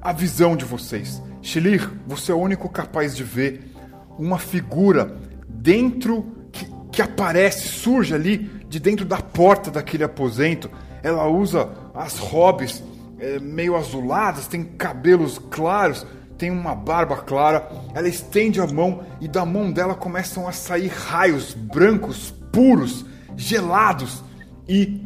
[0.00, 1.22] a visão de vocês.
[1.40, 3.72] Shilir, você é o único capaz de ver
[4.18, 5.16] uma figura
[5.48, 8.38] dentro que, que aparece, surge ali
[8.68, 10.68] de dentro da porta daquele aposento.
[11.02, 12.82] Ela usa as robes
[13.18, 16.06] eh, meio azuladas, tem cabelos claros,
[16.38, 17.68] tem uma barba clara.
[17.94, 23.04] Ela estende a mão e da mão dela começam a sair raios brancos, puros,
[23.36, 24.22] gelados.
[24.68, 25.00] E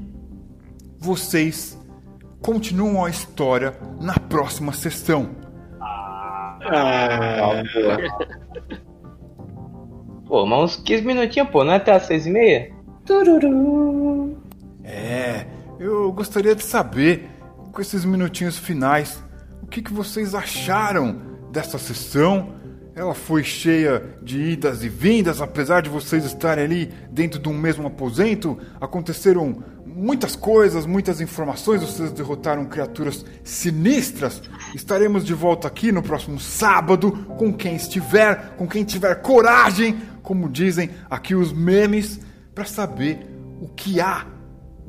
[0.99, 1.79] vocês
[2.41, 5.31] continuam a história na próxima sessão.
[10.27, 12.73] Pô, mas uns 15 minutinhos, pô, não é até as 6 e meia?
[14.83, 15.47] É,
[15.79, 17.29] eu gostaria de saber,
[17.73, 19.23] com esses minutinhos finais,
[19.63, 21.21] o que, que vocês acharam
[21.53, 22.55] dessa sessão?
[22.95, 27.59] Ela foi cheia de idas e vindas, apesar de vocês estarem ali dentro de um
[27.59, 28.59] mesmo aposento.
[28.81, 31.83] Aconteceram muitas coisas, muitas informações.
[31.83, 34.41] Vocês derrotaram criaturas sinistras.
[34.75, 40.49] Estaremos de volta aqui no próximo sábado com quem estiver, com quem tiver coragem, como
[40.49, 42.21] dizem aqui os memes,
[42.55, 43.27] para saber
[43.61, 44.27] o que há,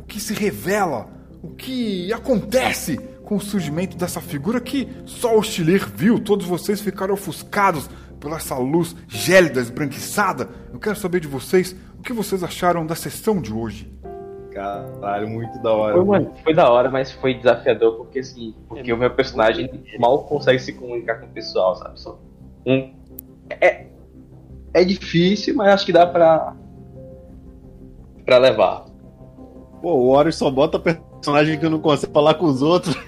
[0.08, 1.10] que se revela,
[1.42, 6.20] o que acontece com o surgimento dessa figura que só o Chilir viu.
[6.20, 7.90] Todos vocês ficaram ofuscados
[8.20, 10.50] pela essa luz gélida, esbranquiçada.
[10.74, 13.92] Eu quero saber de vocês o que vocês acharam da sessão de hoje.
[14.52, 15.94] Caralho, muito da hora.
[15.94, 19.70] Foi, mano, foi da hora, mas foi desafiador porque assim, porque o meu personagem
[20.00, 22.00] mal consegue se comunicar com o pessoal, sabe?
[22.00, 22.18] Só
[22.66, 22.92] um
[23.50, 23.86] é,
[24.74, 26.56] é difícil, mas acho que dá pra,
[28.26, 28.87] pra levar.
[29.88, 32.94] Pô, o Horus só bota personagem que não consegue falar com os outros.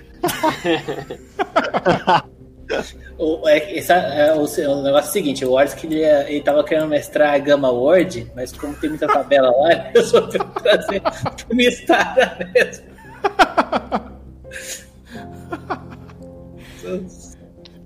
[3.17, 6.41] O, é, essa, é, o, o negócio é o seguinte, o Horus que ele, ele
[6.41, 10.45] tava querendo mestrar a Gama Word, mas como tem muita tabela lá, eu só tenho
[10.45, 12.85] que trazer pro Mistara mesmo.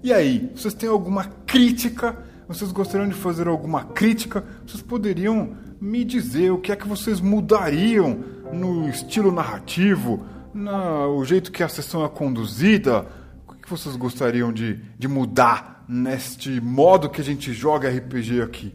[0.04, 2.16] E aí, vocês têm alguma crítica?
[2.48, 4.44] Vocês gostariam de fazer alguma crítica?
[4.68, 11.52] Vocês poderiam me dizer o que é que vocês mudariam no estilo narrativo, no jeito
[11.52, 13.08] que a sessão é conduzida?
[13.48, 18.74] O que vocês gostariam de, de mudar neste modo que a gente joga RPG aqui?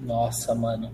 [0.00, 0.90] Nossa, mano.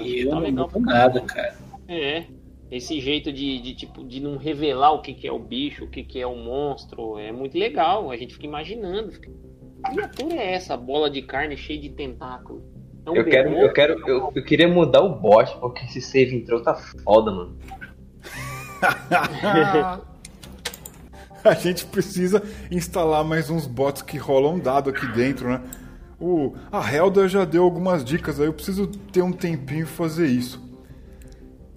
[0.00, 1.56] Eu Tá não legal mudo nada, cara.
[1.88, 2.26] É.
[2.70, 5.90] Esse jeito de, de, tipo de não revelar o que, que é o bicho, o
[5.90, 8.10] que, que é o monstro, é muito legal.
[8.10, 9.10] A gente fica imaginando.
[9.10, 9.28] Fica...
[9.28, 10.76] Que criatura é essa?
[10.76, 12.62] Bola de carne cheia de tentáculo.
[13.06, 16.62] Um Eu quero, eu quero, eu, eu queria mudar o bot, porque esse save intro
[16.62, 17.56] tá foda, mano.
[21.44, 25.60] a gente precisa instalar mais uns bots que rolam dado aqui dentro, né?
[26.20, 30.26] O, a Helda já deu algumas dicas aí, eu preciso ter um tempinho e fazer
[30.26, 30.62] isso.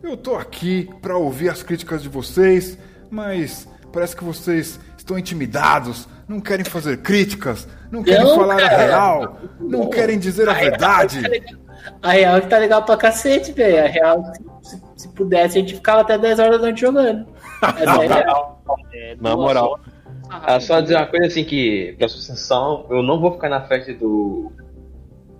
[0.02, 2.78] Eu tô aqui pra ouvir as críticas de vocês,
[3.10, 8.70] mas parece que vocês estão intimidados, não querem fazer críticas, não querem Não, falar a
[8.70, 8.86] cara.
[8.86, 11.22] real, não querem dizer a verdade.
[12.02, 13.84] A real é que tá legal pra cacete, velho.
[13.84, 14.24] A real,
[14.62, 17.28] se, se pudesse, a gente ficava até 10 horas da noite jogando.
[17.62, 18.64] Essa é a real.
[18.94, 19.80] É, Na moral.
[20.30, 23.94] Ah, só dizer uma coisa assim que, pra sucessão, eu não vou ficar na festa
[23.94, 24.52] do.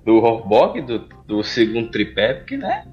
[0.06, 2.86] do Horbog, do, do segundo tripé, porque, né?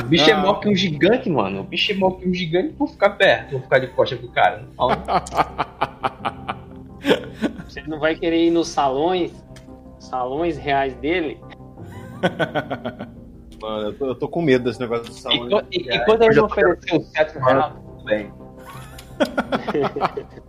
[0.00, 1.60] O bicho é maior que um gigante, mano.
[1.60, 4.28] O bicho é maior que um gigante, vou ficar perto, vou ficar de costa pro
[4.28, 4.62] cara.
[4.62, 5.02] Não fala.
[7.68, 9.32] Você não vai querer ir nos salões,
[9.98, 11.38] salões reais dele?
[13.60, 15.46] Mano, eu tô, eu tô com medo desse negócio do salão.
[15.46, 18.04] E, quando- e, e quando eles Eu já vão tô- oferecer o cetro real, tudo
[18.04, 18.32] bem.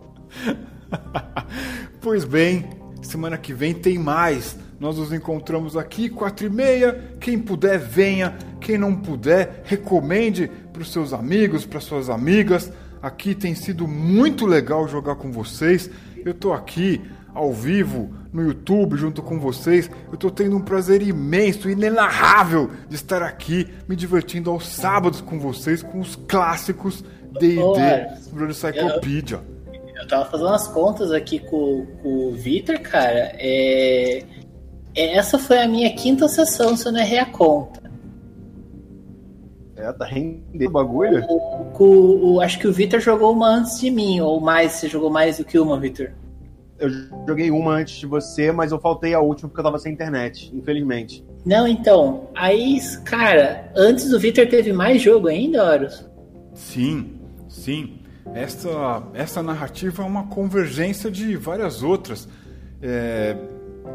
[2.00, 2.68] Pois bem,
[3.02, 4.58] semana que vem tem mais.
[4.84, 7.16] Nós nos encontramos aqui, quatro e meia.
[7.18, 8.36] Quem puder, venha.
[8.60, 12.70] Quem não puder, recomende para os seus amigos, para suas amigas.
[13.00, 15.88] Aqui tem sido muito legal jogar com vocês.
[16.22, 17.00] Eu tô aqui
[17.32, 19.90] ao vivo no YouTube junto com vocês.
[20.12, 25.38] Eu tô tendo um prazer imenso, inenarrável de estar aqui me divertindo aos sábados com
[25.38, 27.02] vocês com os clássicos
[27.40, 29.40] D&D Olha, Brother Cyclopedia.
[29.96, 33.32] Eu tava fazendo umas contas aqui com, com o Vitor, cara.
[33.38, 34.43] É...
[34.96, 37.82] Essa foi a minha quinta sessão, se eu não errei a conta.
[39.76, 41.24] É, tá rendendo o bagulho.
[41.28, 41.84] O, com-
[42.34, 44.72] o- acho que o Vitor jogou uma antes de mim, ou mais.
[44.72, 46.10] Você jogou mais do que uma, Vitor?
[46.78, 46.88] Eu
[47.26, 50.50] joguei uma antes de você, mas eu faltei a última porque eu tava sem internet,
[50.54, 51.24] infelizmente.
[51.44, 52.28] Não, então.
[52.34, 56.08] Aí, cara, antes do Vitor teve mais jogo ainda, Horus?
[56.54, 57.18] Sim,
[57.48, 57.98] sim.
[58.32, 62.28] Essa, essa narrativa é uma convergência de várias outras.
[62.82, 63.36] É,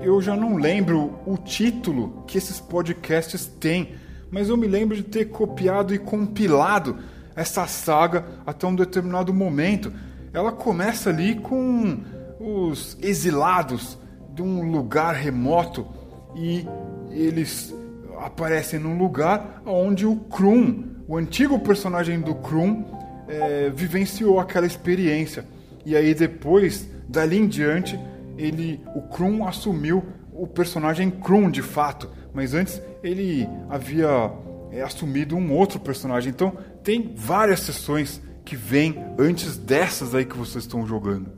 [0.01, 3.95] eu já não lembro o título que esses podcasts têm,
[4.31, 6.97] mas eu me lembro de ter copiado e compilado
[7.35, 9.91] essa saga até um determinado momento.
[10.33, 11.99] Ela começa ali com
[12.39, 13.97] os exilados
[14.33, 15.87] de um lugar remoto
[16.35, 16.65] e
[17.11, 17.73] eles
[18.19, 22.85] aparecem num lugar onde o Krum, o antigo personagem do Krum,
[23.27, 25.45] é, vivenciou aquela experiência.
[25.85, 27.99] E aí depois, dali em diante,
[28.39, 34.31] ele, o Krum assumiu o personagem Krum de fato, mas antes ele havia
[34.71, 36.31] é, assumido um outro personagem.
[36.31, 41.31] Então tem várias sessões que vêm antes dessas aí que vocês estão jogando.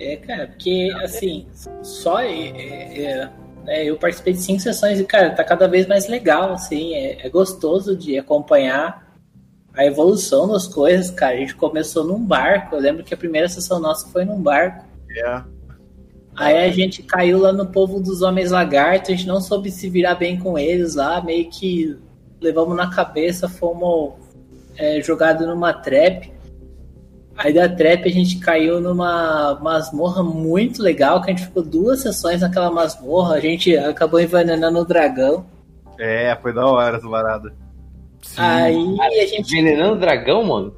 [0.00, 1.46] É, cara, porque, assim,
[1.82, 3.30] só é,
[3.66, 7.26] é, eu participei de cinco sessões e, cara, tá cada vez mais legal, assim, é,
[7.26, 9.08] é gostoso de acompanhar
[9.74, 11.34] a evolução das coisas, cara.
[11.34, 14.84] A gente começou num barco, eu lembro que a primeira sessão nossa foi num barco.
[15.10, 15.57] É.
[16.38, 19.90] Aí a gente caiu lá no povo dos homens lagartos, a gente não soube se
[19.90, 21.98] virar bem com eles lá, meio que
[22.40, 24.14] levamos na cabeça, fomos
[24.76, 26.32] é, jogados numa trap.
[27.36, 32.02] Aí da trap a gente caiu numa masmorra muito legal, que a gente ficou duas
[32.02, 35.44] sessões naquela masmorra, a gente acabou envenenando o dragão.
[35.98, 37.52] É, foi da hora essa parada.
[38.22, 38.96] Sim.
[39.00, 39.52] Aí a gente.
[39.52, 40.74] Envenenando o dragão, mano?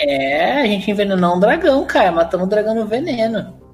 [0.00, 2.10] É, a gente envenenou um dragão, cara.
[2.10, 3.65] Matamos o dragão no veneno.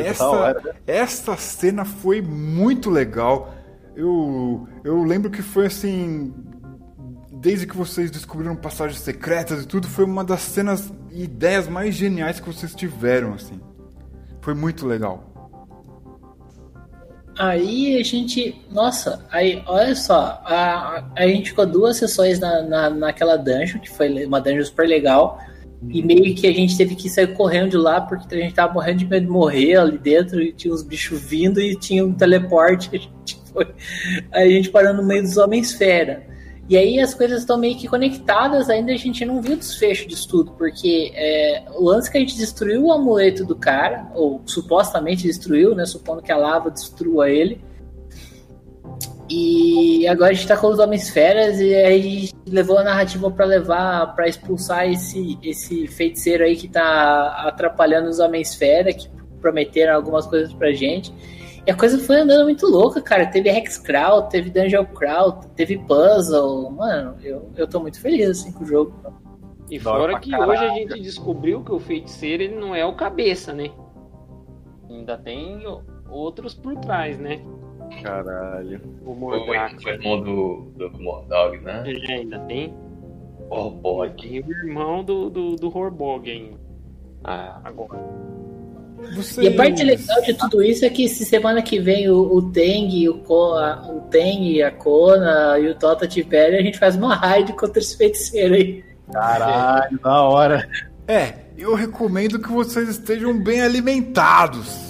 [0.00, 0.76] Essa, hora.
[0.86, 3.54] essa cena foi muito legal.
[3.94, 6.34] Eu, eu lembro que foi assim.
[7.32, 11.94] Desde que vocês descobriram passagens secretas e tudo, foi uma das cenas e ideias mais
[11.94, 13.60] geniais que vocês tiveram, assim.
[14.40, 15.36] Foi muito legal.
[17.38, 18.58] Aí a gente.
[18.70, 20.40] Nossa, aí olha só.
[20.44, 24.88] A, a gente ficou duas sessões na, na, naquela dungeon, que foi uma dungeon super
[24.88, 25.38] legal.
[25.88, 28.72] E meio que a gente teve que sair correndo de lá, porque a gente tava
[28.72, 32.12] morrendo de medo de morrer ali dentro, e tinha uns bichos vindo e tinha um
[32.12, 32.90] teleporte.
[32.96, 33.74] A gente foi.
[34.32, 36.26] A gente parou no meio dos Homens-Fera.
[36.68, 40.08] E aí as coisas estão meio que conectadas, ainda a gente não viu o desfecho
[40.08, 44.42] disso tudo, porque é, o lance que a gente destruiu o amuleto do cara, ou
[44.44, 45.86] supostamente destruiu, né?
[45.86, 47.60] Supondo que a lava destrua ele.
[49.28, 52.84] E agora a gente tá com os Homens Feras e aí a gente levou a
[52.84, 58.92] narrativa para levar, para expulsar esse, esse feiticeiro aí que tá atrapalhando os Homens Fera,
[58.92, 59.08] que
[59.40, 61.12] prometeram algumas coisas pra gente.
[61.66, 63.26] E a coisa foi andando muito louca, cara.
[63.26, 66.70] Teve Hexcrawl, teve Dungeon Crawl, teve Puzzle.
[66.70, 68.94] Mano, eu, eu tô muito feliz assim com o jogo.
[69.68, 73.52] E fora que hoje a gente descobriu que o feiticeiro ele não é o cabeça,
[73.52, 73.70] né?
[74.88, 75.60] Ainda tem
[76.08, 77.40] outros por trás, né?
[78.02, 78.80] Caralho.
[79.04, 79.82] O o Mordrak.
[79.82, 81.84] foi o irmão do, do Mordog, né?
[81.86, 82.74] É, ainda tem.
[83.50, 84.10] Oh, boy.
[84.10, 86.58] Tem o irmão do, do, do Horbog ainda.
[87.24, 87.98] Ah, Agora.
[89.14, 89.46] Vocês...
[89.46, 92.50] E a parte legal de tudo isso é que se semana que vem o, o
[92.50, 96.96] Teng, o, Ko, a, o Teng, a Kona e o Tota tiverem, a gente faz
[96.96, 98.84] uma raid contra esse feiticeiro aí.
[99.12, 100.68] Caralho, da hora.
[101.06, 104.85] É, eu recomendo que vocês estejam bem alimentados.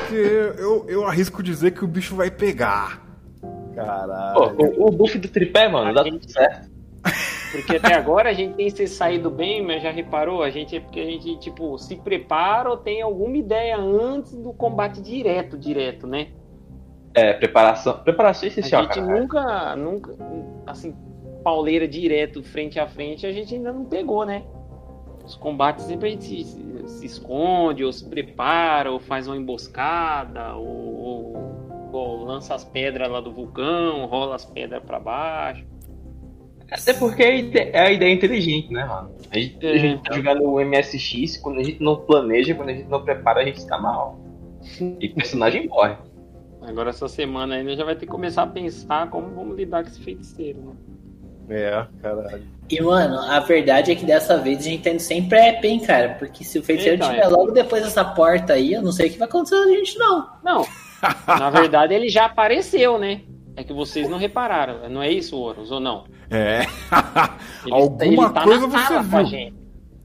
[0.00, 0.14] Porque
[0.58, 3.04] eu, eu arrisco dizer que o bicho vai pegar.
[3.74, 4.56] Caralho.
[4.56, 6.70] Pô, o, o buff do tripé, mano, dá tudo certo.
[7.52, 10.42] Porque até agora a gente tem se saído bem, mas já reparou?
[10.42, 14.52] A gente é porque a gente, tipo, se prepara ou tem alguma ideia antes do
[14.52, 16.28] combate direto, direto, né?
[17.14, 17.98] É, preparação.
[18.00, 19.06] Preparação é A essencial, gente cara.
[19.06, 20.16] nunca, nunca,
[20.66, 20.94] assim,
[21.42, 24.42] pauleira direto, frente a frente, a gente ainda não pegou, né?
[25.26, 30.54] Os combates sempre a gente se, se esconde, ou se prepara, ou faz uma emboscada,
[30.54, 35.64] ou, ou- ou lança as pedras lá do vulcão, rola as pedras pra baixo.
[36.70, 39.10] Até porque é a ide- é a ideia inteligente, né, mano?
[39.30, 40.16] A gente, a É, gente tá então.
[40.16, 43.64] jogando o MSX, quando a gente não planeja, quando a gente não prepara, a gente
[43.66, 44.18] tá mal.
[45.00, 45.94] E o personagem morre.
[46.62, 49.88] Agora essa semana ainda já vai ter que começar a pensar como vamos lidar com
[49.90, 50.72] esse feiticeiro, né?
[51.48, 52.42] É, caralho.
[52.68, 55.78] E, mano, a verdade é que dessa vez a gente tá indo sem prep, hein,
[55.80, 56.16] cara?
[56.18, 57.28] Porque se o feiticeiro Então, estiver é.
[57.28, 59.98] logo depois dessa porta aí, eu não sei o que vai acontecer com a gente,
[59.98, 60.28] não.
[60.42, 60.66] Não,
[61.28, 63.20] na verdade ele já apareceu, né?
[63.54, 66.04] É que vocês não repararam, não é isso, Horus, ou não?
[66.28, 66.62] É.
[67.64, 69.26] Ele- Alguma ele tá coisa na você sala com a viu.
[69.30, 69.54] gente.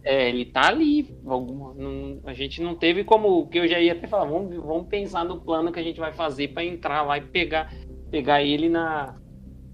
[0.04, 1.16] É, ele tá ali.
[1.26, 3.48] Alguma, não- a gente não teve como.
[3.48, 6.12] Que eu já ia até falar, vamos, vamos pensar no plano que a gente vai
[6.14, 7.72] fazer pra entrar lá e pegar,
[8.10, 9.16] pegar ele na,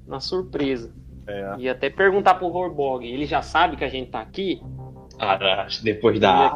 [0.07, 0.93] na surpresa.
[1.28, 1.56] É.
[1.60, 4.62] E até perguntar pro Horbog, ele já sabe que a gente tá aqui?
[5.20, 6.56] Ah, depois da.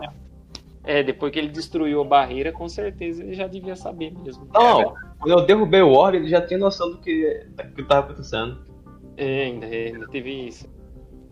[0.83, 4.47] É, depois que ele destruiu a barreira, com certeza ele já devia saber mesmo.
[4.51, 8.07] Não, quando eu derrubei o Orb, ele já tinha noção do que, do que tava
[8.07, 8.57] acontecendo.
[9.15, 10.67] É, ainda, ainda teve isso.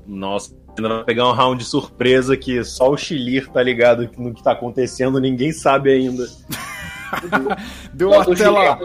[0.05, 4.33] Nossa, ainda vai pegar um round de surpresa que só o Chilir tá ligado no
[4.33, 6.27] que tá acontecendo, ninguém sabe ainda.
[7.93, 8.79] Deu O até lá.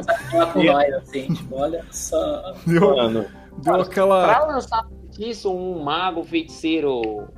[0.99, 2.55] assim, tipo, olha só.
[2.67, 3.27] Deu, Mano,
[3.59, 4.27] deu aquela.
[4.27, 7.29] Pra lançar feitiço, um mago feiticeiro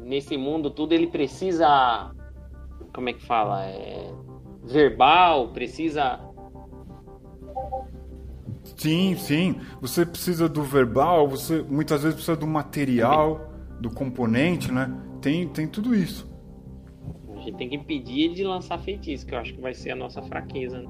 [0.00, 2.10] nesse mundo tudo, ele precisa.
[2.94, 3.64] Como é que fala?
[3.66, 4.12] É,
[4.64, 6.20] verbal, precisa.
[8.76, 9.60] Sim, sim.
[9.80, 14.92] Você precisa do verbal, você muitas vezes precisa do material, do componente, né?
[15.20, 16.28] Tem, tem tudo isso.
[17.34, 19.92] A gente tem que impedir ele de lançar feitiço, que eu acho que vai ser
[19.92, 20.80] a nossa fraqueza.
[20.80, 20.88] Né?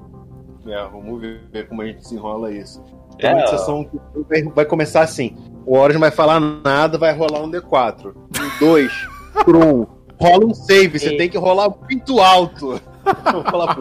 [0.67, 2.83] é, vamos ver, ver como a gente desenrola isso.
[3.19, 3.47] Tem uma É.
[3.47, 5.35] sessão que vai- vai começar assim.
[5.65, 8.13] O Horus não vai falar nada, vai rolar um D4.
[8.15, 8.91] Um 2
[9.45, 9.85] por um.
[10.21, 12.79] Rola um save, você tem que rolar muito alto.
[13.31, 13.77] Vou falar.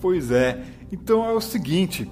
[0.00, 0.62] Pois é.
[0.92, 2.10] Então é o seguinte.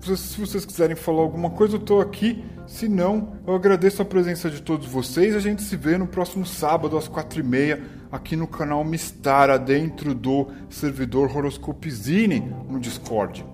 [0.00, 2.44] Se se vocês quiserem falar alguma coisa, eu tô aqui.
[2.68, 5.34] Se não, eu agradeço a presença de todos vocês.
[5.34, 7.82] A gente se vê no próximo sábado, às quatro e meia,
[8.12, 13.44] aqui no canal Mistara, dentro do servidor Horoscopizine, no Discord.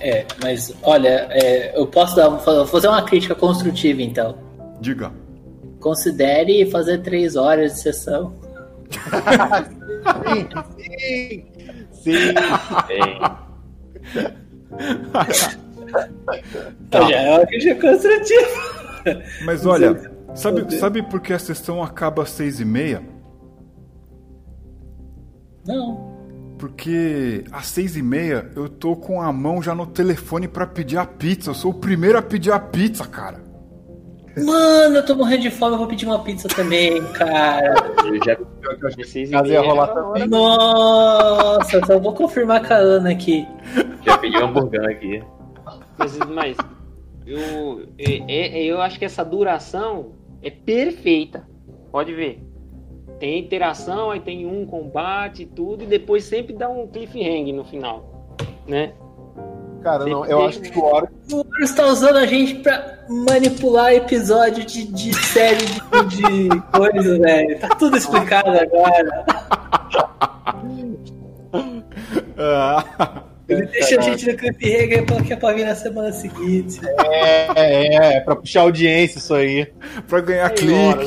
[0.00, 4.38] É, mas olha, é, eu posso dar, fa- fazer uma crítica construtiva então.
[4.80, 5.12] Diga.
[5.80, 8.32] Considere fazer três horas de sessão.
[10.78, 11.44] Sim,
[11.92, 12.12] sim.
[12.88, 13.20] É,
[16.90, 17.08] Tá.
[17.08, 19.20] Já é uma crítica construtiva.
[19.44, 23.02] Mas olha, sabe, sabe por que a sessão acaba às seis e meia?
[25.66, 26.10] Não.
[26.58, 30.98] Porque às seis e meia eu tô com a mão já no telefone pra pedir
[30.98, 31.50] a pizza.
[31.50, 33.50] Eu sou o primeiro a pedir a pizza, cara.
[34.36, 37.74] Mano, eu tô morrendo de fome, eu vou pedir uma pizza também, cara.
[38.04, 38.36] Eu já
[39.30, 40.26] Casa ia rolar a hora.
[40.26, 43.46] Nossa, só vou confirmar com a Ana aqui.
[44.04, 45.22] Já pedi um hamburgão aqui.
[46.00, 46.56] Mas, mas
[47.26, 50.12] eu, é- é- eu acho que essa duração
[50.42, 51.46] é perfeita.
[51.92, 52.42] Pode ver.
[53.18, 57.64] Tem interação, aí tem um combate e tudo, e depois sempre dá um cliffhanger no
[57.64, 58.36] final.
[58.66, 58.94] Né?
[59.82, 63.92] Cara, não, eu acho que o Horus O Horus tá usando a gente pra manipular
[63.92, 65.64] episódio de, de série
[66.08, 67.58] de, de coisa, velho.
[67.58, 69.24] Tá tudo explicado agora.
[72.38, 73.19] Ah,
[73.62, 76.80] Ele deixa a gente no cliffhanger porque é pra vir na semana seguinte.
[77.14, 79.66] é, é, é pra puxar audiência isso aí.
[80.08, 81.06] pra ganhar Aí, clique.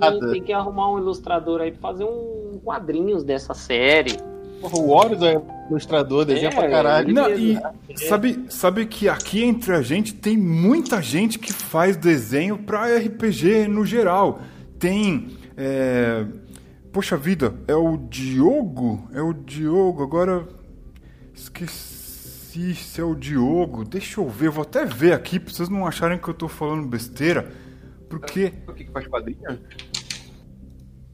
[0.00, 4.16] tem, que, tem que arrumar um ilustrador aí pra fazer um quadrinhos dessa série.
[4.60, 7.12] Porra, o Horus é ilustrador, desenha É, pra caralho.
[7.12, 7.72] Não, e Beleza.
[8.08, 13.66] sabe, sabe que aqui entre a gente tem muita gente que faz desenho pra RPG
[13.68, 14.38] no geral.
[14.78, 15.28] Tem.
[15.56, 16.24] é,
[16.92, 19.08] Poxa vida, é o Diogo?
[19.14, 20.46] É o Diogo, agora.
[21.42, 23.84] Esqueci se é o Diogo.
[23.84, 26.86] Deixa eu ver, vou até ver aqui pra vocês não acharem que eu tô falando
[26.86, 27.52] besteira.
[28.08, 29.38] Porque O que que faz quadrinho?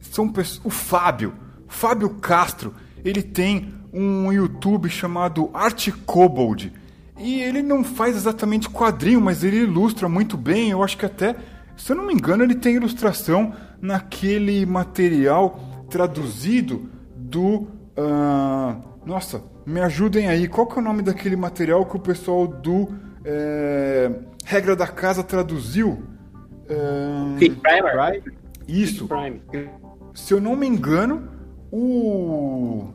[0.01, 0.61] são pessoas.
[0.65, 1.33] O Fábio,
[1.67, 2.75] Fábio Castro,
[3.05, 6.73] ele tem um YouTube chamado Arte Kobold.
[7.17, 10.71] E ele não faz exatamente quadrinho, mas ele ilustra muito bem.
[10.71, 11.35] Eu acho que até,
[11.77, 17.67] se eu não me engano, ele tem ilustração naquele material traduzido do.
[17.97, 18.77] ah,
[19.07, 20.49] nossa, me ajudem aí.
[20.49, 22.89] Qual que é o nome daquele material que o pessoal do
[23.25, 24.11] eh,
[24.45, 26.03] Regra da Casa traduziu?
[27.39, 28.23] Quick Primer.
[28.67, 29.07] isso.
[29.07, 29.43] Prime.
[30.15, 31.29] Se eu não me engano,
[31.71, 32.89] o.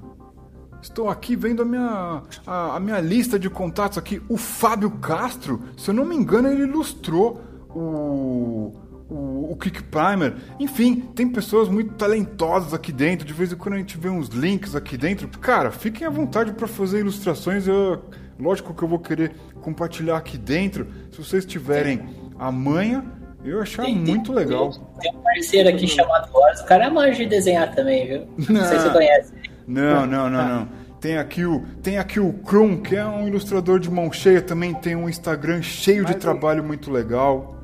[0.81, 4.21] Estou aqui vendo a minha, a, a minha lista de contatos aqui.
[4.27, 7.39] O Fábio Castro, se eu não me engano, ele ilustrou
[7.69, 8.73] o,
[9.09, 10.35] o, o Kick Primer.
[10.59, 13.25] Enfim, tem pessoas muito talentosas aqui dentro.
[13.25, 15.27] De vez em quando a gente vê uns links aqui dentro.
[15.39, 17.67] Cara, fiquem à vontade para fazer ilustrações.
[17.67, 18.01] Eu,
[18.39, 20.87] lógico que eu vou querer compartilhar aqui dentro.
[21.11, 22.01] Se vocês tiverem
[22.39, 23.03] a manha,
[23.43, 24.71] eu achar Tem- tem- muito legal.
[25.01, 26.61] Tem um parceiro aqui chamado Horus.
[26.61, 28.27] O cara manja de desenhar também, viu?
[28.49, 29.33] Não sei se você conhece.
[29.67, 30.67] Não, não, não, não.
[30.99, 34.73] Tem aqui o, tem aqui o Krum, que é um ilustrador de mão cheia, também
[34.73, 37.57] tem um Instagram cheio de trabalho muito legal.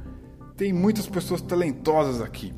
[0.60, 2.54] Tem muitas pessoas talentosas aqui.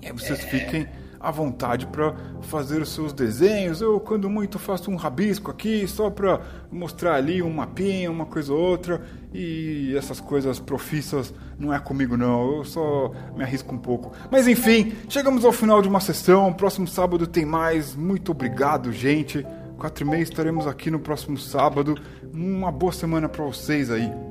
[0.00, 0.86] E aí vocês fiquem
[1.18, 3.80] à vontade para fazer os seus desenhos.
[3.80, 8.52] Eu, quando muito, faço um rabisco aqui só para mostrar ali um mapinha, uma coisa
[8.52, 9.02] ou outra.
[9.34, 12.58] E essas coisas profissas não é comigo, não.
[12.58, 14.12] Eu só me arrisco um pouco.
[14.30, 16.52] Mas enfim, chegamos ao final de uma sessão.
[16.52, 17.96] Próximo sábado tem mais.
[17.96, 19.44] Muito obrigado, gente.
[19.76, 21.96] Quatro e meia estaremos aqui no próximo sábado.
[22.32, 24.29] Uma boa semana para vocês aí.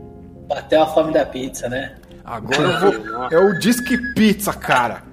[0.50, 1.96] Bateu a fome da pizza, né?
[2.26, 3.24] Agora eu vou.
[3.32, 5.04] É o Disque Pizza, cara.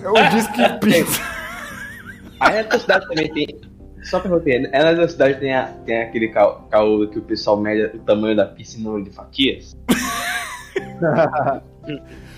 [0.00, 1.20] É o Disque Pizza.
[2.40, 3.60] Aí na tua cidade também tem.
[4.04, 7.22] Só pra roteiro, é na tua cidade tem, a- tem aquele ca- caô que o
[7.22, 9.76] pessoal mede o tamanho da pizza em número de fatias?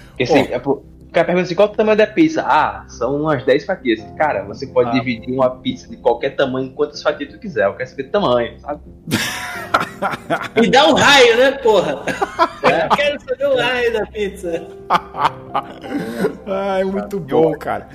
[0.09, 2.43] Porque assim, é, pô, o cara pergunta assim, qual é o tamanho da pizza?
[2.47, 4.01] Ah, são umas 10 fatias.
[4.16, 4.93] Cara, você pode Ah.
[4.93, 7.66] dividir uma pizza de qualquer tamanho em quantas fatias tu quiser.
[7.66, 8.80] Eu quero saber o tamanho, sabe?
[10.60, 12.02] Me dá um raio, né, porra?
[12.62, 14.66] Eu quero saber o raio da pizza.
[16.47, 17.89] Ai, muito bom, cara.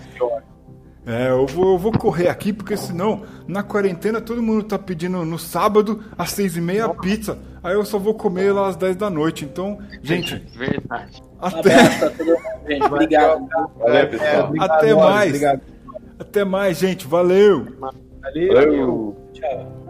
[1.06, 5.24] É, eu vou, eu vou correr aqui, porque senão, na quarentena, todo mundo tá pedindo
[5.26, 7.38] no sábado, às seis e meia, pizza.
[7.62, 9.46] Aí eu só vou comer lá às 10 da noite.
[9.46, 11.23] Então, gente, Verdade.
[11.44, 12.84] Um até, abraço pra todo mundo, gente.
[12.84, 13.48] Obrigado.
[13.78, 14.44] Valeu, pessoal.
[14.46, 15.28] obrigado, Até mais.
[15.28, 15.62] Obrigado.
[16.20, 17.08] até mais, gente.
[17.08, 17.68] Valeu!
[18.22, 18.54] Valeu.
[18.54, 19.16] Valeu.
[19.34, 19.83] Tchau.